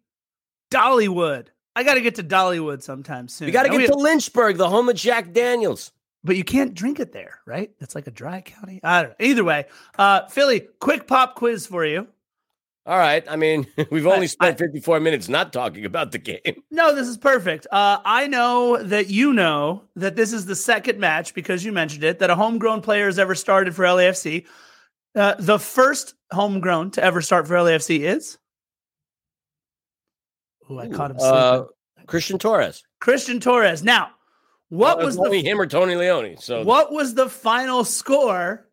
[0.70, 1.48] Dollywood.
[1.76, 3.46] I got to get to Dollywood sometime soon.
[3.46, 5.92] You got to get to Lynchburg, the home of Jack Daniels.
[6.24, 7.70] But you can't drink it there, right?
[7.78, 8.80] It's like a dry county.
[8.82, 9.24] I don't know.
[9.24, 9.66] Either way,
[9.98, 12.08] uh, Philly, quick pop quiz for you.
[12.88, 13.22] All right.
[13.28, 16.62] I mean, we've only spent I, 54 minutes not talking about the game.
[16.70, 17.66] No, this is perfect.
[17.70, 22.02] Uh, I know that you know that this is the second match because you mentioned
[22.02, 24.46] it that a homegrown player has ever started for LAFC.
[25.14, 28.38] Uh, the first homegrown to ever start for LAFC is.
[30.68, 31.16] Oh, I caught him.
[31.20, 31.64] Uh,
[32.06, 32.82] Christian Torres.
[33.00, 33.82] Christian Torres.
[33.82, 34.10] Now,
[34.68, 36.36] What well, was only the, him or Tony Leone?
[36.38, 38.66] So what was the final score?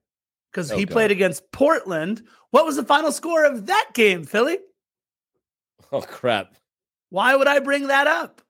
[0.51, 0.93] Because oh, he God.
[0.93, 2.23] played against Portland.
[2.51, 4.57] What was the final score of that game, Philly?
[5.91, 6.55] Oh crap!
[7.09, 8.41] Why would I bring that up?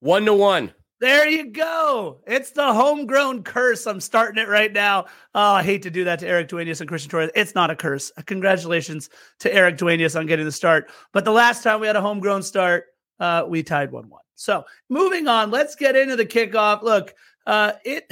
[0.00, 0.72] One to one.
[1.00, 2.18] There you go.
[2.26, 3.86] It's the homegrown curse.
[3.86, 5.06] I'm starting it right now.
[5.32, 7.30] Oh, I hate to do that to Erik Dueñas and Christian Torres.
[7.36, 8.10] It's not a curse.
[8.26, 10.90] Congratulations to Erik Dueñas on getting the start.
[11.12, 12.86] But the last time we had a homegrown start,
[13.20, 14.20] uh, we tied 1 1.
[14.34, 16.82] So moving on, let's get into the kickoff.
[16.82, 17.14] Look,
[17.46, 18.10] uh, it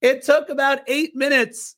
[0.00, 1.76] it took about eight minutes.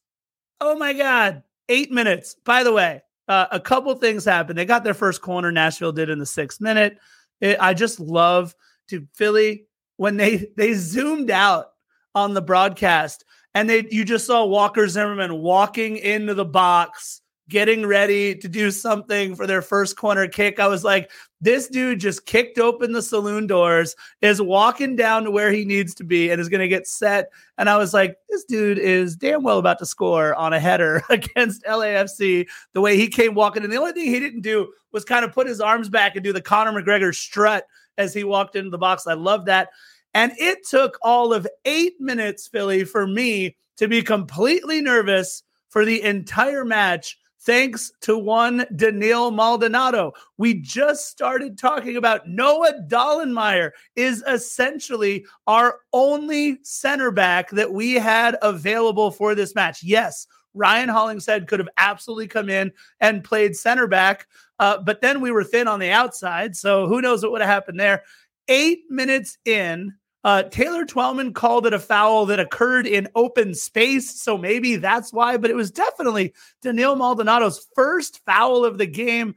[0.59, 2.35] Oh my God, eight minutes.
[2.45, 4.59] By the way, uh, a couple things happened.
[4.59, 5.53] They got their first corner.
[5.53, 6.99] Nashville did in the sixth minute.
[7.41, 8.55] It, I just love
[8.89, 9.67] to Philly
[9.97, 11.73] when they they zoomed out
[12.15, 13.25] on the broadcast
[13.55, 18.71] and they you just saw Walker Zimmerman walking into the box getting ready to do
[18.71, 20.59] something for their first corner kick.
[20.59, 25.31] I was like, this dude just kicked open the saloon doors, is walking down to
[25.31, 27.31] where he needs to be, and is going to get set.
[27.59, 31.03] And I was like, this dude is damn well about to score on a header
[31.11, 33.63] against LAFC the way he came walking.
[33.63, 36.25] And the only thing he didn't do was kind of put his arms back and
[36.25, 37.67] do the Conor McGregor strut
[37.99, 39.07] as he walked into the box.
[39.07, 39.69] I love that.
[40.15, 45.85] And it took all of eight minutes, Philly, for me to be completely nervous for
[45.85, 50.13] the entire match, thanks to one Denil Maldonado.
[50.39, 57.95] We just started talking about Noah Dollenmayer is essentially our only center back that we
[57.95, 59.83] had available for this match.
[59.83, 64.29] Yes, Ryan Hollingshead could have absolutely come in and played center back,
[64.59, 66.57] uh, but then we were thin on the outside.
[66.57, 68.03] So who knows what would have happened there.
[68.49, 69.95] Eight minutes in,
[70.25, 75.13] uh, Taylor Twellman called it a foul that occurred in open space, so maybe that's
[75.13, 75.37] why.
[75.37, 76.33] But it was definitely
[76.63, 79.35] Denil Maldonado's first foul of the game.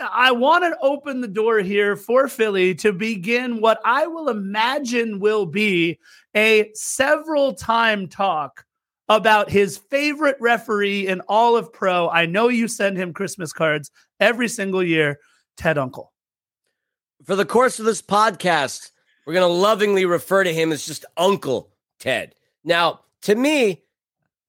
[0.00, 5.20] I want to open the door here for Philly to begin what I will imagine
[5.20, 5.98] will be
[6.34, 8.64] a several time talk
[9.08, 12.08] about his favorite referee in all of pro.
[12.08, 13.90] I know you send him Christmas cards
[14.20, 15.18] every single year,
[15.56, 16.08] Ted Unkel.
[17.24, 18.90] For the course of this podcast,
[19.26, 22.34] we're going to lovingly refer to him as just Uncle Ted.
[22.64, 23.82] Now, to me,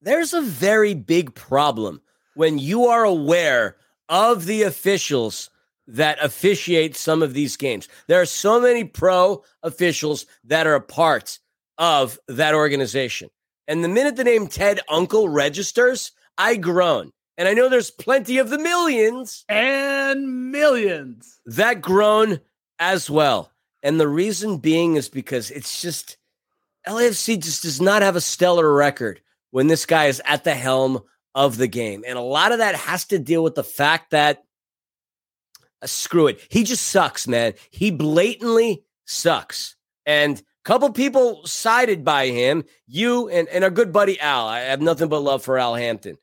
[0.02, 2.00] there's a very big problem
[2.34, 3.76] when you are aware
[4.08, 5.50] of the officials
[5.88, 7.88] that officiate some of these games.
[8.08, 11.38] There are so many pro officials that are a part
[11.78, 13.30] of that organization.
[13.68, 17.12] And the minute the name Ted Unkel registers, I groan.
[17.38, 22.40] And I know there's plenty of the millions and millions that groan
[22.78, 23.52] as well.
[23.82, 26.16] And the reason being is because it's just
[26.86, 31.00] LAFC just does not have a stellar record when this guy is at the helm
[31.34, 32.04] of the game.
[32.06, 34.42] And a lot of that has to deal with the fact that
[35.82, 36.40] uh, screw it.
[36.48, 37.52] He just sucks, man.
[37.70, 39.76] He blatantly sucks.
[40.06, 44.48] And couple people sided by him, you and, and our good buddy Al.
[44.48, 46.18] I have nothing but love for Al Hampton.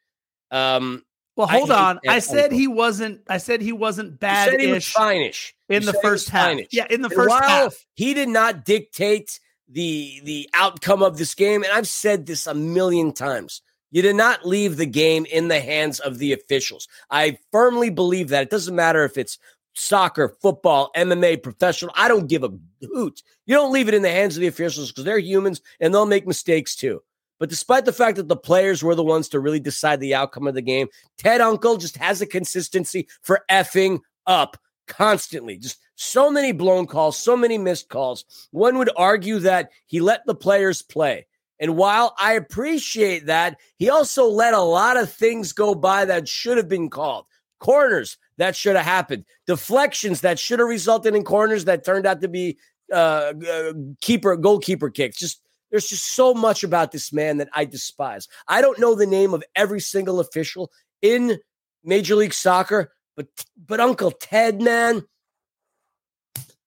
[0.52, 1.04] Um,
[1.36, 2.00] well, hold I on.
[2.08, 3.22] I said he wasn't.
[3.28, 4.60] I said he wasn't bad.
[4.60, 6.48] He was fine-ish in the first half.
[6.50, 6.68] Fine-ish.
[6.72, 9.40] Yeah, in the and first half, he did not dictate
[9.70, 11.64] the the outcome of this game.
[11.64, 13.62] And I've said this a million times.
[13.92, 16.88] You did not leave the game in the hands of the officials.
[17.10, 18.44] I firmly believe that.
[18.44, 19.38] It doesn't matter if it's
[19.74, 21.94] soccer, football, MMA, professional.
[21.96, 22.52] I don't give a
[22.82, 23.22] hoot.
[23.46, 26.06] You don't leave it in the hands of the officials because they're humans and they'll
[26.06, 27.02] make mistakes too.
[27.40, 30.48] But despite the fact that the players were the ones to really decide the outcome
[30.48, 34.58] of the game, Ted Unkel just has a consistency for effing up
[34.88, 35.58] constantly.
[35.58, 38.26] Just so many blown calls, so many missed calls.
[38.52, 41.26] One would argue that he let the players play.
[41.60, 46.28] And while I appreciate that, he also let a lot of things go by that
[46.28, 47.26] should have been called.
[47.60, 52.22] Corners that should have happened, deflections that should have resulted in corners that turned out
[52.22, 52.58] to be
[52.92, 55.18] uh, uh, keeper goalkeeper kicks.
[55.18, 58.28] Just there's just so much about this man that I despise.
[58.48, 60.72] I don't know the name of every single official
[61.02, 61.40] in
[61.84, 63.28] Major League Soccer, but
[63.58, 65.04] but Uncle Ted, man,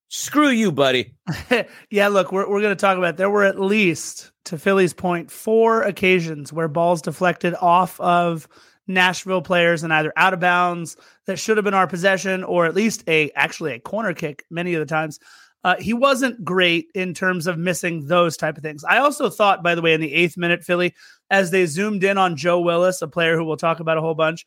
[0.09, 1.15] screw you, buddy.
[1.89, 3.11] yeah, look, we're we're to talk about.
[3.11, 3.17] It.
[3.17, 8.47] There were at least, to Philly's point, four occasions where balls deflected off of
[8.87, 12.75] Nashville players and either out of bounds that should have been our possession, or at
[12.75, 14.45] least a actually a corner kick.
[14.49, 15.19] Many of the times.
[15.63, 18.85] Uh, he wasn't great in terms of missing those type of things.
[18.85, 20.93] I also thought, by the way, in the eighth minute, Philly,
[21.29, 24.15] as they zoomed in on Joe Willis, a player who we'll talk about a whole
[24.15, 24.45] bunch,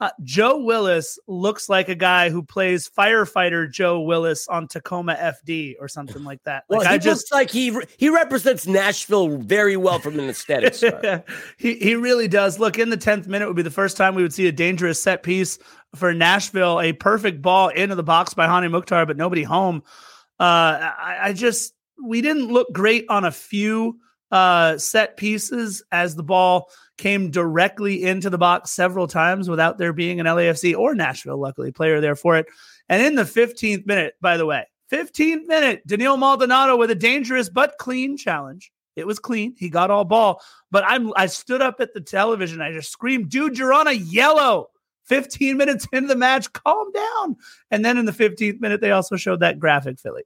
[0.00, 5.74] uh, Joe Willis looks like a guy who plays firefighter Joe Willis on Tacoma FD
[5.80, 6.64] or something like that.
[6.68, 10.76] Like well, he I just like he he represents Nashville very well from an aesthetic.
[11.58, 12.60] he he really does.
[12.60, 15.02] Look, in the tenth minute would be the first time we would see a dangerous
[15.02, 15.58] set piece
[15.96, 19.82] for Nashville, a perfect ball into the box by Hany Mukhtar, but nobody home.
[20.38, 21.74] Uh, I, I just
[22.04, 23.98] we didn't look great on a few
[24.30, 29.92] uh, set pieces as the ball came directly into the box several times without there
[29.92, 32.46] being an LAFC or Nashville, luckily, player there for it.
[32.88, 37.48] And in the 15th minute, by the way, 15th minute, Denil Maldonado with a dangerous
[37.48, 38.72] but clean challenge.
[38.96, 39.54] It was clean.
[39.56, 40.42] He got all ball.
[40.70, 42.60] But I'm I stood up at the television.
[42.60, 44.68] I just screamed, dude, you're on a yellow.
[45.04, 47.36] 15 minutes into the match, calm down.
[47.70, 50.24] And then in the 15th minute, they also showed that graphic, Philly.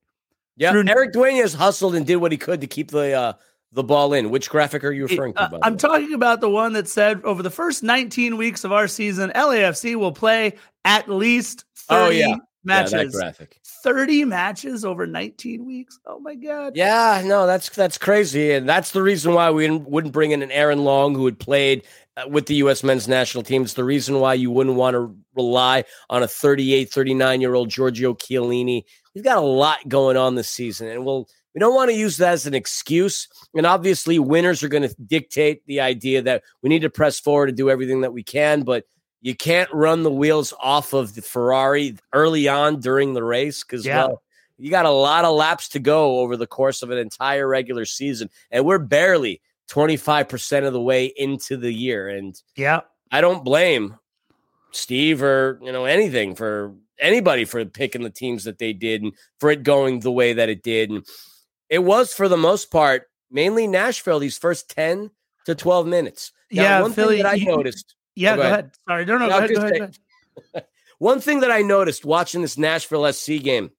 [0.56, 3.32] Yeah, Through- Erik Dueñas hustled and did what he could to keep the uh,
[3.72, 4.30] the ball in.
[4.30, 5.42] Which graphic are you referring to?
[5.42, 8.88] Uh, I'm talking about the one that said over the first 19 weeks of our
[8.88, 12.36] season, LAFC will play at least 30 oh, yeah.
[12.64, 13.14] matches.
[13.14, 13.58] Yeah, graphic.
[13.82, 15.98] 30 matches over 19 weeks.
[16.06, 16.76] Oh my god.
[16.76, 20.52] Yeah, no, that's that's crazy, and that's the reason why we wouldn't bring in an
[20.52, 21.82] Aaron Long who had played
[22.16, 22.84] uh, with the U.S.
[22.84, 23.62] men's national team.
[23.62, 27.70] It's the reason why you wouldn't want to rely on a 38, 39 year old
[27.70, 28.84] Giorgio Chiellini.
[29.14, 32.16] We've got a lot going on this season, and we'll we don't want to use
[32.16, 33.28] that as an excuse.
[33.54, 37.50] And obviously, winners are going to dictate the idea that we need to press forward
[37.50, 38.62] and do everything that we can.
[38.62, 38.84] But
[39.20, 43.84] you can't run the wheels off of the Ferrari early on during the race because,
[43.84, 44.06] yeah.
[44.06, 44.22] well,
[44.58, 47.84] you got a lot of laps to go over the course of an entire regular
[47.84, 48.30] season.
[48.50, 52.08] And we're barely 25% of the way into the year.
[52.08, 52.80] And yeah,
[53.10, 53.98] I don't blame
[54.70, 59.12] Steve or, you know, anything for anybody for picking the teams that they did and
[59.38, 60.90] for it going the way that it did.
[60.90, 61.06] And
[61.72, 65.10] it was for the most part mainly Nashville these first 10
[65.46, 66.30] to 12 minutes.
[66.50, 67.94] Now, yeah, one Filly, thing that I noticed.
[68.14, 68.58] Yeah, oh, go, go, ahead.
[68.58, 68.76] ahead.
[68.86, 69.84] Sorry, no, no, no go, ahead, go, ahead, go
[70.54, 70.66] ahead.
[70.98, 73.70] one thing that I noticed watching this Nashville SC game,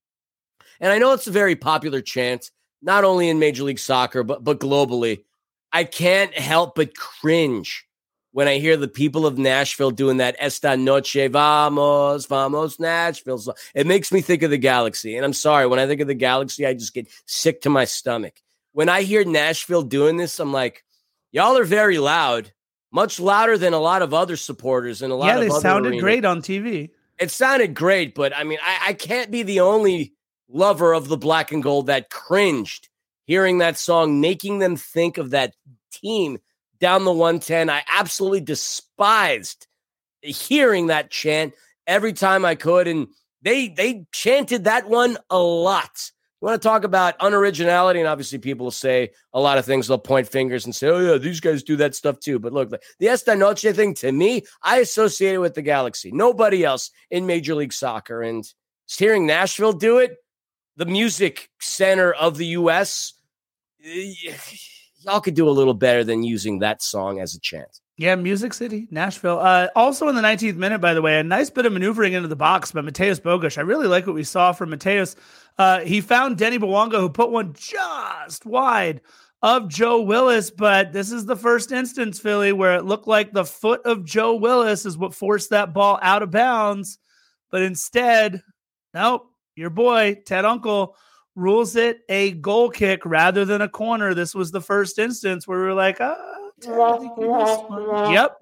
[0.79, 2.49] and I know it's a very popular chant,
[2.81, 5.23] not only in Major League Soccer, but but globally.
[5.71, 7.85] I can't help but cringe
[8.33, 13.55] when I hear the people of Nashville doing that Esta Noche Vamos, Vamos Nashville.
[13.75, 15.15] It makes me think of the Galaxy.
[15.15, 17.85] And I'm sorry, when I think of the Galaxy, I just get sick to my
[17.85, 18.41] stomach.
[18.73, 20.83] When I hear Nashville doing this, I'm like,
[21.31, 22.51] y'all are very loud,
[22.91, 25.89] much louder than a lot of other supporters and a lot yeah, of they sounded
[25.89, 26.01] arenas.
[26.01, 26.89] great on TV.
[27.19, 30.13] It sounded great, but I mean, I, I can't be the only
[30.49, 32.89] lover of the black and gold that cringed
[33.25, 35.53] hearing that song, making them think of that
[35.91, 36.39] team
[36.83, 37.69] down the 110.
[37.69, 39.67] I absolutely despised
[40.21, 41.53] hearing that chant
[41.87, 42.89] every time I could.
[42.89, 43.07] And
[43.41, 46.11] they they chanted that one a lot.
[46.41, 49.87] You want to talk about unoriginality, and obviously people will say a lot of things.
[49.87, 52.69] They'll point fingers and say, "Oh yeah, these guys do that stuff too." But look,
[52.99, 56.11] the Esta Noche thing to me, I associate it with the Galaxy.
[56.11, 58.43] Nobody else in Major League Soccer, and
[58.87, 60.17] hearing Nashville do it,
[60.75, 63.13] the music center of the U.S
[63.83, 64.13] eh,
[65.03, 67.79] y'all could do a little better than using that song as a chant.
[67.97, 69.39] Yeah, Music City, Nashville.
[69.39, 72.27] Uh, also in the 19th minute, by the way, a nice bit of maneuvering into
[72.27, 73.57] the box by Mateusz Bogusz.
[73.57, 75.15] I really like what we saw from Mateusz.
[75.59, 79.01] Uh, he found Denny Bouanga, who put one just wide
[79.43, 83.45] of Joe Willis, but this is the first instance, Filly, where it looked like the
[83.45, 86.97] foot of Joe Willis is what forced that ball out of bounds.
[87.51, 88.41] But instead,
[88.93, 90.93] nope, your boy, Ted Unkel,
[91.35, 94.13] rules it a goal kick rather than a corner.
[94.13, 96.15] This was the first instance where we were like, ah,
[98.11, 98.37] yep.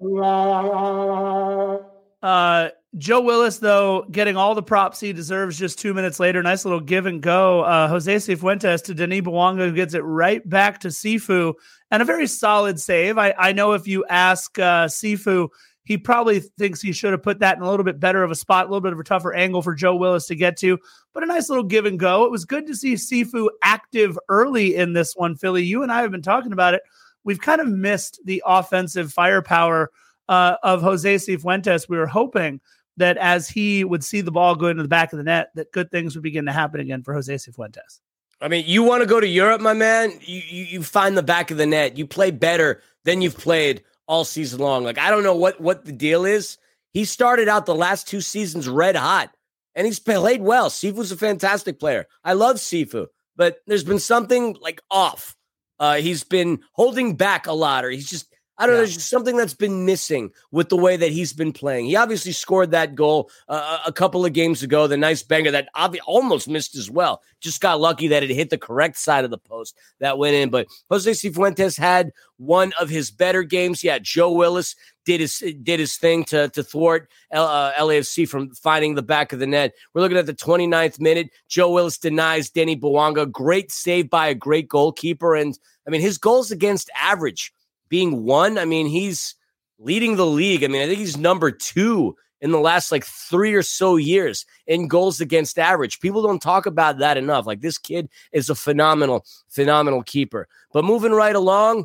[2.22, 2.68] Uh,
[2.98, 6.42] Joe Willis, though, getting all the props he deserves just two minutes later.
[6.42, 7.62] Nice little give and go.
[7.62, 11.54] Uh, Jose Cifuentes to Denis Bouanga, who gets it right back to Sifu,
[11.90, 13.16] and a very solid save.
[13.16, 15.48] I, I know if you ask uh, Sifu,
[15.84, 18.36] he probably thinks he should have put that in a little bit better of a
[18.36, 20.78] spot, a little bit of a tougher angle for Joe Willis to get to,
[21.12, 22.24] but a nice little give and go.
[22.24, 25.64] It was good to see Sifu active early in this one, Filly.
[25.64, 26.82] You and I have been talking about it.
[27.24, 29.90] We've kind of missed the offensive firepower
[30.28, 31.88] uh, of Jose Cifuentes.
[31.88, 32.60] We were hoping
[32.96, 35.72] that as he would see the ball go into the back of the net, that
[35.72, 38.00] good things would begin to happen again for Jose Cifuentes.
[38.40, 40.12] I mean, you want to go to Europe, my man?
[40.20, 41.96] You, you, you find the back of the net.
[41.96, 44.84] You play better than you've played all season long.
[44.84, 46.58] Like I don't know what what the deal is.
[46.92, 49.34] He started out the last two seasons red hot,
[49.74, 50.68] and he's played well.
[50.68, 52.06] Sifu's a fantastic player.
[52.22, 53.06] I love Sifu,
[53.36, 55.34] but there's been something like off.
[55.80, 58.31] Uh, he's been holding back a lot, or he's just
[58.62, 58.76] I don't yeah.
[58.76, 58.82] know.
[58.82, 61.86] There's just something that's been missing with the way that he's been playing.
[61.86, 65.68] He obviously scored that goal uh, a couple of games ago, the nice banger that
[65.74, 67.22] obvi- almost missed as well.
[67.40, 70.48] Just got lucky that it hit the correct side of the post that went in.
[70.48, 73.82] But Jose Cifuentes had one of his better games.
[73.82, 78.54] Yeah, Joe Willis did his did his thing to to thwart L, uh, LAFC from
[78.54, 79.74] finding the back of the net.
[79.92, 81.30] We're looking at the 29th minute.
[81.48, 83.28] Joe Willis denies Denis Bouanga.
[83.28, 87.52] Great save by a great goalkeeper, and I mean his goals against average
[87.92, 88.56] being one.
[88.56, 89.34] I mean, he's
[89.78, 90.64] leading the league.
[90.64, 94.46] I mean, I think he's number two in the last like three or so years
[94.66, 96.00] in goals against average.
[96.00, 97.46] People don't talk about that enough.
[97.46, 100.48] Like this kid is a phenomenal, phenomenal keeper.
[100.72, 101.84] But moving right along,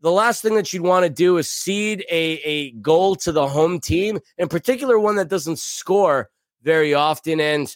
[0.00, 3.46] the last thing that you'd want to do is cede a, a goal to the
[3.46, 6.30] home team, in particular one that doesn't score
[6.64, 7.38] very often.
[7.40, 7.74] And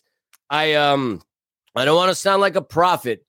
[0.51, 1.22] I um
[1.76, 3.24] I don't want to sound like a prophet.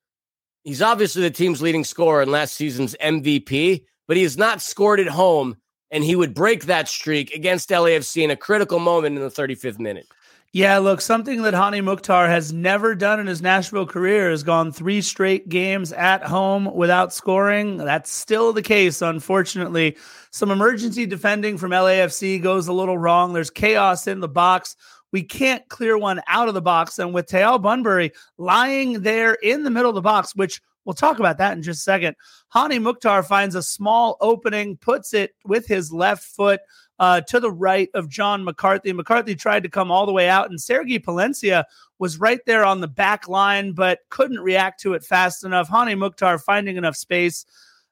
[0.64, 5.00] He's obviously the team's leading scorer in last season's MVP, but he has not scored
[5.00, 5.56] at home,
[5.92, 9.78] and he would break that streak against LAFC in a critical moment in the 35th
[9.78, 10.08] minute.
[10.52, 14.72] Yeah, look, something that Hany Mukhtar has never done in his Nashville career has gone
[14.72, 17.78] three straight games at home without scoring.
[17.78, 19.96] That's still the case, unfortunately.
[20.32, 23.34] Some emergency defending from LAFC goes a little wrong.
[23.34, 24.76] There's chaos in the box.
[25.12, 26.98] We can't clear one out of the box.
[26.98, 31.20] And with Teal Bunbury lying there in the middle of the box, which we'll talk
[31.20, 32.16] about that in just a second,
[32.50, 36.62] Hany Mukhtar finds a small opening, puts it with his left foot
[37.00, 38.92] uh, to the right of John McCarthy.
[38.94, 41.64] McCarthy tried to come all the way out, and Sergi Palencia
[41.98, 45.70] was right there on the back line, but couldn't react to it fast enough.
[45.70, 47.46] Hany Mukhtar finding enough space.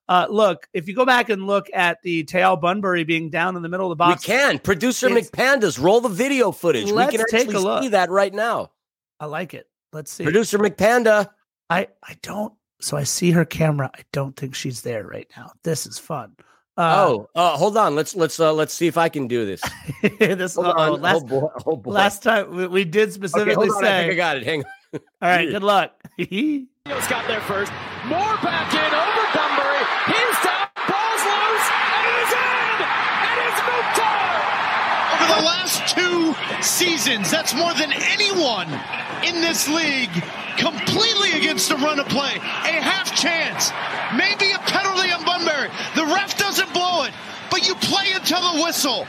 [0.10, 3.62] Uh, look, if you go back and look at the Teal Bunbury being down in
[3.62, 4.60] the middle of the box, we can.
[4.60, 6.90] Producer McPandas, roll the video footage.
[6.90, 7.84] Let's we can take a look.
[7.84, 8.72] see that right now.
[9.20, 9.68] I like it.
[9.92, 10.24] Let's see.
[10.24, 11.30] Producer McPanda.
[11.70, 12.54] I I don't.
[12.80, 13.90] So I see her camera.
[13.94, 15.52] I don't think she's there right now.
[15.64, 16.36] This is fun.
[16.78, 17.96] Uh, oh, uh, hold on.
[17.96, 19.62] Let's let's uh, let's see if I can do this.
[20.20, 21.02] this hold on.
[21.02, 21.92] Last, oh boy, oh boy.
[21.92, 24.08] last time we, we did specifically okay, say.
[24.08, 24.44] I, I got it.
[24.44, 24.70] Hang on.
[24.94, 25.50] All right.
[25.50, 26.00] Good luck.
[26.18, 27.72] He's got there first.
[28.06, 29.84] More back in over Bunbury.
[30.06, 30.70] He's down.
[30.86, 32.78] Ball's loose, and it is in.
[33.26, 34.38] And it's Mukhtar.
[35.18, 38.70] Over the last two seasons, that's more than anyone
[39.26, 40.24] in this league
[40.58, 42.36] completely against the run of play.
[42.36, 43.72] A half chance,
[44.18, 45.70] maybe a penalty on Bunbury.
[45.96, 47.14] The ref doesn't blow it,
[47.50, 49.08] but you play until the whistle.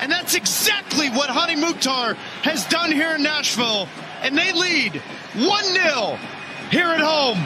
[0.00, 3.86] And that's exactly what Hany Mukhtar has done here in Nashville.
[4.22, 4.96] And they lead
[5.36, 6.18] 1 0
[6.70, 7.38] here at home.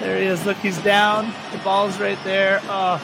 [0.00, 0.44] There he is.
[0.44, 1.32] Look, he's down.
[1.52, 2.60] The ball's right there.
[2.64, 3.00] Oh.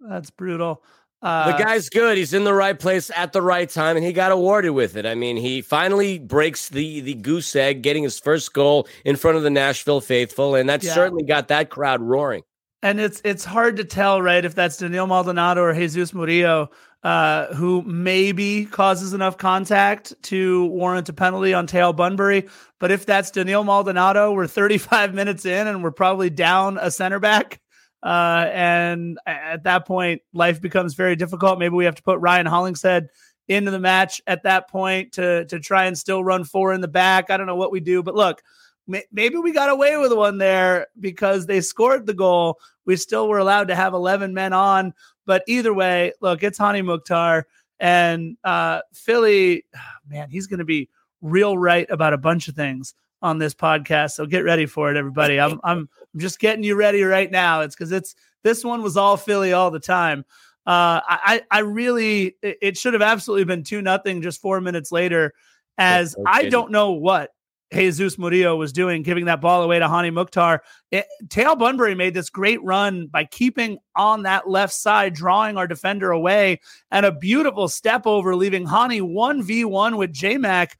[0.00, 0.82] That's brutal.
[1.20, 2.16] Uh, the guy's good.
[2.16, 5.04] He's in the right place at the right time, and he got awarded with it.
[5.04, 9.36] I mean, he finally breaks the the goose egg, getting his first goal in front
[9.36, 10.94] of the Nashville faithful, and that yeah.
[10.94, 12.42] certainly got that crowd roaring.
[12.82, 16.70] And it's it's hard to tell, right, if that's Denil Maldonado or Jesus Murillo,
[17.02, 22.48] uh, who maybe causes enough contact to warrant a penalty on Teal Bunbury.
[22.78, 27.18] But if that's Denil Maldonado, we're 35 minutes in and we're probably down a center
[27.18, 27.60] back.
[28.02, 31.58] Uh, and at that point, life becomes very difficult.
[31.58, 33.08] Maybe we have to put Ryan Hollingshead
[33.48, 36.88] into the match at that point to to try and still run four in the
[36.88, 37.30] back.
[37.30, 38.42] I don't know what we do, but look,
[38.86, 42.58] may, maybe we got away with one there because they scored the goal.
[42.84, 44.94] We still were allowed to have eleven men on,
[45.26, 47.46] but either way, look, it's Hany Mukhtar
[47.80, 49.64] and uh, Filly.
[50.08, 50.88] Man, he's going to be
[51.20, 54.12] real right about a bunch of things on this podcast.
[54.12, 55.40] So get ready for it, everybody.
[55.40, 57.62] I'm I'm I'm just getting you ready right now.
[57.62, 60.24] It's because it's this one was all Filly all the time.
[60.66, 65.32] Uh, I I really it should have absolutely been two nothing just four minutes later,
[65.78, 67.30] as I don't know what
[67.72, 70.62] Jesus Murillo was doing, giving that ball away to Hany Mukhtar.
[70.90, 75.66] It, Teal Bunbury made this great run by keeping on that left side, drawing our
[75.66, 76.60] defender away,
[76.90, 80.78] and a beautiful step over, leaving Hany 1v1 with J Mac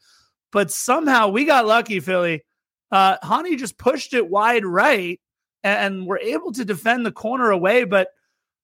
[0.53, 2.45] but somehow we got lucky, Filly.
[2.91, 5.21] Uh, Hany just pushed it wide right
[5.63, 7.85] and, we're able to defend the corner away.
[7.85, 8.09] But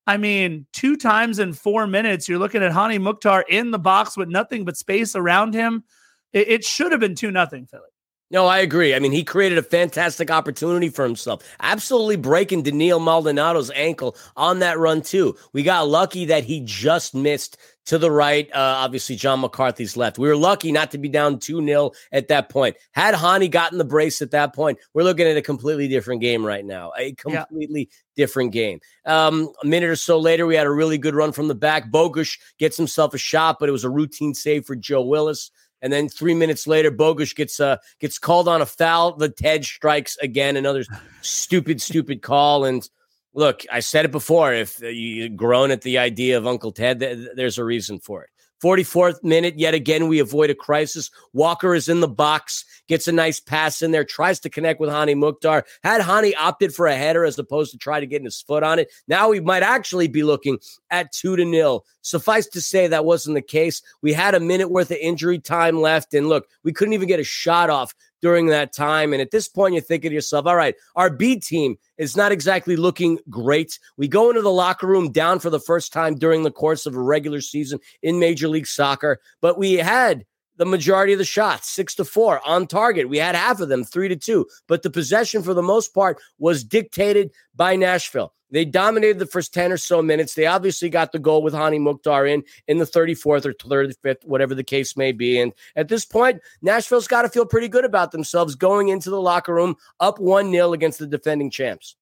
[0.06, 4.16] I mean, two times in four minutes, you're looking at Hany Mukhtar in the box
[4.16, 5.84] with nothing but space around him.
[6.32, 7.88] It, it should have been 2 nothing, Filly.
[8.30, 8.94] No, I agree.
[8.94, 11.42] I mean, he created a fantastic opportunity for himself.
[11.60, 15.36] Absolutely breaking Denil Maldonado's ankle on that run, too.
[15.52, 18.48] We got lucky that he just missed to the right.
[18.52, 20.18] Uh, obviously, John McCarthy's left.
[20.18, 22.76] We were lucky not to be down 2 0 at that point.
[22.92, 26.44] Had Hany gotten the brace at that point, we're looking at a completely different game
[26.44, 26.92] right now.
[26.98, 27.96] A completely yeah.
[28.16, 28.80] different game.
[29.04, 31.90] Um, a minute or so later, we had a really good run from the back.
[31.90, 35.50] Bogusz gets himself a shot, but it was a routine save for Joe Willis.
[35.82, 39.16] And then three minutes later, Bogusz gets uh, gets called on a foul.
[39.16, 40.82] The Ted strikes again, another
[41.20, 42.64] stupid, stupid call.
[42.64, 42.88] And
[43.34, 44.52] look, I said it before.
[44.52, 48.30] If you groan at the idea of Uncle Ted, there's a reason for it.
[48.62, 51.10] 44th minute, yet again, we avoid a crisis.
[51.34, 54.88] Walker is in the box, gets a nice pass in there, tries to connect with
[54.88, 55.66] Hany Mukhtar.
[55.82, 58.78] Had Hany opted for a header as opposed to try to get his foot on
[58.78, 60.58] it, now we might actually be looking
[60.90, 61.84] at two to nil.
[62.00, 63.82] Suffice to say, that wasn't the case.
[64.00, 66.14] We had a minute worth of injury time left.
[66.14, 67.94] And look, we couldn't even get a shot off
[68.24, 69.12] during that time.
[69.12, 72.32] And at this point, you're thinking to yourself, all right, our B team is not
[72.32, 73.78] exactly looking great.
[73.98, 76.96] We go into the locker room down for the first time during the course of
[76.96, 80.24] a regular season in Major League Soccer, but we had
[80.56, 83.08] the majority of the shots, six to four on target.
[83.08, 84.46] We had half of them, three to two.
[84.68, 88.32] But the possession, for the most part, was dictated by Nashville.
[88.50, 90.34] They dominated the first 10 or so minutes.
[90.34, 94.54] They obviously got the goal with Hany Mukhtar in in the 34th or 35th, whatever
[94.54, 95.40] the case may be.
[95.40, 99.20] And at this point, Nashville's got to feel pretty good about themselves going into the
[99.20, 101.96] locker room up 1 0 against the defending champs.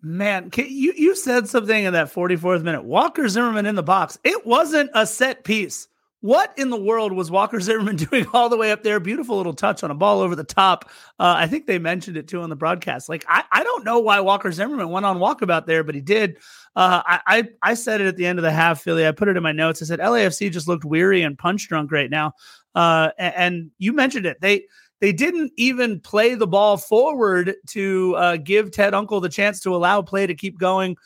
[0.00, 2.84] Man, you, you said something in that 44th minute.
[2.84, 4.18] Walker Zimmerman in the box.
[4.24, 5.88] It wasn't a set piece.
[6.22, 9.00] What in the world was Walker Zimmerman doing all the way up there?
[9.00, 10.90] Beautiful little touch on a ball over the top.
[11.18, 13.08] Uh, I think they mentioned it too on the broadcast.
[13.08, 16.36] Like I, I don't know why Walker Zimmerman went on walkabout there, but he did.
[16.76, 19.06] Uh, I, I, I said it at the end of the half, Filly.
[19.06, 19.82] I put it in my notes.
[19.82, 22.32] I said LAFC just looked weary and punch drunk right now.
[22.74, 24.40] Uh, and, and you mentioned it.
[24.40, 24.66] They
[25.00, 29.74] they didn't even play the ball forward to uh, give Ted Unkel the chance to
[29.74, 30.96] allow play to keep going.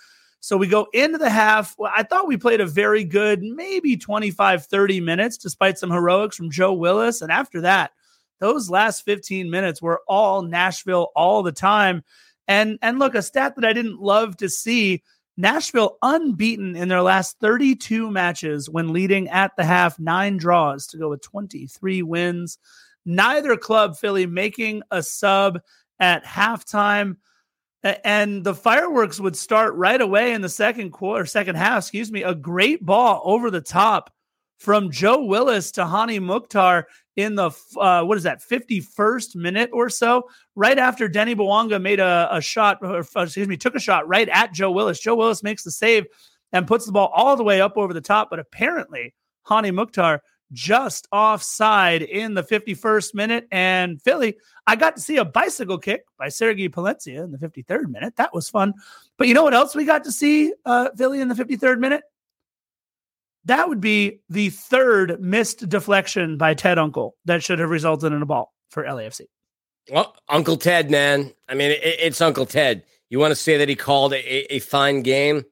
[0.44, 1.74] So we go into the half.
[1.78, 6.36] Well, I thought we played a very good, maybe 25, 30 minutes, despite some heroics
[6.36, 7.22] from Joe Willis.
[7.22, 7.92] And after that,
[8.40, 12.04] those last 15 minutes were all Nashville all the time.
[12.46, 15.02] And and look, a stat that I didn't love to see
[15.38, 20.98] Nashville unbeaten in their last 32 matches when leading at the half, nine draws to
[20.98, 22.58] go with 23 wins.
[23.06, 25.60] Neither club, Filly, making a sub
[25.98, 27.16] at halftime
[27.84, 32.22] and the fireworks would start right away in the second quarter, second half, excuse me.
[32.22, 34.10] A great ball over the top
[34.58, 36.86] from Joe Willis to Hany Mukhtar
[37.16, 42.00] in the uh, what is that 51st minute or so, right after Denny Bouanga made
[42.00, 44.98] a, a shot, or, excuse me, took a shot right at Joe Willis.
[44.98, 46.06] Joe Willis makes the save
[46.52, 49.14] and puts the ball all the way up over the top, but apparently
[49.46, 50.22] Hany Mukhtar
[50.52, 53.48] just offside in the 51st minute.
[53.50, 57.88] And Filly, I got to see a bicycle kick by Sergi Palencia in the 53rd
[57.90, 58.16] minute.
[58.16, 58.74] That was fun.
[59.18, 62.02] But you know what else we got to see, uh, Filly, in the 53rd minute?
[63.46, 68.22] That would be the third missed deflection by Ted Unkel that should have resulted in
[68.22, 69.22] a ball for LAFC.
[69.90, 71.32] Well, Uncle Ted, man.
[71.48, 72.84] I mean, it, it's Uncle Ted.
[73.10, 75.44] You want to say that he called a, a fine game?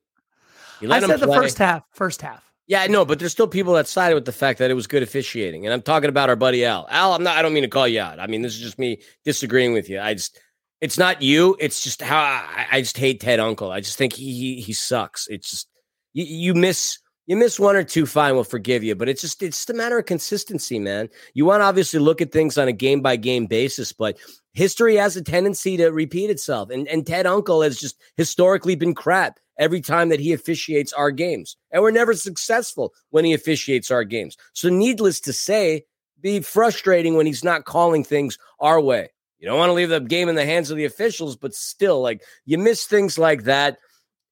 [0.91, 1.85] I said the first half.
[1.93, 2.52] First half.
[2.73, 5.03] Yeah, no, but there's still people that sided with the fact that it was good
[5.03, 5.67] officiating.
[5.67, 6.87] And I'm talking about our buddy Al.
[6.89, 8.19] Al, I'm not I don't mean to call you out.
[8.19, 10.01] I mean, this is just me disagreeing with you.
[10.01, 10.41] I just
[10.81, 13.71] it's not you, it's just how I, I just hate Ted Unkel.
[13.71, 15.29] I just think he he, he sucks.
[15.29, 15.69] It's just
[16.15, 18.95] you, you miss you miss one or two, fine, we'll forgive you.
[18.95, 21.09] But it's just it's just a matter of consistency, man.
[21.35, 24.19] You want to obviously look at things on a game by game basis, but
[24.53, 26.71] history has a tendency to repeat itself.
[26.71, 31.11] And and Ted Unkel has just historically been crap every time that he officiates our
[31.11, 31.57] games.
[31.71, 34.37] And we're never successful when he officiates our games.
[34.53, 35.85] So, needless to say,
[36.21, 39.11] be frustrating when he's not calling things our way.
[39.39, 42.01] You don't want to leave the game in the hands of the officials, but still,
[42.01, 43.79] like you miss things like that.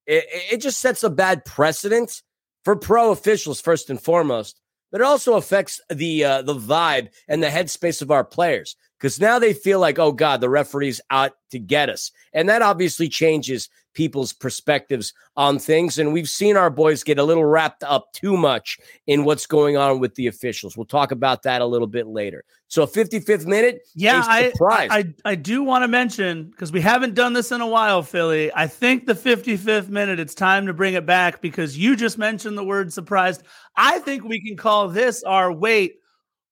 [0.07, 2.23] It, it just sets a bad precedent
[2.65, 4.61] for pro officials, first and foremost,
[4.93, 9.21] but it also affects the uh, the vibe and the headspace of our players because
[9.21, 13.09] now they feel like, oh God, the referee's out to get us, and that obviously
[13.09, 15.99] changes people's perspectives on things.
[15.99, 19.77] And we've seen our boys get a little wrapped up too much in what's going
[19.77, 20.77] on with the officials.
[20.77, 22.45] We'll talk about that a little bit later.
[22.69, 23.81] So, 55th minute.
[23.97, 27.67] Yeah, I, I, I do want to mention because we haven't done this in a
[27.67, 28.53] while, Filly.
[28.55, 32.57] I think the 55th minute, it's time to bring it back because you just mentioned
[32.57, 33.43] the word surprised.
[33.77, 35.97] I think we can call this our wait.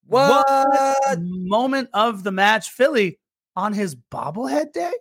[0.06, 3.20] What, what moment of the match, Filly,
[3.54, 4.92] on his bobblehead day?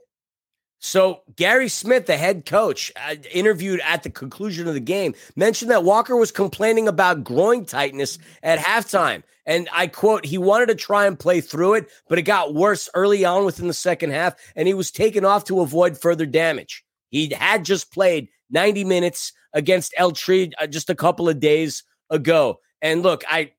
[0.88, 5.70] So Gary Smith, the head coach, uh, interviewed at the conclusion of the game, mentioned
[5.70, 9.24] that Walker was complaining about groin tightness at halftime.
[9.46, 12.90] And I quote, he wanted to try and play through it, but it got worse
[12.94, 16.86] early on within the second half, and he was taken off to avoid further damage.
[17.10, 21.84] He had just played 90 minutes against El Tri uh, just a couple of days
[22.10, 22.62] ago.
[22.82, 23.50] And look, I, I'm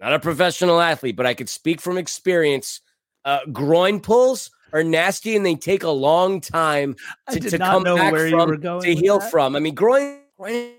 [0.00, 2.80] not a professional athlete, but I could speak from experience.
[3.24, 6.96] Uh, groin pulls are nasty and they take a long time
[7.30, 9.30] to, to come back from to heal that.
[9.30, 9.56] from.
[9.56, 10.76] I mean, groin, groin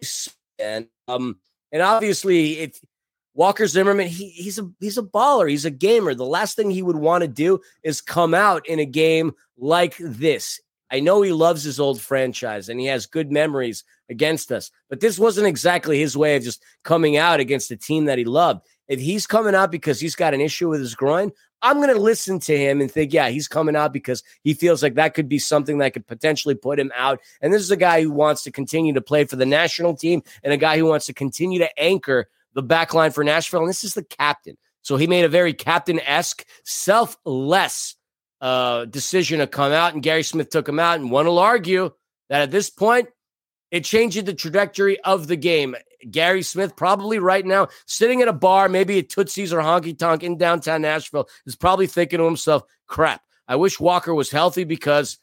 [0.60, 1.38] and um,
[1.72, 2.80] and obviously if
[3.34, 5.50] Walker Zimmerman, he, he's a he's a baller.
[5.50, 6.14] He's a gamer.
[6.14, 9.96] The last thing he would want to do is come out in a game like
[10.00, 10.60] this.
[10.92, 15.00] I know he loves his old franchise and he has good memories against us, but
[15.00, 18.68] this wasn't exactly his way of just coming out against a team that he loved.
[18.90, 21.32] If he's coming out because he's got an issue with his groin,
[21.62, 24.82] I'm going to listen to him and think, yeah, he's coming out because he feels
[24.82, 27.20] like that could be something that could potentially put him out.
[27.42, 30.24] And this is a guy who wants to continue to play for the national team
[30.44, 33.62] and a guy who wants to continue to anchor the back line for Nashville.
[33.62, 34.58] And this is the captain.
[34.82, 37.96] So he made a very captain esque, selfless
[38.42, 41.00] uh, decision to come out, and Gary Smith took him out.
[41.00, 41.92] And one will argue
[42.30, 43.10] that at this point,
[43.72, 45.76] it changed the trajectory of the game.
[46.10, 50.24] Gary Smith, probably right now, sitting at a bar, maybe at Tootsie's or Honky Tonk
[50.24, 55.20] in downtown Nashville, is probably thinking to himself, crap, I wish Walker was healthy because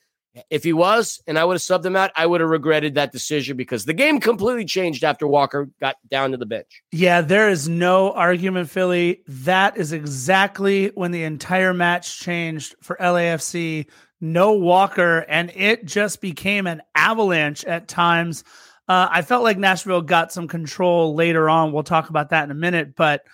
[0.50, 3.12] if he was and I would have subbed him out, I would have regretted that
[3.12, 6.82] decision because the game completely changed after Walker got down to the bench.
[6.92, 9.22] Yeah, there is no argument, Filly.
[9.26, 13.86] That is exactly when the entire match changed for LAFC.
[14.20, 18.44] No Walker, and it just became an avalanche at times.
[18.88, 21.72] Uh, I felt like Nashville got some control later on.
[21.72, 23.24] We'll talk about that in a minute, but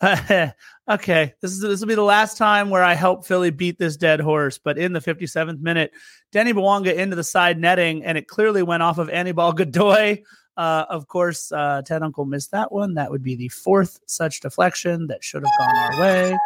[0.00, 0.50] uh,
[0.88, 3.96] okay, this is this will be the last time where I help Filly beat this
[3.96, 4.58] dead horse.
[4.58, 5.92] But in the 57th minute,
[6.30, 10.22] Denis Bouanga into the side netting, and it clearly went off of Anibal Godoy.
[10.56, 12.94] Uh, of course, uh, Ted Unkel missed that one.
[12.94, 16.38] That would be the fourth such deflection that should have gone our way.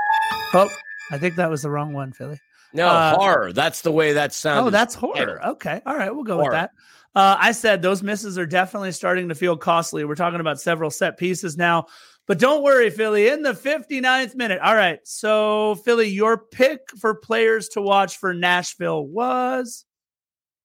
[0.54, 0.70] Oh,
[1.10, 2.38] I think that was the wrong one, Filly.
[2.74, 3.52] No, uh, horror.
[3.52, 4.66] That's the way that sounds.
[4.66, 5.40] Oh, that's horror.
[5.44, 5.80] Okay.
[5.84, 6.14] All right.
[6.14, 6.50] We'll go horror.
[6.50, 6.70] with that.
[7.14, 10.04] Uh, I said those misses are definitely starting to feel costly.
[10.04, 11.86] We're talking about several set pieces now.
[12.26, 14.60] But don't worry, Filly, in the 59th minute.
[14.60, 15.00] All right.
[15.04, 19.84] So, Filly, your pick for players to watch for Nashville was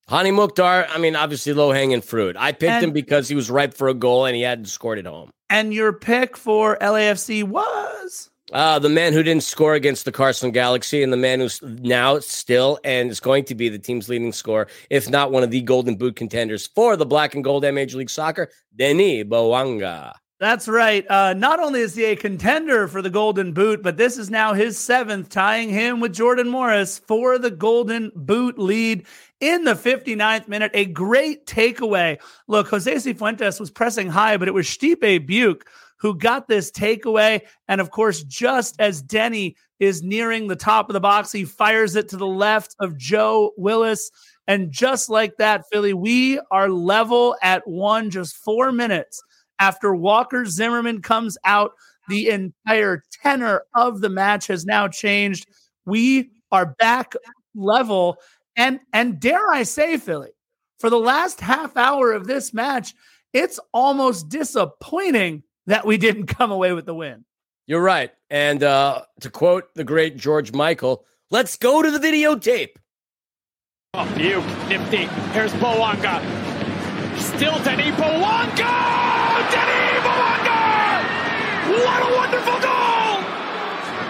[0.08, 0.88] Hany Mukhtar.
[0.90, 2.38] I mean, obviously low hanging fruit.
[2.38, 5.00] I picked and, him because he was ripe for a goal and he hadn't scored
[5.00, 5.32] at home.
[5.50, 10.52] And your pick for LAFC was uh, the man who didn't score against the Carson
[10.52, 14.32] Galaxy and the man who's now still and is going to be the team's leading
[14.32, 17.98] scorer, if not one of the golden boot contenders for the black and gold Major
[17.98, 20.14] League Soccer, Denis Bouanga.
[20.40, 21.04] That's right.
[21.10, 24.54] Uh, not only is he a contender for the Golden Boot, but this is now
[24.54, 29.08] his seventh, tying him with Jordan Morris for the Golden Boot lead
[29.40, 30.70] in the 59th minute.
[30.76, 32.20] A great takeaway.
[32.48, 35.64] Look, Jose Cifuentes was pressing high, but it was Stipe Biuk
[35.98, 37.42] who got this takeaway.
[37.68, 41.96] And of course, just as Denny is nearing the top of the box, he fires
[41.96, 44.10] it to the left of Joe Willis.
[44.48, 49.22] And just like that, Filly, we are level at one, just four minutes
[49.60, 51.72] after Walker Zimmerman comes out,
[52.08, 55.48] the entire tenor of the match has now changed.
[55.86, 57.14] We are back
[57.56, 58.18] level.
[58.56, 60.30] And and dare I say, Filly,
[60.80, 62.94] for the last half hour of this match,
[63.34, 67.26] it's almost disappointing that we didn't come away with the win.
[67.68, 68.12] You're right.
[68.30, 72.76] And uh, to quote the great George Michael, let's go to the videotape.
[73.94, 75.06] Oh, you nifty.
[75.34, 76.22] Here's Bouanga.
[77.20, 78.76] Still Denis Bouanga!
[79.52, 80.58] Denis Bouanga!
[81.84, 83.18] What a wonderful goal!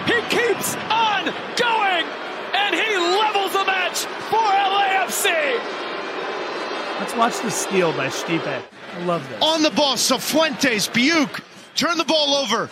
[0.06, 1.24] He keeps on
[1.56, 2.06] going,
[2.54, 5.58] and he levels the match for LAFC.
[7.00, 8.46] Let's watch the steal by Stipe.
[8.46, 9.42] I love this.
[9.42, 11.40] On the ball, Cifuentes, Biuk,
[11.78, 12.68] turn the ball over.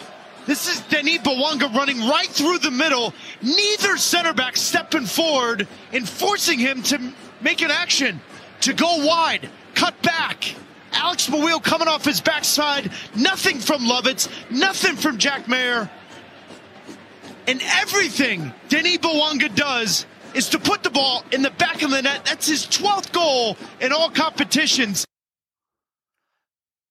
[0.47, 3.15] This is Denis Bouanga running right through the middle.
[3.41, 8.21] Neither center back stepping forward and forcing him to make an action,
[8.63, 10.55] to go wide, cut back.
[10.93, 12.91] Alex Muyl coming off his backside.
[13.15, 14.29] Nothing from Lovitz.
[14.51, 15.91] Nothing from Jack Maher.
[17.47, 22.03] And everything Denis Bouanga does is to put the ball in the back of the
[22.03, 22.25] net.
[22.25, 25.07] That's his 12th goal in all competitions.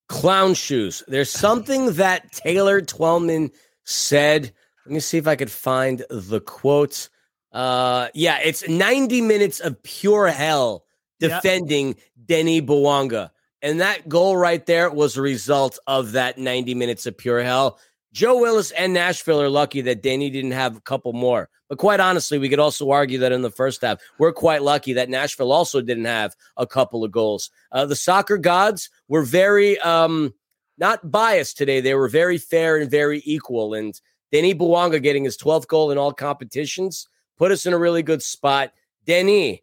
[0.07, 1.03] Clown shoes.
[1.07, 3.51] There's something that Taylor Twellman
[3.83, 4.51] said.
[4.85, 7.09] Let me see if I could find the quote.
[7.51, 10.85] Uh, yeah, it's 90 minutes of pure hell
[11.19, 11.97] defending yep.
[12.25, 13.31] Denis Bouanga.
[13.61, 17.79] And that goal right there was a result of that 90 minutes of pure hell.
[18.11, 21.49] Joe Willis and Nashville are lucky that Danny didn't have a couple more.
[21.67, 24.93] But quite honestly, we could also argue that in the first half, we're quite lucky
[24.93, 27.49] that Nashville also didn't have a couple of goals.
[27.71, 30.33] Uh, the soccer gods were very um,
[30.77, 31.81] not biased today.
[31.81, 33.73] They were very fair and very equal.
[33.73, 33.99] And
[34.31, 37.07] Denis Bouanga getting his 12th goal in all competitions
[37.37, 38.71] put us in a really good spot.
[39.05, 39.59] Denis,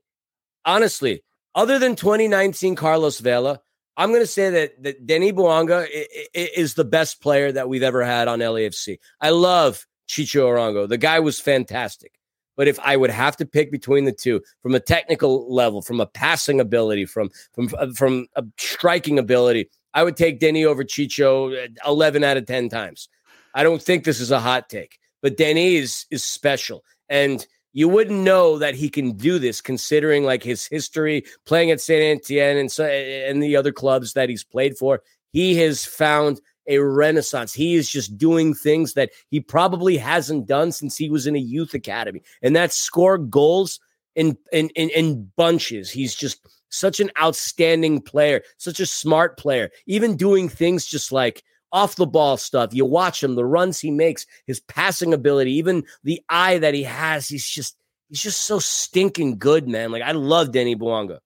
[0.65, 1.23] honestly,
[1.55, 3.61] other than 2019 Carlos Vela,
[3.97, 5.87] I'm going to say that that Denis Bouanga
[6.33, 8.99] is the best player that we've ever had on LAFC.
[9.21, 10.89] I love Chicho Arango.
[10.89, 12.19] The guy was fantastic.
[12.57, 16.01] But if I would have to pick between the two, from a technical level, from
[16.01, 20.85] a passing ability, from from uh, from a striking ability, I would take Denny over
[20.85, 23.09] Chicho uh, 11 out of 10 times.
[23.55, 26.85] I don't think this is a hot take, but Denny is is special.
[27.09, 31.81] And you wouldn't know that he can do this considering like his history playing at
[31.81, 35.03] Saint Etienne and so, and the other clubs that he's played for.
[35.33, 37.53] He has found a renaissance.
[37.53, 41.41] He is just doing things that he probably hasn't done since he was in a
[41.41, 43.81] youth academy, and that's score goals
[44.15, 45.91] in in in, in bunches.
[45.91, 51.43] He's just such an outstanding player, such a smart player, even doing things just like
[51.73, 52.75] off the ball stuff.
[52.75, 56.83] You watch him, the runs he makes, his passing ability, even the eye that he
[56.83, 57.29] has.
[57.29, 57.77] He's just
[58.09, 59.91] he's just so stinking good, man.
[59.91, 61.19] Like I love Danny Bouanga.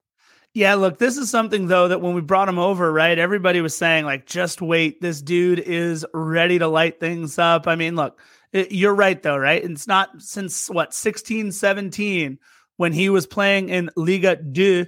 [0.56, 3.18] Yeah, look, this is something though that when we brought him over, right?
[3.18, 7.68] Everybody was saying like, just wait, this dude is ready to light things up.
[7.68, 8.18] I mean, look,
[8.54, 9.62] it, you're right though, right?
[9.62, 12.38] It's not since what 16, 17
[12.78, 14.86] when he was playing in Liga 2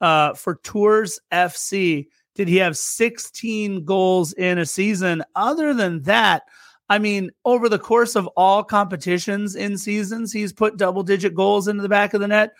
[0.00, 5.22] uh, for Tours FC did he have 16 goals in a season.
[5.36, 6.42] Other than that,
[6.88, 11.68] I mean, over the course of all competitions in seasons, he's put double digit goals
[11.68, 12.54] into the back of the net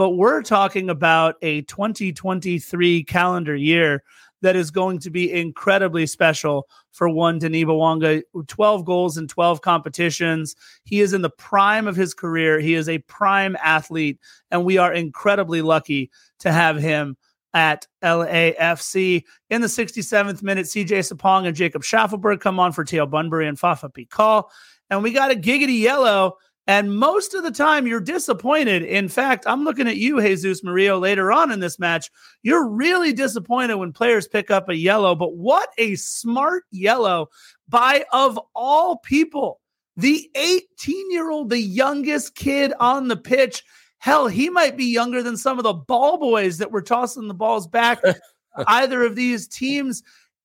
[0.00, 4.02] but we're talking about a 2023 calendar year
[4.40, 8.22] that is going to be incredibly special for one Denis Bouanga.
[8.48, 10.56] 12 goals in 12 competitions.
[10.84, 12.60] He is in the prime of his career.
[12.60, 14.18] He is a prime athlete,
[14.50, 17.18] and we are incredibly lucky to have him
[17.52, 19.24] at LAFC.
[19.50, 23.58] In the 67th minute, CJ Sapong and Jacob Shaffelburg come on for Teal Bunbury and
[23.58, 24.48] Fafa Picault.
[24.88, 26.38] And we got a giggity yellow
[26.70, 28.84] and most of the time, you're disappointed.
[28.84, 32.12] In fact, I'm looking at you, Jesus Murillo, later on in this match.
[32.44, 37.26] You're really disappointed when players pick up a yellow, but what a smart yellow
[37.68, 39.58] by, of all people,
[39.96, 43.64] the 18 year old, the youngest kid on the pitch.
[43.98, 47.34] Hell, he might be younger than some of the ball boys that were tossing the
[47.34, 48.00] balls back.
[48.68, 50.04] either of these teams.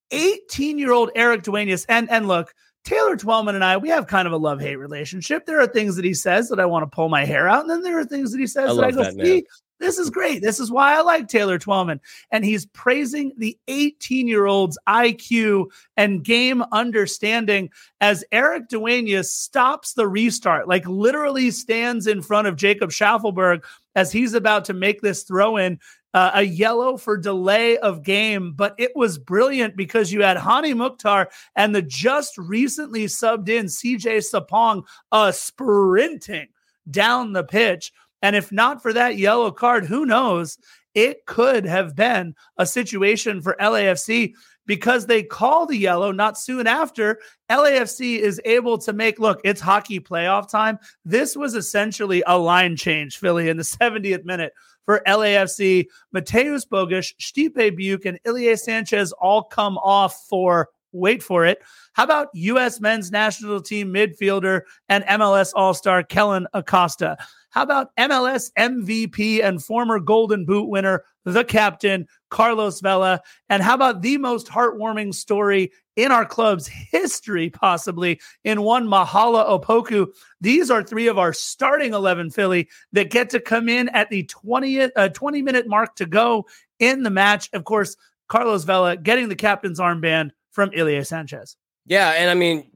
[0.10, 1.86] 18 year old Erik Dueñas.
[1.88, 5.46] And, and look, Taylor Twellman and I, we have kind of a love hate relationship.
[5.46, 7.70] There are things that he says that I want to pull my hair out, and
[7.70, 9.46] then there are things that he says I that I go, that, see,
[9.80, 10.42] this is great.
[10.42, 12.00] This is why I like Taylor Twellman.
[12.32, 15.66] And he's praising the 18 year old's IQ
[15.98, 22.56] and game understanding as Erik Dueñas stops the restart, like literally stands in front of
[22.56, 23.64] Jacob Shaffelburg
[23.96, 25.80] as he's about to make this throw in
[26.16, 30.74] uh, a yellow for delay of game, but it was brilliant because you had Hany
[30.74, 36.48] Mukhtar and the just recently subbed in CJ Sapong uh, sprinting
[36.90, 37.92] down the pitch.
[38.22, 40.58] And if not for that yellow card, who knows?
[40.94, 44.36] It could have been a situation for LAFC
[44.66, 47.20] because they call the yellow not soon after.
[47.52, 50.80] LAFC is able to make look, it's hockey playoff time.
[51.04, 54.54] This was essentially a line change, Filly, in the 70th minute
[54.86, 55.88] for LAFC.
[56.16, 61.62] Mateusz Bogusz, Stipe Biuk, and Ilie Sanchez all come off for wait for it.
[61.94, 62.80] How about U.S.
[62.80, 67.18] men's national team midfielder and MLS All Star Kellyn Acosta?
[67.56, 73.22] How about MLS MVP and former Golden Boot winner, the captain, Carlos Vela?
[73.48, 79.48] And how about the most heartwarming story in our club's history, possibly in one Mahala
[79.48, 80.08] Opoku.
[80.42, 84.26] These are three of our starting 11 Filly that get to come in at the
[84.26, 86.46] 20th, uh, 20 minute mark to go
[86.80, 87.50] in the match.
[87.54, 87.96] Of course,
[88.28, 91.56] Carlos Vela getting the captain's armband from Ilie Sanchez.
[91.86, 92.10] Yeah.
[92.10, 92.70] And I mean,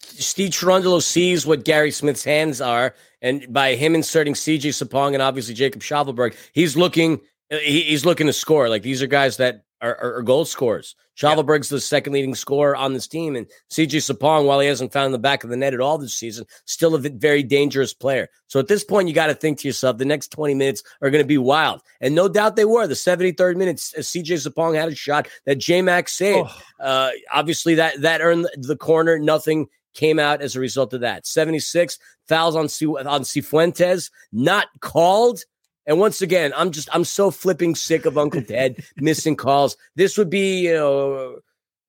[0.00, 2.94] Steve Cherundolo sees what Gary Smith's hands are.
[3.26, 7.20] And by him inserting CJ Sapong and obviously Jacob Shaffelburg, he's looking
[7.50, 8.68] he's looking to score.
[8.68, 10.94] Like these are guys that are, are, are goal scorers.
[11.16, 15.12] Shaffelburg's the second leading scorer on this team, and CJ Sapong, while he hasn't found
[15.12, 18.28] the back of the net at all this season, still a very dangerous player.
[18.46, 21.10] So at this point, you got to think to yourself, the next 20 minutes are
[21.10, 21.80] going to be wild.
[22.00, 22.86] And no doubt they were.
[22.86, 26.50] The 73rd minute, CJ Sapong had a shot that J Max saved.
[26.50, 26.84] Oh.
[26.84, 29.18] Uh, obviously, that, that earned the corner.
[29.18, 31.26] Nothing came out as a result of that.
[31.26, 31.98] 76
[32.28, 32.64] fouls on,
[33.06, 35.40] on Cifuentes, not called.
[35.86, 39.76] And once again, I'm just I'm so flipping sick of Uncle Ted missing calls.
[39.94, 41.38] This would be, you know,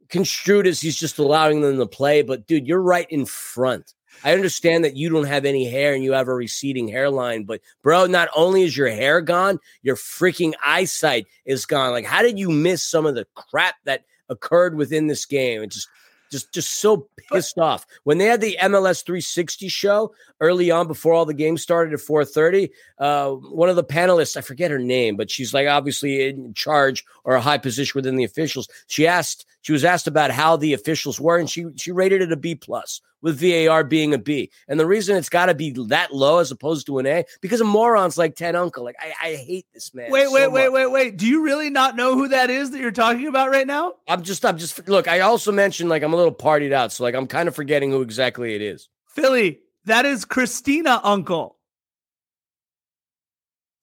[0.10, 2.22] construed as he's just allowing them to play.
[2.22, 3.94] But dude, you're right in front.
[4.24, 7.62] I understand that you don't have any hair and you have a receding hairline, but
[7.84, 11.92] bro, not only is your hair gone, your freaking eyesight is gone.
[11.92, 15.62] Like, how did you miss some of the crap that occurred within this game?
[15.62, 15.88] It just
[16.32, 20.88] just just so pissed but, off when they had the MLS 360 show early on
[20.88, 22.70] before all the games started at 4:30.
[22.98, 27.06] Uh, one of the panelists, I forget her name, but she's like obviously in charge
[27.24, 28.68] or a high position within the officials.
[28.88, 32.32] She asked, she was asked about how the officials were, and she she rated it
[32.32, 34.52] a B plus with VAR being a B.
[34.68, 37.62] And the reason it's got to be that low as opposed to an A because
[37.62, 38.84] of morons like Ted Unkel.
[38.84, 40.12] Like I, I hate this man.
[40.12, 41.18] Wait, so wait, wait, wait, wait.
[41.18, 43.94] Do you really not know who that is that you're talking about right now?
[44.08, 44.88] I'm just, I'm just.
[44.88, 47.56] Look, I also mentioned like I'm a little partied out, so like I'm kind of
[47.56, 48.90] forgetting who exactly it is.
[49.08, 51.54] Filly, that is Christina Unkel.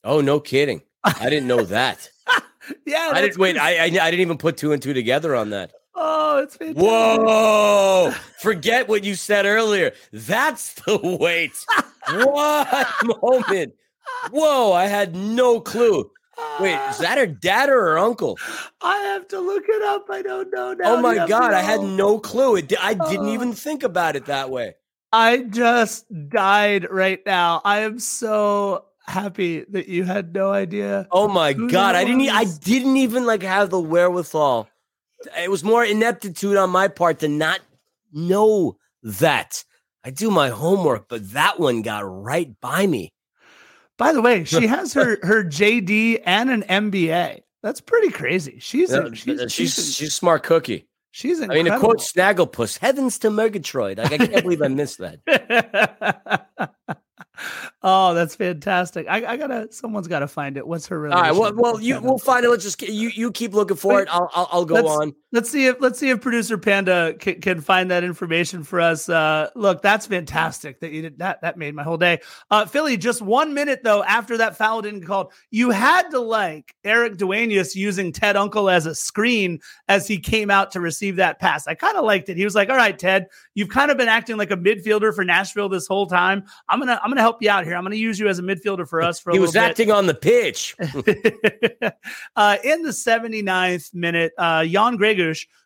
[0.04, 0.82] Oh, no kidding.
[1.02, 2.10] I didn't know that.
[2.86, 3.58] yeah, I didn't wait.
[3.58, 5.72] I, I I didn't even put two and two together on that.
[5.94, 6.82] Oh, it's fantastic.
[6.82, 8.12] Whoa!
[8.40, 9.92] Forget what you said earlier.
[10.12, 11.52] That's the wait.
[12.08, 12.92] what
[13.22, 13.74] moment?
[14.30, 14.72] Whoa!
[14.72, 16.10] I had no clue.
[16.60, 18.36] Wait, is that her dad or her uncle?
[18.82, 20.06] I have to look it up.
[20.10, 20.72] I don't know.
[20.74, 20.96] Now.
[20.96, 22.56] Oh my god, I had no clue.
[22.56, 23.32] It, I didn't Oh.
[23.32, 24.74] even think about it that way.
[25.12, 27.60] I just died right now.
[27.64, 31.06] I am so happy that you had no idea.
[31.12, 32.28] Oh my god, I didn't.
[32.30, 34.68] I didn't even like have the wherewithal.
[35.38, 37.60] It was more ineptitude on my part to not
[38.12, 39.64] know that.
[40.04, 43.12] I do my homework, but that one got right by me.
[43.96, 47.40] By the way, she has her her JD and an MBA.
[47.62, 48.58] That's pretty crazy.
[48.60, 50.88] She's Yeah, a, she's she's she's, she's, a smart cookie.
[51.12, 54.98] she's I mean, to quote Snagglepuss, "Heavens to Murgatroyd." Like I can't believe I missed
[54.98, 56.43] that.
[57.84, 59.06] oh, that's fantastic.
[59.08, 60.66] I, I gotta someone's gotta find it.
[60.66, 62.48] What's her All right, well, well, you we'll find it.
[62.48, 64.08] Let's just you you keep looking for it.
[64.10, 65.14] I'll I'll, I'll go on.
[65.34, 69.08] Let's see if let's see if producer Panda can, can find that information for us.
[69.08, 71.40] Uh, look, that's fantastic that you did that.
[71.40, 72.20] That made my whole day.
[72.52, 76.20] Uh, Filly, just one minute though after that foul didn't get called, you had to
[76.20, 79.58] like Erik Dueñas using Ted Unkel as a screen
[79.88, 81.66] as he came out to receive that pass.
[81.66, 82.36] I kind of liked it.
[82.36, 85.24] He was like, "All right, Ted, you've kind of been acting like a midfielder for
[85.24, 86.44] Nashville this whole time.
[86.68, 87.74] I'm gonna I'm gonna help you out here.
[87.74, 89.90] I'm gonna use you as a midfielder for us for a He was bit." acting
[89.90, 90.76] on the pitch.
[92.36, 94.96] uh, in the 79th minute, uh, Jan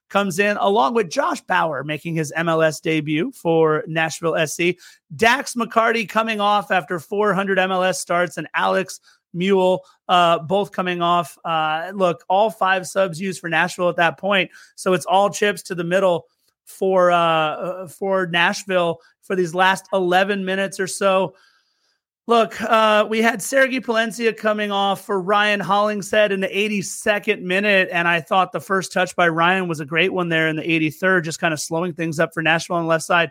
[0.09, 4.77] Comes in along with Josh Bauer making his MLS debut for Nashville SC.
[5.15, 9.01] Dax McCarty coming off after 400 MLS starts and Alex
[9.37, 11.37] Muyl uh, both coming off.
[11.45, 14.51] Uh, look, all five subs used for Nashville at that point.
[14.77, 16.27] So it's all chips to the middle
[16.65, 21.35] for uh, for Nashville for these last 11 minutes or so.
[22.29, 27.89] Look, uh, we had Sergi Palencia coming off for Ryan Hollingshead in the 82nd minute,
[27.91, 30.63] and I thought the first touch by Ryan was a great one there in the
[30.63, 33.31] 83rd, just kind of slowing things up for Nashville on the left side.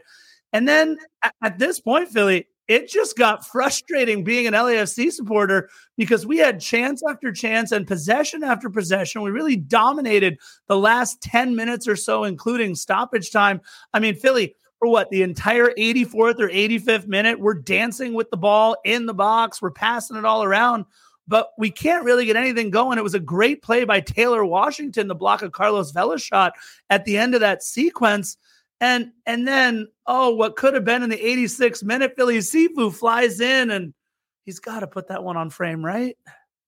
[0.52, 5.70] And then at, at this point, Filly, it just got frustrating being an LAFC supporter
[5.96, 9.22] because we had chance after chance and possession after possession.
[9.22, 13.62] We really dominated the last 10 minutes or so, including stoppage time.
[13.94, 18.38] I mean, Filly, for what the entire 84th or 85th minute, we're dancing with the
[18.38, 20.86] ball in the box, we're passing it all around,
[21.28, 22.98] but we can't really get anything going.
[22.98, 26.54] It was a great play by Taylor Washington, the block of Carlos Vela shot
[26.90, 28.38] at the end of that sequence.
[28.80, 33.42] And and then, oh, what could have been in the 86th minute, Filly Sifu flies
[33.42, 33.94] in and
[34.46, 36.16] he's got to put that one on frame, right?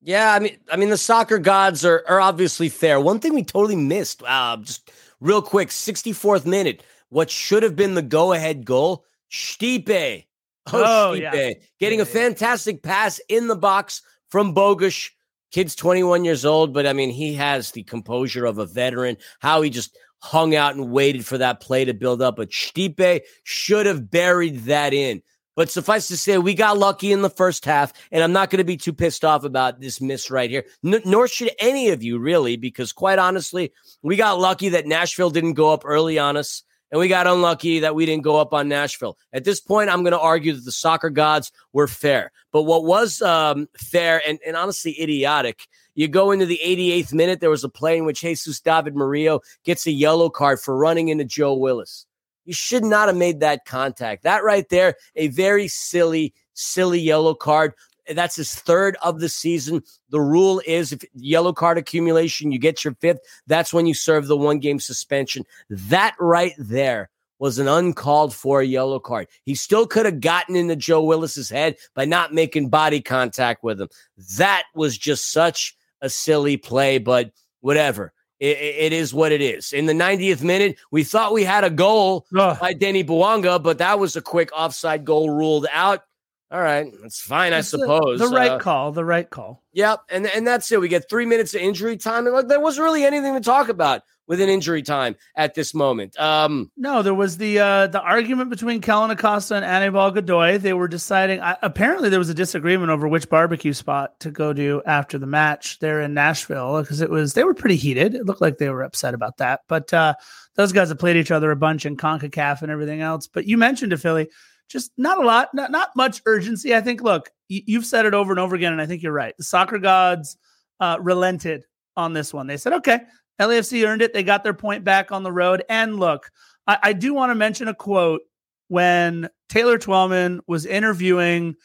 [0.01, 2.99] Yeah, I mean, I mean, the soccer gods are are obviously fair.
[2.99, 7.95] One thing we totally missed, uh, just real quick, 64th minute, what should have been
[7.95, 10.25] the go ahead goal, Stipe.
[10.67, 11.53] Oh, oh Stipe, yeah.
[11.79, 15.11] getting a fantastic pass in the box from Bogusz.
[15.51, 19.17] Kid's 21 years old, but I mean, he has the composure of a veteran.
[19.39, 22.35] How he just hung out and waited for that play to build up.
[22.35, 25.23] But Stipe should have buried that in.
[25.55, 28.59] But suffice to say, we got lucky in the first half, and I'm not going
[28.59, 30.63] to be too pissed off about this miss right here.
[30.85, 35.31] N- nor should any of you really, because quite honestly, we got lucky that Nashville
[35.31, 38.53] didn't go up early on us, and we got unlucky that we didn't go up
[38.53, 39.17] on Nashville.
[39.33, 42.31] At this point, I'm going to argue that the soccer gods were fair.
[42.51, 47.41] But what was um, fair and, and honestly idiotic, you go into the 88th minute,
[47.41, 51.09] there was a play in which Jesus David Murillo gets a yellow card for running
[51.09, 52.05] into Joe Willis.
[52.45, 54.23] You should not have made that contact.
[54.23, 57.73] That right there, a very silly, silly yellow card.
[58.15, 59.83] That's his third of the season.
[60.09, 63.19] The rule is if yellow card accumulation, you get your fifth.
[63.47, 65.43] That's when you serve the one game suspension.
[65.69, 67.09] That right there
[67.39, 69.27] was an uncalled for yellow card.
[69.45, 73.81] He still could have gotten into Joe Willis's head by not making body contact with
[73.81, 73.89] him.
[74.37, 77.31] That was just such a silly play, but
[77.61, 78.13] whatever.
[78.39, 79.73] It, it is what it is.
[79.73, 82.57] In the 90th minute, we thought we had a goal Ugh.
[82.59, 86.03] by Denny Bouanga, but that was a quick offside goal ruled out.
[86.51, 88.19] All right, that's fine, I It's the- suppose.
[88.19, 88.91] The, right Uh, call.
[88.91, 89.63] The right call.
[89.73, 90.81] Yep, and and that's it.
[90.81, 93.69] We get three minutes of injury time, and like there wasn't really anything to talk
[93.69, 96.19] about with an injury time at this moment.
[96.19, 100.57] Um, No, there was the uh, the argument between Kellyn Acosta and Anibal Godoy.
[100.57, 101.39] They were deciding.
[101.39, 105.27] I, apparently, there was a disagreement over which barbecue spot to go to after the
[105.27, 108.15] match there in Nashville because it was they were pretty heated.
[108.15, 109.61] It looked like they were upset about that.
[109.67, 110.15] But uh,
[110.55, 113.27] those guys have played each other a bunch in Concacaf and everything else.
[113.27, 114.29] But you mentioned to Filly,
[114.69, 116.75] just not a lot, not not much urgency.
[116.75, 117.01] I think.
[117.01, 119.35] Look, you've said it over and over again, and I think you're right.
[119.37, 120.37] The soccer gods
[120.79, 121.65] uh, relented
[121.97, 122.47] on this one.
[122.47, 123.01] They said, okay,
[123.39, 124.13] LAFC earned it.
[124.13, 125.63] They got their point back on the road.
[125.69, 126.29] And look,
[126.67, 128.21] I, I do want to mention a quote
[128.67, 131.55] when Taylor Twellman was interviewing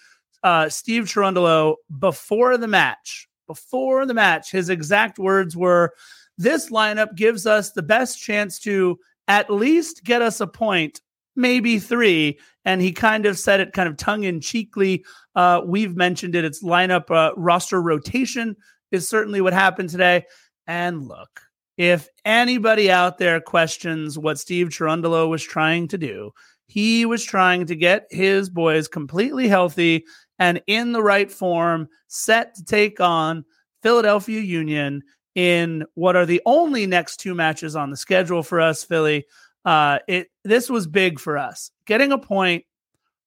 [0.42, 3.28] uh, Steve Cherundolo before the match.
[3.46, 5.92] Before the match, his exact words were,
[6.38, 8.98] "This lineup gives us the best chance to
[9.28, 11.02] at least get us a point,
[11.36, 12.38] maybe three.
[12.64, 15.04] And he kind of said it kind of tongue in cheekly.
[15.34, 16.44] Uh, we've mentioned it.
[16.44, 18.56] It's lineup uh, roster rotation
[18.90, 20.24] is certainly what happened today.
[20.66, 21.40] And look,
[21.76, 26.30] if anybody out there questions what Steve Cherundolo was trying to do,
[26.66, 30.04] he was trying to get his boys completely healthy
[30.38, 33.44] and in the right form, set to take on
[33.82, 35.02] Philadelphia Union
[35.34, 39.24] in what are the only next two matches on the schedule for us, Filly.
[39.64, 41.70] Uh, it this was big for us.
[41.86, 42.64] Getting a point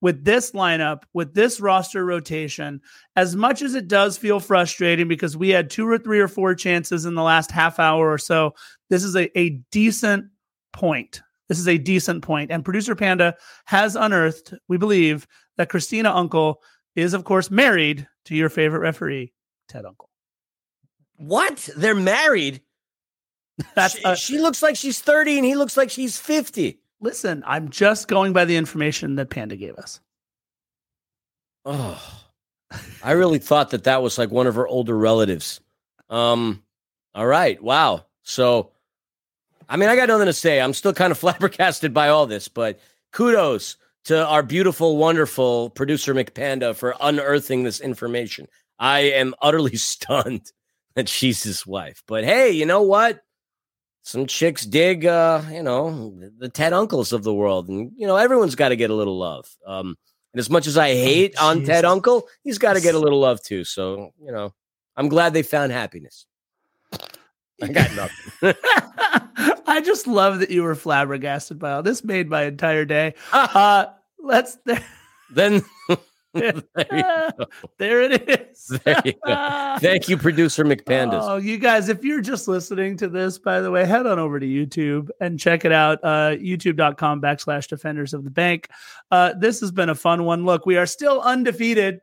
[0.02, 2.82] with this lineup, with this roster rotation,
[3.16, 6.54] as much as it does feel frustrating because we had two or three or four
[6.54, 8.54] chances in the last half hour or so,
[8.90, 10.26] this is a, a decent
[10.72, 11.22] point.
[11.50, 12.52] This is a decent point.
[12.52, 13.36] And producer Panda
[13.66, 15.26] has unearthed, we believe,
[15.58, 16.56] that Christina Unkel
[16.96, 19.34] is, of course, married to your favorite referee,
[19.68, 20.10] Ted Unkel.
[21.16, 21.70] What?
[21.76, 22.62] They're married?
[23.76, 26.80] That's she, she looks like she's 30 and he looks like she's 50.
[27.00, 30.00] Listen, I'm just going by the information that Panda gave us.
[31.66, 32.02] Oh,
[33.04, 35.62] I really thought that that was like one of her older relatives.
[36.10, 36.64] Um,
[37.14, 37.62] all right.
[37.62, 38.06] Wow.
[38.24, 38.72] So,
[39.68, 40.62] I mean, I got nothing to say.
[40.62, 42.80] I'm still kind of flabbergasted by all this, but
[43.12, 48.48] kudos to our beautiful, wonderful producer McPanda for unearthing this information.
[48.80, 50.52] I am utterly stunned
[50.96, 52.04] that she's his wife.
[52.08, 53.22] But hey, you know what?
[54.08, 58.16] Some chicks dig, uh, you know, the Ted Unkels of the world, and you know,
[58.16, 59.54] everyone's got to get a little love.
[59.66, 59.98] Um,
[60.32, 62.96] and as much as I oh, hate oh, on Ted Unkel, he's got to get
[62.96, 63.66] a little love too.
[63.66, 64.54] So you know,
[64.96, 66.26] I'm glad they found happiness.
[67.62, 67.94] I got
[68.42, 68.56] nothing.
[69.68, 72.02] I just love that you were flabbergasted by all this.
[72.02, 73.14] Made my entire day.
[73.34, 73.88] Uh,
[74.20, 74.58] let's
[75.30, 75.66] then
[77.78, 78.68] there, it is.
[78.86, 79.14] there you
[79.80, 81.22] Thank you, producer McPandas.
[81.22, 84.40] Oh, you guys, if you're just listening to this, by the way, head on over
[84.40, 86.00] to YouTube and check it out.
[86.04, 88.70] Uh, YouTube.com backslash defenders of the bank.
[89.12, 90.46] Uh, this has been a fun one.
[90.46, 92.00] Look, we are still undefeated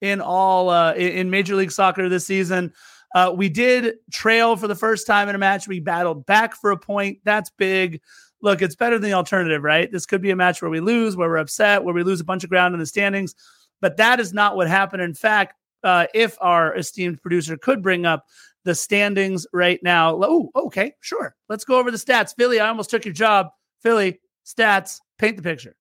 [0.00, 2.72] in all uh, in Major League Soccer this season.
[3.14, 5.68] Uh, we did trail for the first time in a match.
[5.68, 7.18] We battled back for a point.
[7.24, 8.00] That's big
[8.42, 9.90] look, it's better than the alternative, right?
[9.90, 12.24] This could be a match where we lose, where we're upset, where we lose a
[12.24, 13.34] bunch of ground in the standings.
[13.82, 15.02] But that is not what happened.
[15.02, 18.24] In fact, uh, if our esteemed producer could bring up
[18.64, 20.18] the standings right now.
[20.22, 21.34] Oh, okay, sure.
[21.48, 22.34] Let's go over the stats.
[22.34, 23.48] Filly, I almost took your job.
[23.82, 25.76] Filly, stats, paint the picture.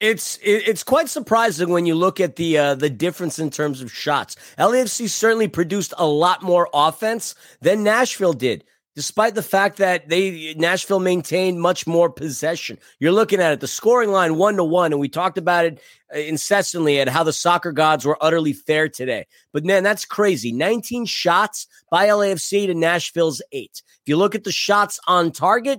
[0.00, 3.90] It's it's quite surprising when you look at the uh, the difference in terms of
[3.92, 4.36] shots.
[4.56, 8.62] LAFC certainly produced a lot more offense than Nashville did
[8.98, 12.76] despite the fact that they Nashville maintained much more possession.
[12.98, 15.80] You're looking at it, the scoring line one to one, and we talked about it
[16.12, 19.28] uh, incessantly at how the soccer gods were utterly fair today.
[19.52, 20.50] But man, that's crazy.
[20.50, 23.84] 19 shots by LAFC to Nashville's eight.
[24.02, 25.78] If you look at the shots on target,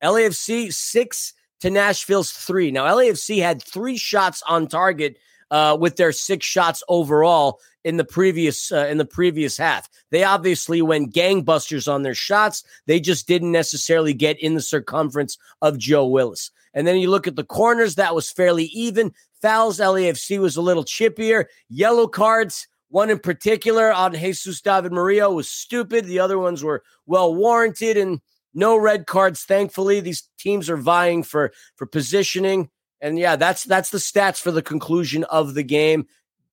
[0.00, 2.70] LAFC six to Nashville's three.
[2.70, 5.16] Now LAFC had three shots on target
[5.50, 9.88] uh, with their six shots overall in the previous uh, in the previous half.
[10.10, 12.64] They obviously went gangbusters on their shots.
[12.86, 16.50] They just didn't necessarily get in the circumference of Joe Willis.
[16.74, 19.14] And then you look at the corners, that was fairly even.
[19.40, 21.44] Fouls, LAFC was a little chippier.
[21.68, 26.06] Yellow cards, one in particular on Jesus David Murillo was stupid.
[26.06, 28.20] The other ones were well warranted and
[28.52, 29.44] no red cards.
[29.44, 32.68] Thankfully, these teams are vying for for positioning.
[33.00, 36.08] And yeah, that's that's the stats for the conclusion of the game.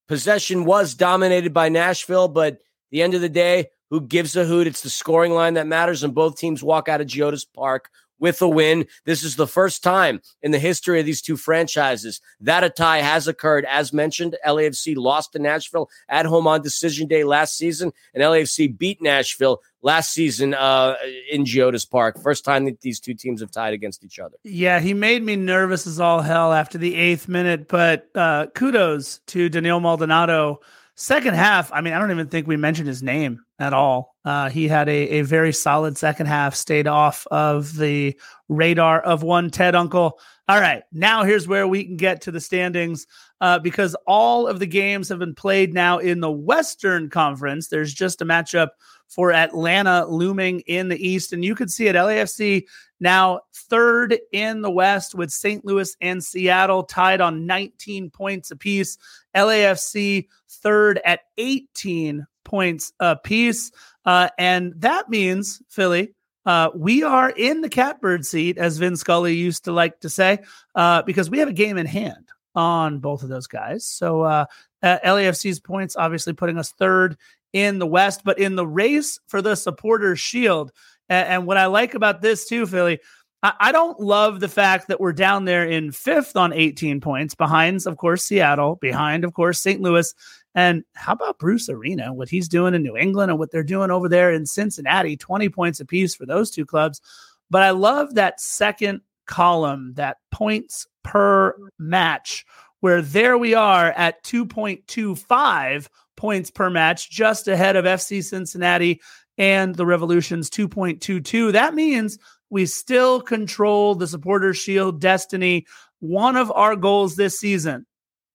[0.08, 2.60] Possession was dominated by Nashville, but
[2.92, 4.68] the end of the day, who gives a hoot?
[4.68, 7.90] It's the scoring line that matters, and both teams walk out of Geodis Park
[8.24, 8.86] with a win.
[9.04, 13.02] This is the first time in the history of these two franchises that a tie
[13.02, 13.66] has occurred.
[13.66, 18.78] As mentioned, LAFC lost to Nashville at home on decision day last season, and LAFC
[18.78, 20.96] beat Nashville last season uh,
[21.30, 22.18] in Geodis Park.
[22.24, 24.38] First time that these two teams have tied against each other.
[24.46, 29.20] Yeah, he made me nervous as all hell after the eighth minute, but uh, kudos
[29.28, 30.62] to Denil Maldonado.
[30.96, 34.13] Second half, I mean, I don't even think we mentioned his name at all.
[34.26, 38.18] Uh, he had a, a very solid second half, stayed off of the
[38.48, 40.14] radar of one Ted Unkel.
[40.48, 43.08] All right, now here's where we can get to the standings
[43.42, 47.68] uh, because all of the games have been played now in the Western Conference.
[47.68, 48.70] There's just a matchup
[49.08, 51.34] for Atlanta looming in the East.
[51.34, 52.64] And you could see it LAFC
[53.00, 55.64] now third in the West with St.
[55.64, 58.98] Louis and Seattle tied on 19 points apiece.
[59.36, 63.72] LAFC third at 18 points apiece.
[64.06, 66.14] Uh, and that means, Filly,
[66.46, 70.40] uh, we are in the catbird seat, as Vin Scully used to like to say,
[70.76, 73.86] uh, because we have a game in hand on both of those guys.
[73.86, 74.46] So uh,
[74.84, 77.18] uh LAFC's points obviously putting us third
[77.54, 80.72] in the West, but in the race for the supporters shield.
[81.10, 83.00] And, and what I like about this too, Filly,
[83.44, 87.86] I don't love the fact that we're down there in fifth on 18 points, behind,
[87.86, 89.82] of course, Seattle, behind, of course, St.
[89.82, 90.14] Louis
[90.56, 93.92] And how about Bruce Arena, what he's doing in New England and what they're doing
[93.92, 95.18] over there in Cincinnati?
[95.18, 97.02] 20 points apiece for those two clubs.
[97.50, 102.46] But I love that second column, that points per match,
[102.82, 109.02] where there we are at 2.25 points per match, just ahead of FC Cincinnati
[109.38, 111.52] and the Revolution's 2.22.
[111.52, 112.18] That means
[112.50, 115.66] we still control the supporter shield destiny.
[116.00, 117.86] One of our goals this season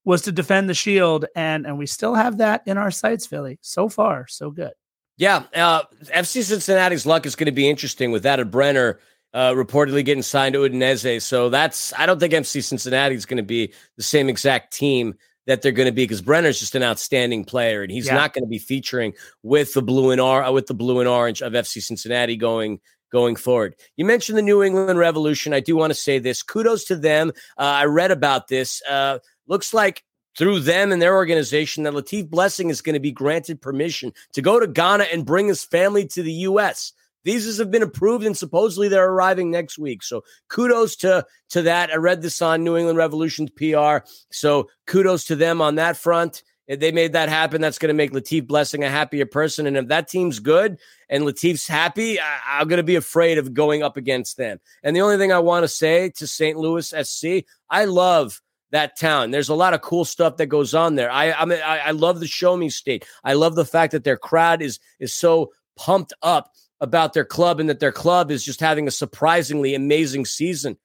[0.05, 3.59] was to defend the shield, and and we still have that in our sights, Filly.
[3.61, 4.73] So far, so good.
[5.17, 5.83] Yeah, uh,
[6.15, 8.99] FC Cincinnati's luck is going to be interesting with that of Brenner
[9.33, 11.21] uh, reportedly getting signed to Udinese.
[11.21, 15.15] So that's I don't think FC Cincinnati is going to be the same exact team
[15.45, 18.15] that they're going to be because Brenner's just an outstanding player and he's yeah.
[18.15, 21.41] not going to be featuring with the blue and or with the blue and orange
[21.41, 22.79] of FC Cincinnati going
[23.11, 23.75] going forward.
[23.97, 25.53] You mentioned the New England Revolution.
[25.53, 26.43] I do want to say this.
[26.43, 27.31] Kudos to them.
[27.57, 28.81] Uh, I read about this.
[28.87, 29.19] Uh,
[29.49, 30.03] looks like
[30.37, 34.41] through them and their organization that Latif Blessing is going to be granted permission to
[34.41, 36.93] go to Ghana and bring his family to the U.S.
[37.25, 40.03] Visas have been approved and supposedly they're arriving next week.
[40.03, 41.91] So kudos to to that.
[41.91, 44.07] I read this on New England Revolution's PR.
[44.31, 46.43] So kudos to them on that front.
[46.67, 49.65] If they made that happen, that's going to make Latif Blessing a happier person.
[49.65, 50.77] And if that team's good
[51.09, 54.59] and Latif's happy, I, am going to be afraid of going up against them.
[54.83, 56.57] And the only thing I want to say to St.
[56.57, 58.39] Louis SC, I love
[58.71, 59.31] that town.
[59.31, 61.11] There's a lot of cool stuff that goes on there.
[61.11, 63.05] I I, mean, I, I love the show me state.
[63.23, 67.59] I love the fact that their crowd is is so pumped up about their club
[67.59, 70.77] and that their club is just having a surprisingly amazing season.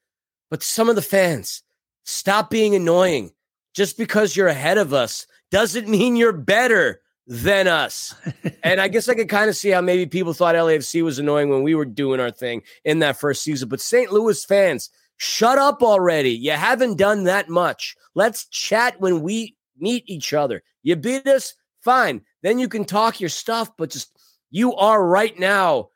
[0.50, 1.62] But some of the fans,
[2.04, 3.32] stop being annoying.
[3.74, 8.14] Just because you're ahead of us doesn't mean you're better than us.
[8.62, 11.48] and I guess I could kind of see how maybe people thought LAFC was annoying
[11.48, 13.68] when we were doing our thing in that first season.
[13.68, 14.12] But St.
[14.12, 16.30] Louis fans, shut up already.
[16.30, 17.96] You haven't done that much.
[18.14, 20.62] Let's chat when we meet each other.
[20.82, 22.22] You beat us, fine.
[22.42, 24.10] Then you can talk your stuff, but just
[24.50, 25.88] you are right now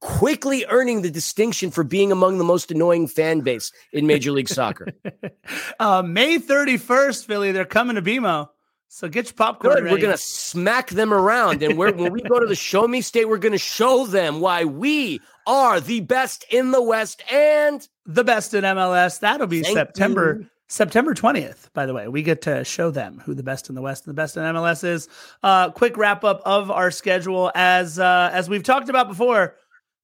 [0.00, 4.48] quickly earning the distinction for being among the most annoying fan base in Major League
[4.48, 4.88] Soccer.
[5.80, 8.48] uh, May 31st, Filly, they're coming to BMO.
[8.88, 9.74] So get your popcorn.
[9.82, 9.90] Good.
[9.90, 13.36] We're gonna smack them around, and when we go to the Show Me State, we're
[13.36, 18.64] gonna show them why we are the best in the West and the best in
[18.64, 19.20] MLS.
[19.20, 20.46] That'll be Thank September you.
[20.68, 23.82] September 20th, by the way, we get to show them who the best in the
[23.82, 25.08] West and the best in MLS is.
[25.42, 27.52] Uh, quick wrap up of our schedule.
[27.54, 29.54] As uh, as we've talked about before,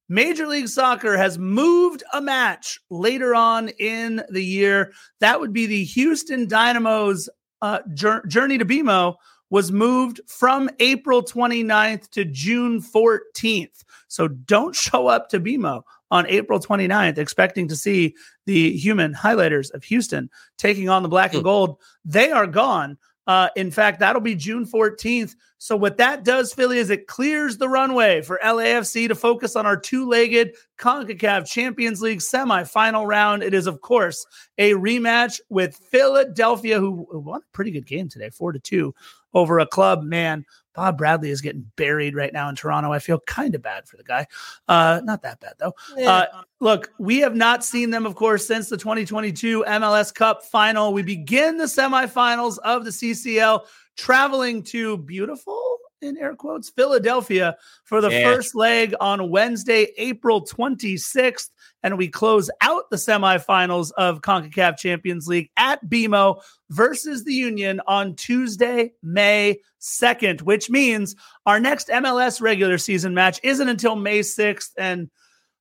[0.07, 4.93] Major League Soccer has moved a match later on in the year.
[5.19, 7.29] That would be the Houston Dynamo's
[7.61, 9.15] uh, journey to BMO
[9.49, 13.83] was moved from April 29th to June 14th.
[14.07, 15.83] So don't show up to BMO
[16.13, 18.15] on April 29th expecting to see
[18.45, 20.29] the human highlighters of Houston
[20.59, 21.45] taking on the black and hmm.
[21.45, 21.79] gold.
[22.05, 22.99] They are gone.
[23.25, 25.35] Uh, in fact, that'll be June 14th.
[25.57, 29.65] So, what that does, Filly, is it clears the runway for LAFC to focus on
[29.65, 33.41] our two legged CONCACAF Champions League semifinal round.
[33.41, 34.25] It is, of course,
[34.57, 38.93] a rematch with Philadelphia, who won a pretty good game today, four to two
[39.33, 40.03] over a club.
[40.03, 42.91] Man, Bob Bradley is getting buried right now in Toronto.
[42.91, 44.27] I feel kind of bad for the guy.
[44.67, 45.73] Uh, not that bad though.
[45.95, 46.11] Yeah.
[46.11, 50.93] Uh, look, we have not seen them, of course, since the 2022 MLS Cup final.
[50.93, 57.55] We begin the semifinals of the CCL, traveling to beautiful in air quotes Philadelphia
[57.85, 61.49] for the first leg on Wednesday, April 26th
[61.83, 67.81] and we close out the semifinals of CONCACAF Champions League at BMO versus the Union
[67.85, 71.15] on Tuesday, May 2nd, which means
[71.45, 74.71] our next MLS regular season match isn't until May 6th.
[74.77, 75.09] And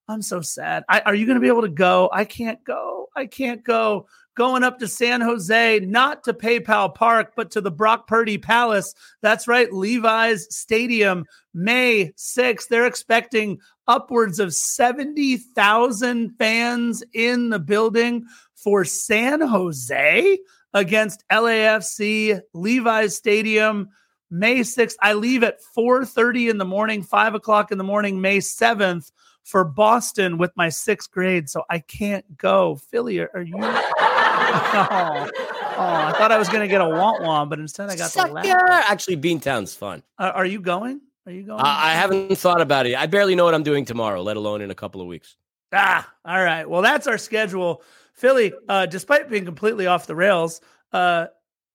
[0.08, 0.84] I'm so sad.
[0.88, 2.08] I, are you going to be able to go?
[2.12, 3.01] I can't go.
[3.14, 7.70] I can't go going up to San Jose, not to PayPal Park, but to the
[7.70, 8.94] Brock Purdy Palace.
[9.20, 12.68] That's right, Levi's Stadium, May 6th.
[12.68, 18.24] They're expecting upwards of 70,000 fans in the building
[18.54, 20.38] for San Jose
[20.72, 23.90] against LAFC, Levi's Stadium.
[24.30, 24.94] May 6th.
[25.02, 29.12] I leave at 4:30 in the morning, 5 o'clock in the morning, May 7th
[29.44, 32.76] for Boston with my sixth grade, so I can't go.
[32.76, 33.56] Filly, are you?
[33.60, 35.30] oh, oh,
[35.78, 38.28] I thought I was going to get a want want, but instead I got Suck
[38.28, 38.46] the laugh.
[38.70, 40.02] Actually, Beantown's fun.
[40.18, 41.00] Uh, are you going?
[41.26, 41.60] Are you going?
[41.60, 42.96] Uh, I haven't thought about it.
[42.96, 45.36] I barely know what I'm doing tomorrow, let alone in a couple of weeks.
[45.72, 46.68] Ah, all right.
[46.68, 47.82] Well, that's our schedule.
[48.12, 50.60] Filly, uh, despite being completely off the rails,
[50.92, 51.26] uh,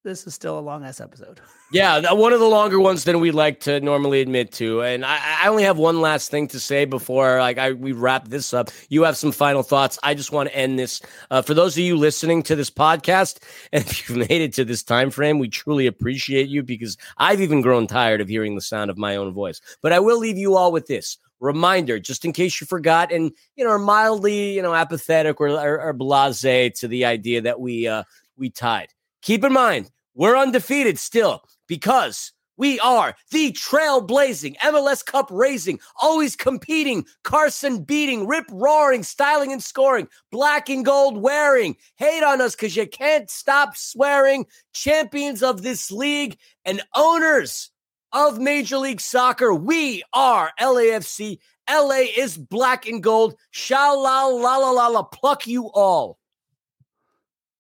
[0.08, 1.40] this is still a long ass episode.
[1.70, 4.84] Yeah, one of the longer ones than we like to normally admit to.
[4.84, 8.30] And I, I, only have one last thing to say before like I we wrap
[8.30, 8.70] this up.
[8.88, 10.00] You have some final thoughts.
[10.02, 11.02] I just want to end this.
[11.30, 13.44] Uh, for those of you listening to this podcast,
[13.74, 17.42] and if you've made it to this time frame, we truly appreciate you because I've
[17.42, 19.60] even grown tired of hearing the sound of my own voice.
[19.82, 23.30] But I will leave you all with this reminder, just in case you forgot and
[23.58, 27.60] you know are mildly you know apathetic or, or, or blasé to the idea that
[27.60, 28.04] we uh,
[28.38, 28.88] we tied.
[29.22, 36.36] Keep in mind, we're undefeated still because we are the trailblazing MLS Cup raising, always
[36.36, 41.78] competing, Carson beating, rip roaring, styling and scoring, black and gold wearing.
[41.98, 44.48] Hate on us because you can't stop swearing.
[44.74, 47.70] Champions of this league and owners
[48.12, 49.54] of Major League Soccer.
[49.54, 51.38] We are LAFC.
[51.70, 53.36] LA is black and gold.
[53.52, 55.04] Sha la la la la la.
[55.04, 56.18] Pluck you all.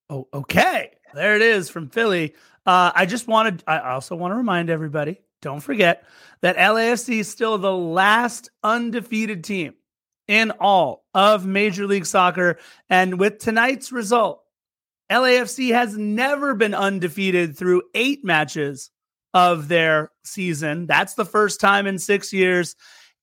[0.10, 0.97] Oh, okay.
[1.14, 2.36] There it is from Filly.
[2.66, 6.04] Uh, I just wanted, I also want to remind everybody don't forget
[6.42, 9.76] that LAFC is still the last undefeated team
[10.28, 12.58] in all of Major League Soccer.
[12.90, 14.44] And with tonight's result,
[15.12, 18.92] LAFC has never been undefeated through eight matches
[19.34, 20.88] of their season.
[20.88, 22.76] That's the first time in six years.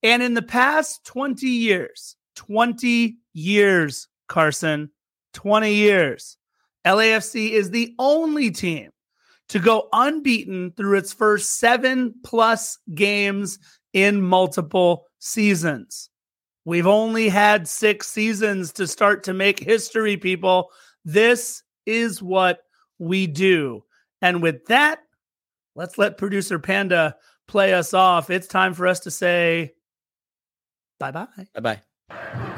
[0.03, 4.91] And in the past 20 years, 20 years, Carson,
[5.35, 6.37] 20 years,
[6.87, 8.91] LAFC is the only team
[9.49, 13.59] to go unbeaten through its first seven plus games
[13.93, 16.11] in multiple seasons.
[16.65, 20.71] We've only had six seasons to start to make history, people.
[21.05, 22.61] This is what
[22.99, 23.85] we do.
[24.23, 25.01] And with that,
[25.75, 27.17] let's let producer Panda
[27.47, 28.31] play us off.
[28.31, 29.75] It's time for us to say
[30.99, 31.27] bye bye.
[31.55, 31.81] Bye
[32.11, 32.51] bye.